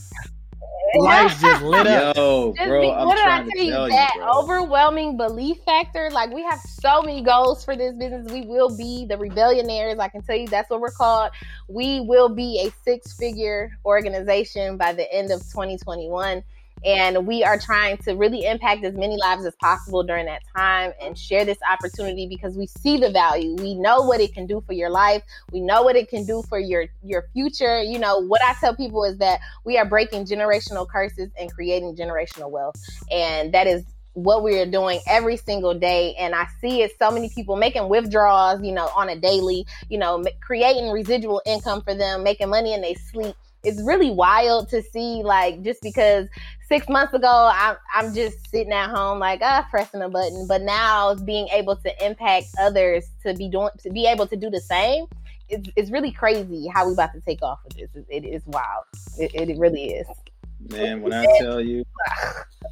Lights 0.98 1.40
just 1.40 1.62
lit 1.62 1.86
up. 1.86 2.16
Yo, 2.16 2.52
bro, 2.52 2.80
be, 2.80 2.90
I'm 2.90 3.06
what 3.06 3.16
did 3.16 3.26
I 3.26 3.38
tell 3.38 3.64
you? 3.64 3.70
Tell 3.70 3.88
that 3.88 4.12
you, 4.14 4.22
overwhelming 4.22 5.16
belief 5.16 5.58
factor. 5.64 6.08
Like 6.10 6.30
we 6.30 6.42
have 6.42 6.60
so 6.60 7.02
many 7.02 7.22
goals 7.22 7.64
for 7.64 7.76
this 7.76 7.92
business. 7.94 8.30
We 8.30 8.42
will 8.42 8.74
be 8.76 9.04
the 9.06 9.16
rebellionaires. 9.16 9.98
I 9.98 10.08
can 10.08 10.22
tell 10.22 10.36
you 10.36 10.46
that's 10.46 10.70
what 10.70 10.80
we're 10.80 10.92
called. 10.92 11.32
We 11.68 12.00
will 12.00 12.28
be 12.28 12.66
a 12.66 12.72
six-figure 12.84 13.78
organization 13.84 14.76
by 14.76 14.92
the 14.92 15.12
end 15.12 15.32
of 15.32 15.40
2021 15.40 16.42
and 16.86 17.26
we 17.26 17.42
are 17.42 17.58
trying 17.58 17.98
to 17.98 18.12
really 18.12 18.46
impact 18.46 18.84
as 18.84 18.94
many 18.94 19.16
lives 19.16 19.44
as 19.44 19.54
possible 19.56 20.04
during 20.04 20.24
that 20.26 20.42
time 20.56 20.92
and 21.02 21.18
share 21.18 21.44
this 21.44 21.58
opportunity 21.68 22.28
because 22.28 22.56
we 22.56 22.68
see 22.68 22.96
the 22.96 23.10
value. 23.10 23.56
We 23.56 23.74
know 23.74 24.02
what 24.02 24.20
it 24.20 24.32
can 24.32 24.46
do 24.46 24.62
for 24.64 24.72
your 24.72 24.88
life. 24.88 25.22
We 25.50 25.60
know 25.60 25.82
what 25.82 25.96
it 25.96 26.08
can 26.08 26.24
do 26.24 26.44
for 26.48 26.60
your 26.60 26.86
your 27.02 27.24
future. 27.32 27.82
You 27.82 27.98
know, 27.98 28.18
what 28.18 28.40
I 28.42 28.54
tell 28.60 28.74
people 28.76 29.02
is 29.02 29.18
that 29.18 29.40
we 29.64 29.76
are 29.76 29.84
breaking 29.84 30.26
generational 30.26 30.88
curses 30.88 31.30
and 31.38 31.52
creating 31.52 31.96
generational 31.96 32.50
wealth. 32.50 32.76
And 33.10 33.52
that 33.52 33.66
is 33.66 33.84
what 34.14 34.42
we 34.42 34.58
are 34.58 34.64
doing 34.64 34.98
every 35.06 35.36
single 35.36 35.74
day 35.74 36.14
and 36.14 36.34
i 36.34 36.46
see 36.62 36.80
it 36.80 36.90
so 36.98 37.10
many 37.10 37.28
people 37.28 37.54
making 37.54 37.86
withdrawals 37.86 38.62
you 38.62 38.72
know 38.72 38.88
on 38.96 39.10
a 39.10 39.16
daily 39.16 39.66
you 39.90 39.98
know 39.98 40.24
creating 40.40 40.90
residual 40.90 41.42
income 41.44 41.82
for 41.82 41.94
them 41.94 42.22
making 42.22 42.48
money 42.48 42.72
in 42.72 42.80
their 42.80 42.94
sleep 42.94 43.36
it's 43.66 43.82
really 43.82 44.10
wild 44.10 44.68
to 44.70 44.82
see 44.82 45.22
like 45.22 45.62
just 45.62 45.82
because 45.82 46.28
six 46.68 46.88
months 46.88 47.12
ago 47.14 47.50
I'm, 47.52 47.76
I'm 47.94 48.14
just 48.14 48.48
sitting 48.50 48.72
at 48.72 48.90
home 48.90 49.18
like 49.18 49.40
ah 49.42 49.66
pressing 49.70 50.02
a 50.02 50.08
button. 50.08 50.46
But 50.46 50.62
now 50.62 51.14
being 51.14 51.48
able 51.48 51.76
to 51.76 52.04
impact 52.04 52.46
others 52.60 53.06
to 53.24 53.34
be 53.34 53.48
doing 53.48 53.70
to 53.82 53.90
be 53.90 54.06
able 54.06 54.26
to 54.28 54.36
do 54.36 54.50
the 54.50 54.60
same 54.60 55.06
it's, 55.48 55.68
it's 55.76 55.90
really 55.90 56.10
crazy 56.10 56.68
how 56.74 56.86
we 56.86 56.92
about 56.92 57.12
to 57.12 57.20
take 57.20 57.42
off 57.42 57.60
with 57.64 57.76
this. 57.76 57.90
It, 57.94 58.24
it 58.24 58.26
is 58.26 58.42
wild. 58.46 58.84
It, 59.18 59.32
it 59.34 59.58
really 59.58 59.94
is. 59.94 60.06
Man 60.70 61.02
when 61.02 61.12
i 61.12 61.26
tell 61.38 61.60
you 61.60 61.84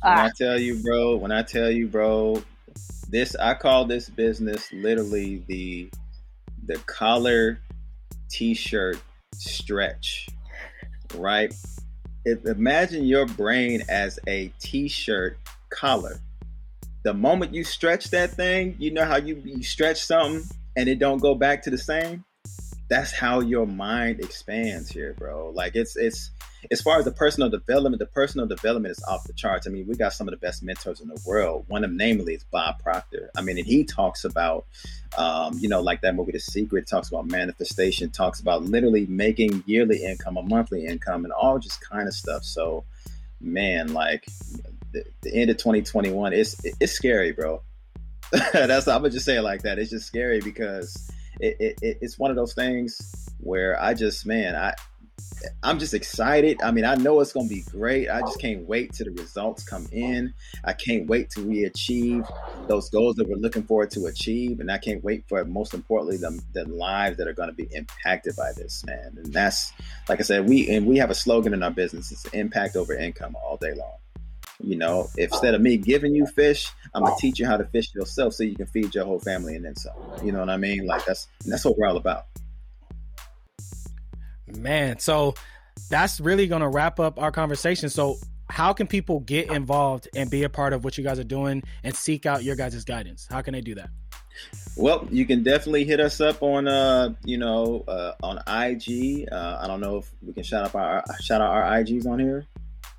when 0.02 0.18
i 0.18 0.30
tell 0.36 0.58
you 0.58 0.82
bro 0.82 1.16
when 1.16 1.30
i 1.30 1.42
tell 1.42 1.70
you 1.70 1.86
bro 1.86 2.42
this 3.08 3.36
i 3.36 3.54
call 3.54 3.84
this 3.84 4.08
business 4.08 4.72
literally 4.72 5.44
the 5.46 5.90
the 6.66 6.76
collar 6.86 7.60
t-shirt 8.30 8.98
stretch 9.34 10.28
right? 11.14 11.54
If, 12.24 12.44
imagine 12.46 13.04
your 13.04 13.26
brain 13.26 13.82
as 13.88 14.18
a 14.26 14.48
t-shirt 14.60 15.38
collar. 15.70 16.20
The 17.04 17.12
moment 17.12 17.54
you 17.54 17.64
stretch 17.64 18.10
that 18.10 18.30
thing, 18.30 18.76
you 18.78 18.90
know 18.90 19.04
how 19.04 19.16
you, 19.16 19.40
you 19.44 19.62
stretch 19.62 20.02
something 20.02 20.42
and 20.76 20.88
it 20.88 20.98
don't 20.98 21.18
go 21.18 21.34
back 21.34 21.62
to 21.62 21.70
the 21.70 21.78
same. 21.78 22.24
That's 22.88 23.12
how 23.12 23.40
your 23.40 23.66
mind 23.66 24.20
expands 24.20 24.88
here, 24.88 25.14
bro. 25.18 25.50
Like 25.54 25.74
it's 25.74 25.96
it's 25.96 26.30
as 26.70 26.80
far 26.80 26.98
as 26.98 27.04
the 27.04 27.12
personal 27.12 27.48
development, 27.48 27.98
the 27.98 28.06
personal 28.06 28.46
development 28.46 28.92
is 28.92 29.04
off 29.04 29.24
the 29.24 29.32
charts. 29.32 29.66
I 29.66 29.70
mean, 29.70 29.86
we 29.86 29.94
got 29.94 30.12
some 30.12 30.28
of 30.28 30.32
the 30.32 30.38
best 30.38 30.62
mentors 30.62 31.00
in 31.00 31.08
the 31.08 31.20
world. 31.26 31.64
One 31.68 31.84
of 31.84 31.90
them, 31.90 31.96
namely, 31.96 32.34
is 32.34 32.44
Bob 32.44 32.78
Proctor. 32.80 33.30
I 33.36 33.42
mean, 33.42 33.58
and 33.58 33.66
he 33.66 33.84
talks 33.84 34.24
about, 34.24 34.66
um, 35.18 35.58
you 35.58 35.68
know, 35.68 35.80
like 35.80 36.00
that 36.02 36.14
movie, 36.14 36.32
The 36.32 36.40
Secret, 36.40 36.86
talks 36.86 37.08
about 37.08 37.26
manifestation, 37.26 38.10
talks 38.10 38.40
about 38.40 38.62
literally 38.62 39.06
making 39.06 39.62
yearly 39.66 40.02
income, 40.04 40.36
a 40.36 40.42
monthly 40.42 40.86
income, 40.86 41.24
and 41.24 41.32
all 41.32 41.58
just 41.58 41.80
kind 41.80 42.08
of 42.08 42.14
stuff. 42.14 42.44
So, 42.44 42.84
man, 43.40 43.92
like 43.92 44.26
the, 44.92 45.04
the 45.22 45.34
end 45.34 45.50
of 45.50 45.56
2021, 45.58 46.32
it's 46.32 46.56
it's 46.80 46.92
scary, 46.92 47.32
bro. 47.32 47.62
That's 48.52 48.88
I'm 48.88 49.02
gonna 49.02 49.10
just 49.10 49.26
say 49.26 49.36
it 49.36 49.42
like 49.42 49.62
that. 49.62 49.78
It's 49.78 49.90
just 49.90 50.06
scary 50.06 50.40
because 50.40 51.10
it, 51.40 51.56
it, 51.60 51.98
it's 52.00 52.18
one 52.18 52.30
of 52.30 52.36
those 52.36 52.54
things 52.54 53.28
where 53.38 53.80
I 53.80 53.94
just, 53.94 54.24
man, 54.24 54.54
I 54.54 54.74
I'm 55.62 55.78
just 55.78 55.94
excited. 55.94 56.62
I 56.62 56.70
mean, 56.70 56.84
I 56.84 56.94
know 56.94 57.20
it's 57.20 57.32
going 57.32 57.48
to 57.48 57.54
be 57.54 57.62
great. 57.62 58.08
I 58.08 58.20
just 58.20 58.40
can't 58.40 58.66
wait 58.66 58.92
till 58.92 59.06
the 59.06 59.12
results 59.12 59.64
come 59.64 59.86
in. 59.92 60.32
I 60.64 60.72
can't 60.72 61.06
wait 61.06 61.30
to 61.30 61.44
we 61.44 61.64
achieve 61.64 62.24
those 62.68 62.90
goals 62.90 63.16
that 63.16 63.28
we're 63.28 63.36
looking 63.36 63.62
forward 63.62 63.90
to 63.92 64.06
achieve. 64.06 64.60
And 64.60 64.70
I 64.70 64.78
can't 64.78 65.02
wait 65.02 65.24
for, 65.28 65.44
most 65.44 65.74
importantly, 65.74 66.16
the, 66.16 66.40
the 66.52 66.68
lives 66.68 67.18
that 67.18 67.28
are 67.28 67.32
going 67.32 67.48
to 67.48 67.54
be 67.54 67.68
impacted 67.72 68.36
by 68.36 68.52
this, 68.56 68.84
man. 68.86 69.14
And 69.16 69.32
that's, 69.32 69.72
like 70.08 70.20
I 70.20 70.22
said, 70.22 70.48
we, 70.48 70.68
and 70.74 70.86
we 70.86 70.98
have 70.98 71.10
a 71.10 71.14
slogan 71.14 71.54
in 71.54 71.62
our 71.62 71.70
business. 71.70 72.12
It's 72.12 72.24
impact 72.26 72.76
over 72.76 72.94
income 72.94 73.36
all 73.36 73.56
day 73.56 73.74
long. 73.74 73.96
You 74.62 74.76
know, 74.76 75.08
instead 75.18 75.54
of 75.54 75.60
me 75.60 75.76
giving 75.76 76.14
you 76.14 76.26
fish, 76.26 76.70
I'm 76.94 77.02
gonna 77.02 77.16
teach 77.18 77.40
you 77.40 77.46
how 77.46 77.56
to 77.56 77.64
fish 77.64 77.92
yourself 77.94 78.34
so 78.34 78.44
you 78.44 78.54
can 78.54 78.66
feed 78.66 78.94
your 78.94 79.04
whole 79.04 79.18
family 79.18 79.56
and 79.56 79.64
then 79.64 79.74
some. 79.74 79.92
You 80.22 80.32
know 80.32 80.38
what 80.38 80.48
I 80.48 80.56
mean? 80.56 80.86
Like 80.86 81.04
that's 81.04 81.26
that's 81.44 81.64
what 81.64 81.76
we're 81.76 81.86
all 81.86 81.96
about. 81.96 82.26
Man, 84.56 84.98
so 84.98 85.34
that's 85.90 86.20
really 86.20 86.46
going 86.46 86.62
to 86.62 86.68
wrap 86.68 87.00
up 87.00 87.20
our 87.20 87.32
conversation. 87.32 87.88
So, 87.88 88.16
how 88.50 88.72
can 88.72 88.86
people 88.86 89.20
get 89.20 89.50
involved 89.50 90.08
and 90.14 90.30
be 90.30 90.42
a 90.42 90.48
part 90.48 90.72
of 90.72 90.84
what 90.84 90.98
you 90.98 91.04
guys 91.04 91.18
are 91.18 91.24
doing 91.24 91.62
and 91.82 91.94
seek 91.94 92.26
out 92.26 92.44
your 92.44 92.56
guys' 92.56 92.84
guidance? 92.84 93.26
How 93.30 93.40
can 93.40 93.54
they 93.54 93.62
do 93.62 93.74
that? 93.76 93.88
Well, 94.76 95.06
you 95.10 95.24
can 95.24 95.42
definitely 95.42 95.84
hit 95.84 96.00
us 96.00 96.20
up 96.20 96.42
on, 96.42 96.66
uh, 96.66 97.14
you 97.24 97.38
know, 97.38 97.84
uh, 97.86 98.12
on 98.22 98.38
IG. 98.46 99.28
Uh, 99.30 99.58
I 99.60 99.66
don't 99.66 99.80
know 99.80 99.98
if 99.98 100.10
we 100.22 100.32
can 100.32 100.42
shout 100.42 100.64
out 100.64 100.74
our 100.74 101.04
shout 101.20 101.40
out 101.40 101.50
our 101.50 101.62
IGs 101.62 102.06
on 102.06 102.18
here. 102.18 102.46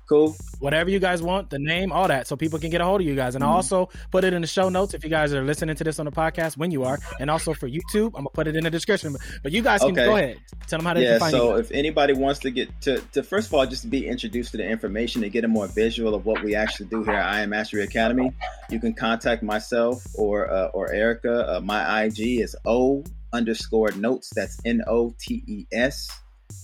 Cool. 0.08 0.36
Whatever 0.60 0.90
you 0.90 1.00
guys 1.00 1.20
want, 1.20 1.50
the 1.50 1.58
name, 1.58 1.90
all 1.90 2.06
that, 2.08 2.28
so 2.28 2.36
people 2.36 2.58
can 2.58 2.70
get 2.70 2.80
a 2.80 2.84
hold 2.84 3.00
of 3.00 3.06
you 3.06 3.16
guys. 3.16 3.34
And 3.34 3.42
mm-hmm. 3.42 3.52
I 3.52 3.56
also 3.56 3.88
put 4.12 4.24
it 4.24 4.32
in 4.32 4.40
the 4.40 4.46
show 4.46 4.68
notes 4.68 4.94
if 4.94 5.02
you 5.02 5.10
guys 5.10 5.34
are 5.34 5.42
listening 5.42 5.74
to 5.76 5.84
this 5.84 5.98
on 5.98 6.06
the 6.06 6.12
podcast 6.12 6.56
when 6.56 6.70
you 6.70 6.84
are, 6.84 6.98
and 7.18 7.30
also 7.30 7.54
for 7.54 7.68
YouTube, 7.68 8.12
I'm 8.14 8.24
gonna 8.24 8.30
put 8.30 8.46
it 8.46 8.54
in 8.54 8.64
the 8.64 8.70
description. 8.70 9.16
But 9.42 9.52
you 9.52 9.62
guys 9.62 9.80
can 9.80 9.90
okay. 9.90 10.04
go 10.04 10.16
ahead, 10.16 10.38
tell 10.68 10.78
them 10.78 10.86
how 10.86 10.94
they 10.94 11.02
yeah, 11.02 11.12
can 11.12 11.20
find 11.20 11.32
so 11.32 11.36
you. 11.36 11.54
So 11.54 11.56
if 11.56 11.70
anybody 11.72 12.12
wants 12.12 12.40
to 12.40 12.50
get 12.50 12.80
to, 12.82 13.00
to 13.12 13.22
first 13.22 13.48
of 13.48 13.54
all 13.54 13.66
just 13.66 13.90
be 13.90 14.06
introduced 14.06 14.52
to 14.52 14.58
the 14.58 14.68
information 14.68 15.24
and 15.24 15.32
get 15.32 15.44
a 15.44 15.48
more 15.48 15.66
visual 15.66 16.14
of 16.14 16.24
what 16.24 16.42
we 16.42 16.54
actually 16.54 16.86
do 16.86 17.02
here 17.02 17.14
at 17.14 17.42
IM 17.42 17.50
Mastery 17.50 17.82
Academy, 17.82 18.32
you 18.70 18.78
can 18.78 18.94
contact 18.94 19.42
myself 19.42 20.04
or 20.14 20.50
uh, 20.50 20.66
or 20.68 20.88
Ericka. 20.88 21.56
Uh, 21.56 21.60
my 21.60 22.04
IG 22.04 22.40
is 22.40 22.54
O 22.64 23.04
underscore 23.32 23.90
notes. 23.92 24.30
That's 24.34 24.60
N 24.64 24.82
O 24.86 25.14
T 25.18 25.42
E 25.46 25.66
S. 25.72 26.08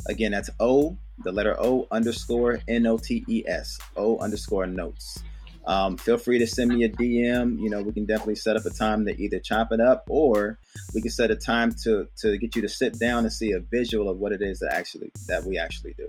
Again, 0.06 0.32
that's 0.32 0.50
O 0.60 0.96
the 1.24 1.32
letter 1.32 1.56
O 1.58 1.86
underscore 1.90 2.60
N 2.68 2.86
O 2.86 2.98
T 2.98 3.24
E 3.28 3.44
S, 3.46 3.78
O 3.96 4.18
underscore 4.18 4.66
notes. 4.66 5.22
Um, 5.64 5.96
feel 5.96 6.18
free 6.18 6.40
to 6.40 6.46
send 6.46 6.70
me 6.70 6.84
a 6.84 6.88
DM. 6.88 7.60
You 7.60 7.70
know, 7.70 7.82
we 7.82 7.92
can 7.92 8.04
definitely 8.04 8.34
set 8.34 8.56
up 8.56 8.64
a 8.64 8.70
time 8.70 9.04
to 9.06 9.16
either 9.16 9.38
chop 9.38 9.70
it 9.70 9.80
up 9.80 10.04
or 10.08 10.58
we 10.92 11.00
can 11.00 11.10
set 11.10 11.30
a 11.30 11.36
time 11.36 11.72
to 11.84 12.08
to 12.18 12.36
get 12.38 12.56
you 12.56 12.62
to 12.62 12.68
sit 12.68 12.98
down 12.98 13.24
and 13.24 13.32
see 13.32 13.52
a 13.52 13.60
visual 13.60 14.08
of 14.08 14.18
what 14.18 14.32
it 14.32 14.42
is 14.42 14.58
that 14.60 14.72
actually 14.72 15.12
that 15.28 15.44
we 15.44 15.58
actually 15.58 15.94
do. 15.94 16.08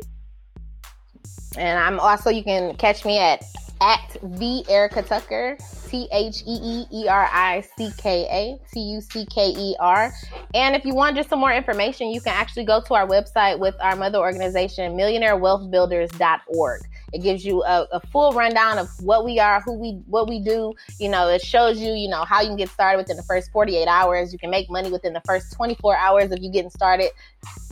And 1.56 1.78
I'm 1.78 2.00
also 2.00 2.30
you 2.30 2.44
can 2.44 2.76
catch 2.78 3.06
me 3.06 3.20
at 3.20 3.44
at 3.84 4.18
the 4.22 4.64
Ericka 4.70 5.06
Tucker, 5.06 5.58
T 5.90 6.08
H 6.14 6.42
E 6.48 6.60
E 6.64 6.86
E 6.92 7.08
R 7.08 7.30
I 7.32 7.62
C 7.78 7.92
K 7.98 8.26
A 8.32 8.58
T 8.72 8.80
U 8.80 9.02
C 9.02 9.26
K 9.26 9.50
E 9.50 9.76
R. 9.80 10.12
And 10.54 10.76
if 10.76 10.86
you 10.86 10.96
want 10.96 11.18
just 11.18 11.30
some 11.30 11.40
more 11.40 11.52
information, 11.52 12.08
you 12.08 12.22
can 12.22 12.34
actually 12.34 12.64
go 12.64 12.82
to 12.82 12.94
our 12.94 13.06
website 13.06 13.60
with 13.60 13.76
our 13.82 13.98
mother 13.98 14.20
organization, 14.20 14.96
millionairewealthbuilders.org. 14.96 16.82
It 17.12 17.22
gives 17.22 17.46
you 17.46 17.62
a, 17.64 17.88
a, 17.92 18.00
full 18.08 18.32
rundown 18.32 18.80
of 18.80 18.90
what 19.02 19.24
we 19.24 19.38
are, 19.38 19.62
who 19.62 19.74
we, 19.74 20.02
what 20.08 20.28
we 20.28 20.40
do. 20.40 20.74
You 21.00 21.10
know, 21.10 21.28
it 21.28 21.44
shows 21.44 21.80
you, 21.80 21.94
you 21.94 22.10
know, 22.10 22.24
how 22.24 22.42
you 22.42 22.48
can 22.48 22.58
get 22.58 22.70
started 22.70 22.98
within 22.98 23.18
the 23.18 23.24
first 23.24 23.52
48 23.52 23.88
hours. 23.88 24.34
You 24.34 24.40
can 24.40 24.50
make 24.50 24.68
money 24.68 24.90
within 24.90 25.14
the 25.14 25.22
first 25.22 25.54
24 25.54 25.96
hours 25.96 26.32
of 26.32 26.40
you 26.42 26.52
getting 26.52 26.72
started. 26.72 27.12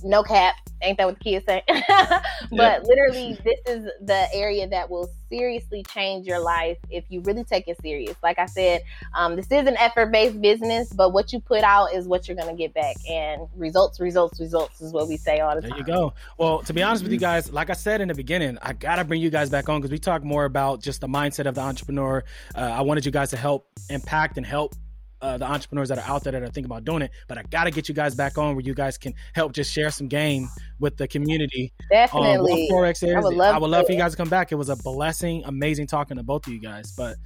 No 0.04 0.22
cap. 0.22 0.56
Ain't 0.84 1.00
that 1.00 1.08
what 1.08 1.18
the 1.18 1.24
kids 1.24 1.46
say? 1.48 1.64
but 1.68 2.22
yeah. 2.52 2.80
literally, 2.84 3.40
this 3.44 3.60
is 3.66 3.86
the 4.02 4.28
area 4.32 4.68
that 4.68 4.92
will 4.92 5.10
seriously 5.32 5.84
change 5.84 6.28
your 6.28 6.40
life 6.40 6.78
if 6.90 7.06
you 7.10 7.22
really 7.22 7.44
take 7.44 7.68
it 7.68 7.78
serious. 7.82 8.16
Like 8.22 8.38
I 8.38 8.46
said, 8.46 8.82
um, 9.16 9.36
this 9.36 9.48
is 9.48 9.66
an 9.66 9.78
effort 9.78 10.12
based 10.12 10.40
business, 10.42 10.92
but 10.92 11.14
what 11.14 11.32
you 11.32 11.40
put 11.40 11.64
out 11.64 11.94
is 11.94 12.08
what 12.08 12.28
you're 12.28 12.38
going 12.38 12.50
to 12.50 12.56
get 12.56 12.74
back. 12.74 12.98
And 13.10 13.48
results, 13.56 14.00
results, 14.00 14.40
results 14.40 14.82
is 14.82 14.92
what 14.92 15.08
we 15.08 15.18
say 15.18 15.40
all 15.40 15.56
the 15.56 15.62
there 15.62 15.70
time. 15.70 15.80
There 15.86 15.96
you 15.96 16.02
go. 16.02 16.14
Well, 16.38 16.60
to 16.64 16.74
be 16.74 16.84
honest 16.84 17.04
with 17.04 17.12
you 17.12 17.18
mm-hmm. 17.18 17.24
guys, 17.24 17.52
like 17.52 17.70
I 17.70 17.74
said 17.74 18.02
in 18.02 18.10
the 18.10 18.14
beginning, 18.14 18.58
I 18.62 18.74
got 18.74 18.98
to 18.98 19.06
bring 19.06 19.22
you 19.22 19.30
guys 19.30 19.50
back 19.50 19.70
on 19.70 19.80
because 19.80 19.92
we 19.92 20.00
talk 20.00 20.24
more 20.24 20.46
about 20.46 20.82
just 20.82 21.02
the 21.02 21.08
mindset 21.08 21.46
of 21.46 21.56
the 21.56 21.62
entrepreneur. 21.62 22.24
Uh, 22.56 22.60
I 22.60 22.82
wanted 22.82 23.06
you 23.06 23.12
guys 23.12 23.30
to 23.32 23.38
help 23.38 23.68
impact 23.90 24.38
and 24.38 24.46
help 24.46 24.76
uh, 25.22 25.38
the 25.38 25.46
entrepreneurs 25.46 25.90
that 25.90 25.98
are 25.98 26.10
out 26.10 26.24
there 26.24 26.32
that 26.32 26.42
are 26.42 26.48
thinking 26.48 26.66
about 26.66 26.84
doing 26.84 27.02
it. 27.02 27.12
But 27.28 27.38
I 27.38 27.44
got 27.44 27.66
to 27.66 27.72
get 27.72 27.88
you 27.88 27.96
guys 27.96 28.16
back 28.16 28.38
on 28.38 28.56
where 28.56 28.64
you 28.64 28.74
guys 28.74 28.98
can 28.98 29.14
help 29.34 29.54
just 29.54 29.72
share 29.72 29.92
some 29.92 30.08
game 30.08 30.50
with 30.80 30.98
the 30.98 31.08
community. 31.08 31.74
Definitely. 31.90 32.68
Um, 32.70 32.76
Forex 32.76 33.04
is. 33.04 33.14
I 33.16 33.20
would 33.20 33.36
love, 33.36 33.56
I 33.56 33.58
would 33.60 33.70
love 33.70 33.86
for 33.86 33.92
you 33.92 33.98
guys 33.98 34.12
to 34.12 34.18
come 34.18 34.30
back. 34.30 34.52
It 34.52 34.56
was 34.56 34.70
a 34.70 34.76
blessing, 34.76 35.44
amazing 35.46 35.88
talking 35.88 36.18
to 36.18 36.24
both 36.24 36.48
of 36.48 36.54
you 36.54 36.60
guys. 36.60 36.94
But 36.96 37.18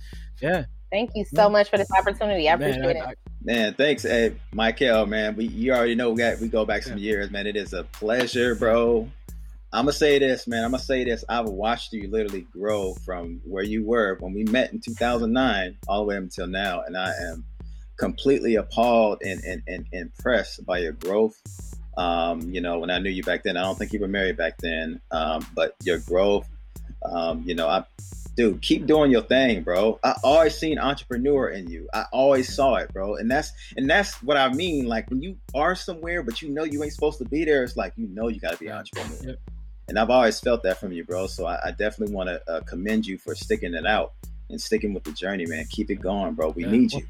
yeah. 0.41 0.65
Thank 0.91 1.11
you 1.15 1.25
so 1.25 1.49
much 1.49 1.69
for 1.69 1.77
this 1.77 1.91
opportunity. 1.91 2.47
I 2.47 2.55
man, 2.55 2.69
appreciate 2.69 2.97
I, 2.97 2.99
it. 2.99 3.05
I, 3.09 3.13
man, 3.43 3.73
thanks, 3.73 4.03
hey, 4.03 4.35
Michael. 4.53 5.05
Man, 5.05 5.35
we 5.35 5.47
you 5.47 5.73
already 5.73 5.95
know 5.95 6.11
we 6.11 6.17
got 6.17 6.39
we 6.39 6.47
go 6.47 6.63
back 6.63 6.83
some 6.83 6.97
yeah. 6.97 7.11
years, 7.11 7.31
man. 7.31 7.47
It 7.47 7.55
is 7.55 7.73
a 7.73 7.83
pleasure, 7.85 8.55
bro. 8.55 9.09
I'm 9.73 9.85
gonna 9.85 9.93
say 9.93 10.19
this, 10.19 10.47
man. 10.47 10.63
I'm 10.63 10.71
gonna 10.71 10.81
say 10.81 11.03
this. 11.03 11.25
I've 11.27 11.47
watched 11.49 11.91
you 11.91 12.07
literally 12.09 12.47
grow 12.53 12.93
from 13.03 13.41
where 13.43 13.63
you 13.63 13.83
were 13.83 14.15
when 14.21 14.33
we 14.33 14.45
met 14.45 14.71
in 14.71 14.79
2009 14.79 15.77
all 15.89 15.99
the 15.99 16.05
way 16.05 16.15
up 16.15 16.23
until 16.23 16.47
now, 16.47 16.83
and 16.83 16.95
I 16.95 17.11
am 17.29 17.43
completely 17.97 18.55
appalled 18.55 19.21
and, 19.23 19.43
and, 19.43 19.63
and 19.67 19.85
impressed 19.91 20.65
by 20.65 20.79
your 20.79 20.93
growth. 20.93 21.39
Um, 21.97 22.41
you 22.53 22.61
know, 22.61 22.79
when 22.79 22.89
I 22.89 22.99
knew 22.99 23.09
you 23.09 23.23
back 23.23 23.43
then, 23.43 23.57
I 23.57 23.61
don't 23.61 23.77
think 23.77 23.93
you 23.93 23.99
were 23.99 24.07
married 24.07 24.37
back 24.37 24.57
then, 24.57 24.99
um, 25.11 25.45
but 25.55 25.75
your 25.83 25.99
growth, 25.99 26.47
um, 27.03 27.43
you 27.45 27.55
know, 27.55 27.67
I, 27.67 27.85
dude, 28.35 28.61
keep 28.61 28.85
doing 28.85 29.11
your 29.11 29.21
thing, 29.21 29.63
bro. 29.63 29.99
I 30.03 30.15
always 30.23 30.57
seen 30.57 30.77
entrepreneur 30.77 31.49
in 31.49 31.69
you. 31.69 31.87
I 31.93 32.05
always 32.11 32.53
saw 32.53 32.75
it, 32.75 32.91
bro. 32.91 33.15
And 33.15 33.31
that's 33.31 33.51
and 33.77 33.89
that's 33.89 34.21
what 34.21 34.35
I 34.37 34.51
mean. 34.51 34.87
Like 34.87 35.09
when 35.09 35.21
you 35.21 35.37
are 35.53 35.75
somewhere, 35.75 36.21
but 36.21 36.41
you 36.41 36.49
know 36.49 36.63
you 36.63 36.83
ain't 36.83 36.93
supposed 36.93 37.17
to 37.19 37.25
be 37.25 37.45
there, 37.45 37.63
it's 37.63 37.77
like 37.77 37.93
you 37.95 38.07
know 38.07 38.27
you 38.27 38.39
got 38.39 38.51
to 38.51 38.57
be 38.57 38.67
an 38.67 38.77
entrepreneur. 38.77 39.29
Yep. 39.29 39.39
And 39.87 39.99
I've 39.99 40.09
always 40.09 40.39
felt 40.39 40.63
that 40.63 40.79
from 40.79 40.91
you, 40.91 41.05
bro. 41.05 41.27
So 41.27 41.45
I, 41.45 41.67
I 41.67 41.71
definitely 41.71 42.13
want 42.13 42.29
to 42.29 42.51
uh, 42.51 42.61
commend 42.61 43.05
you 43.05 43.17
for 43.17 43.35
sticking 43.35 43.73
it 43.73 43.85
out 43.85 44.13
and 44.49 44.59
sticking 44.59 44.93
with 44.93 45.03
the 45.03 45.11
journey, 45.11 45.45
man. 45.45 45.65
Keep 45.69 45.91
it 45.91 46.01
going, 46.01 46.33
bro. 46.33 46.49
We 46.49 46.65
yeah. 46.65 46.71
need 46.71 46.93
you 46.93 47.05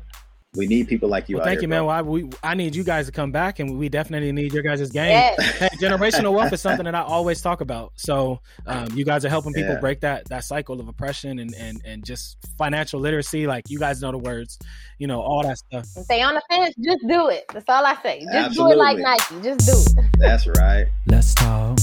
we 0.56 0.68
need 0.68 0.88
people 0.88 1.10
like 1.10 1.30
you. 1.30 1.38
Well, 1.38 1.46
thank 1.46 1.58
here, 1.58 1.64
you, 1.64 1.68
man. 1.68 1.86
Well, 1.86 1.96
I, 1.96 2.02
we, 2.02 2.30
I 2.44 2.54
need 2.56 2.76
you 2.76 2.84
guys 2.84 3.06
to 3.08 3.12
come 3.12 3.32
back, 3.32 3.60
and 3.60 3.78
we 3.78 3.90
definitely 3.90 4.32
need 4.32 4.54
your 4.54 4.64
guys' 4.64 4.90
game. 4.90 5.10
Yes. 5.10 5.58
Hey, 5.58 5.68
generational 5.82 6.34
wealth 6.34 6.54
is 6.54 6.62
something 6.62 6.86
that 6.86 6.96
I 6.96 7.02
always 7.02 7.42
talk 7.42 7.62
about. 7.62 7.94
So, 7.96 8.40
um, 8.66 8.88
you 8.94 9.06
guys 9.06 9.26
are 9.26 9.30
helping 9.30 9.54
people 9.54 9.74
yeah. 9.74 9.80
break 9.80 10.02
that 10.02 10.26
that 10.30 10.44
cycle 10.44 10.80
of 10.80 10.88
oppression 10.88 11.40
and 11.40 11.54
and 11.56 11.82
and 11.86 12.06
just 12.06 12.38
financial 12.58 13.00
literacy. 13.00 13.48
Like 13.48 13.70
you 13.70 13.80
guys 13.80 14.02
know 14.02 14.12
the 14.12 14.18
words, 14.18 14.58
you 14.98 15.08
know, 15.08 15.22
all 15.22 15.44
that 15.44 15.58
stuff. 15.58 15.86
Stay 15.86 16.22
on 16.22 16.36
the 16.36 16.42
fence. 16.50 16.76
Just 16.80 17.06
do 17.08 17.30
it. 17.30 17.46
That's 17.54 17.66
all 17.70 17.86
I 17.86 17.96
say. 18.02 18.22
Just 18.22 18.34
Absolutely. 18.34 18.76
do 18.76 18.80
it 18.80 18.84
like 18.84 18.98
Nike. 19.00 19.42
Just 19.42 19.96
do 19.96 20.02
it. 20.02 20.10
That's 20.18 20.48
right. 20.48 20.88
Let's 21.08 21.34
talk. 21.34 21.78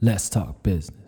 Let's 0.00 0.28
talk 0.28 0.62
business. 0.62 1.03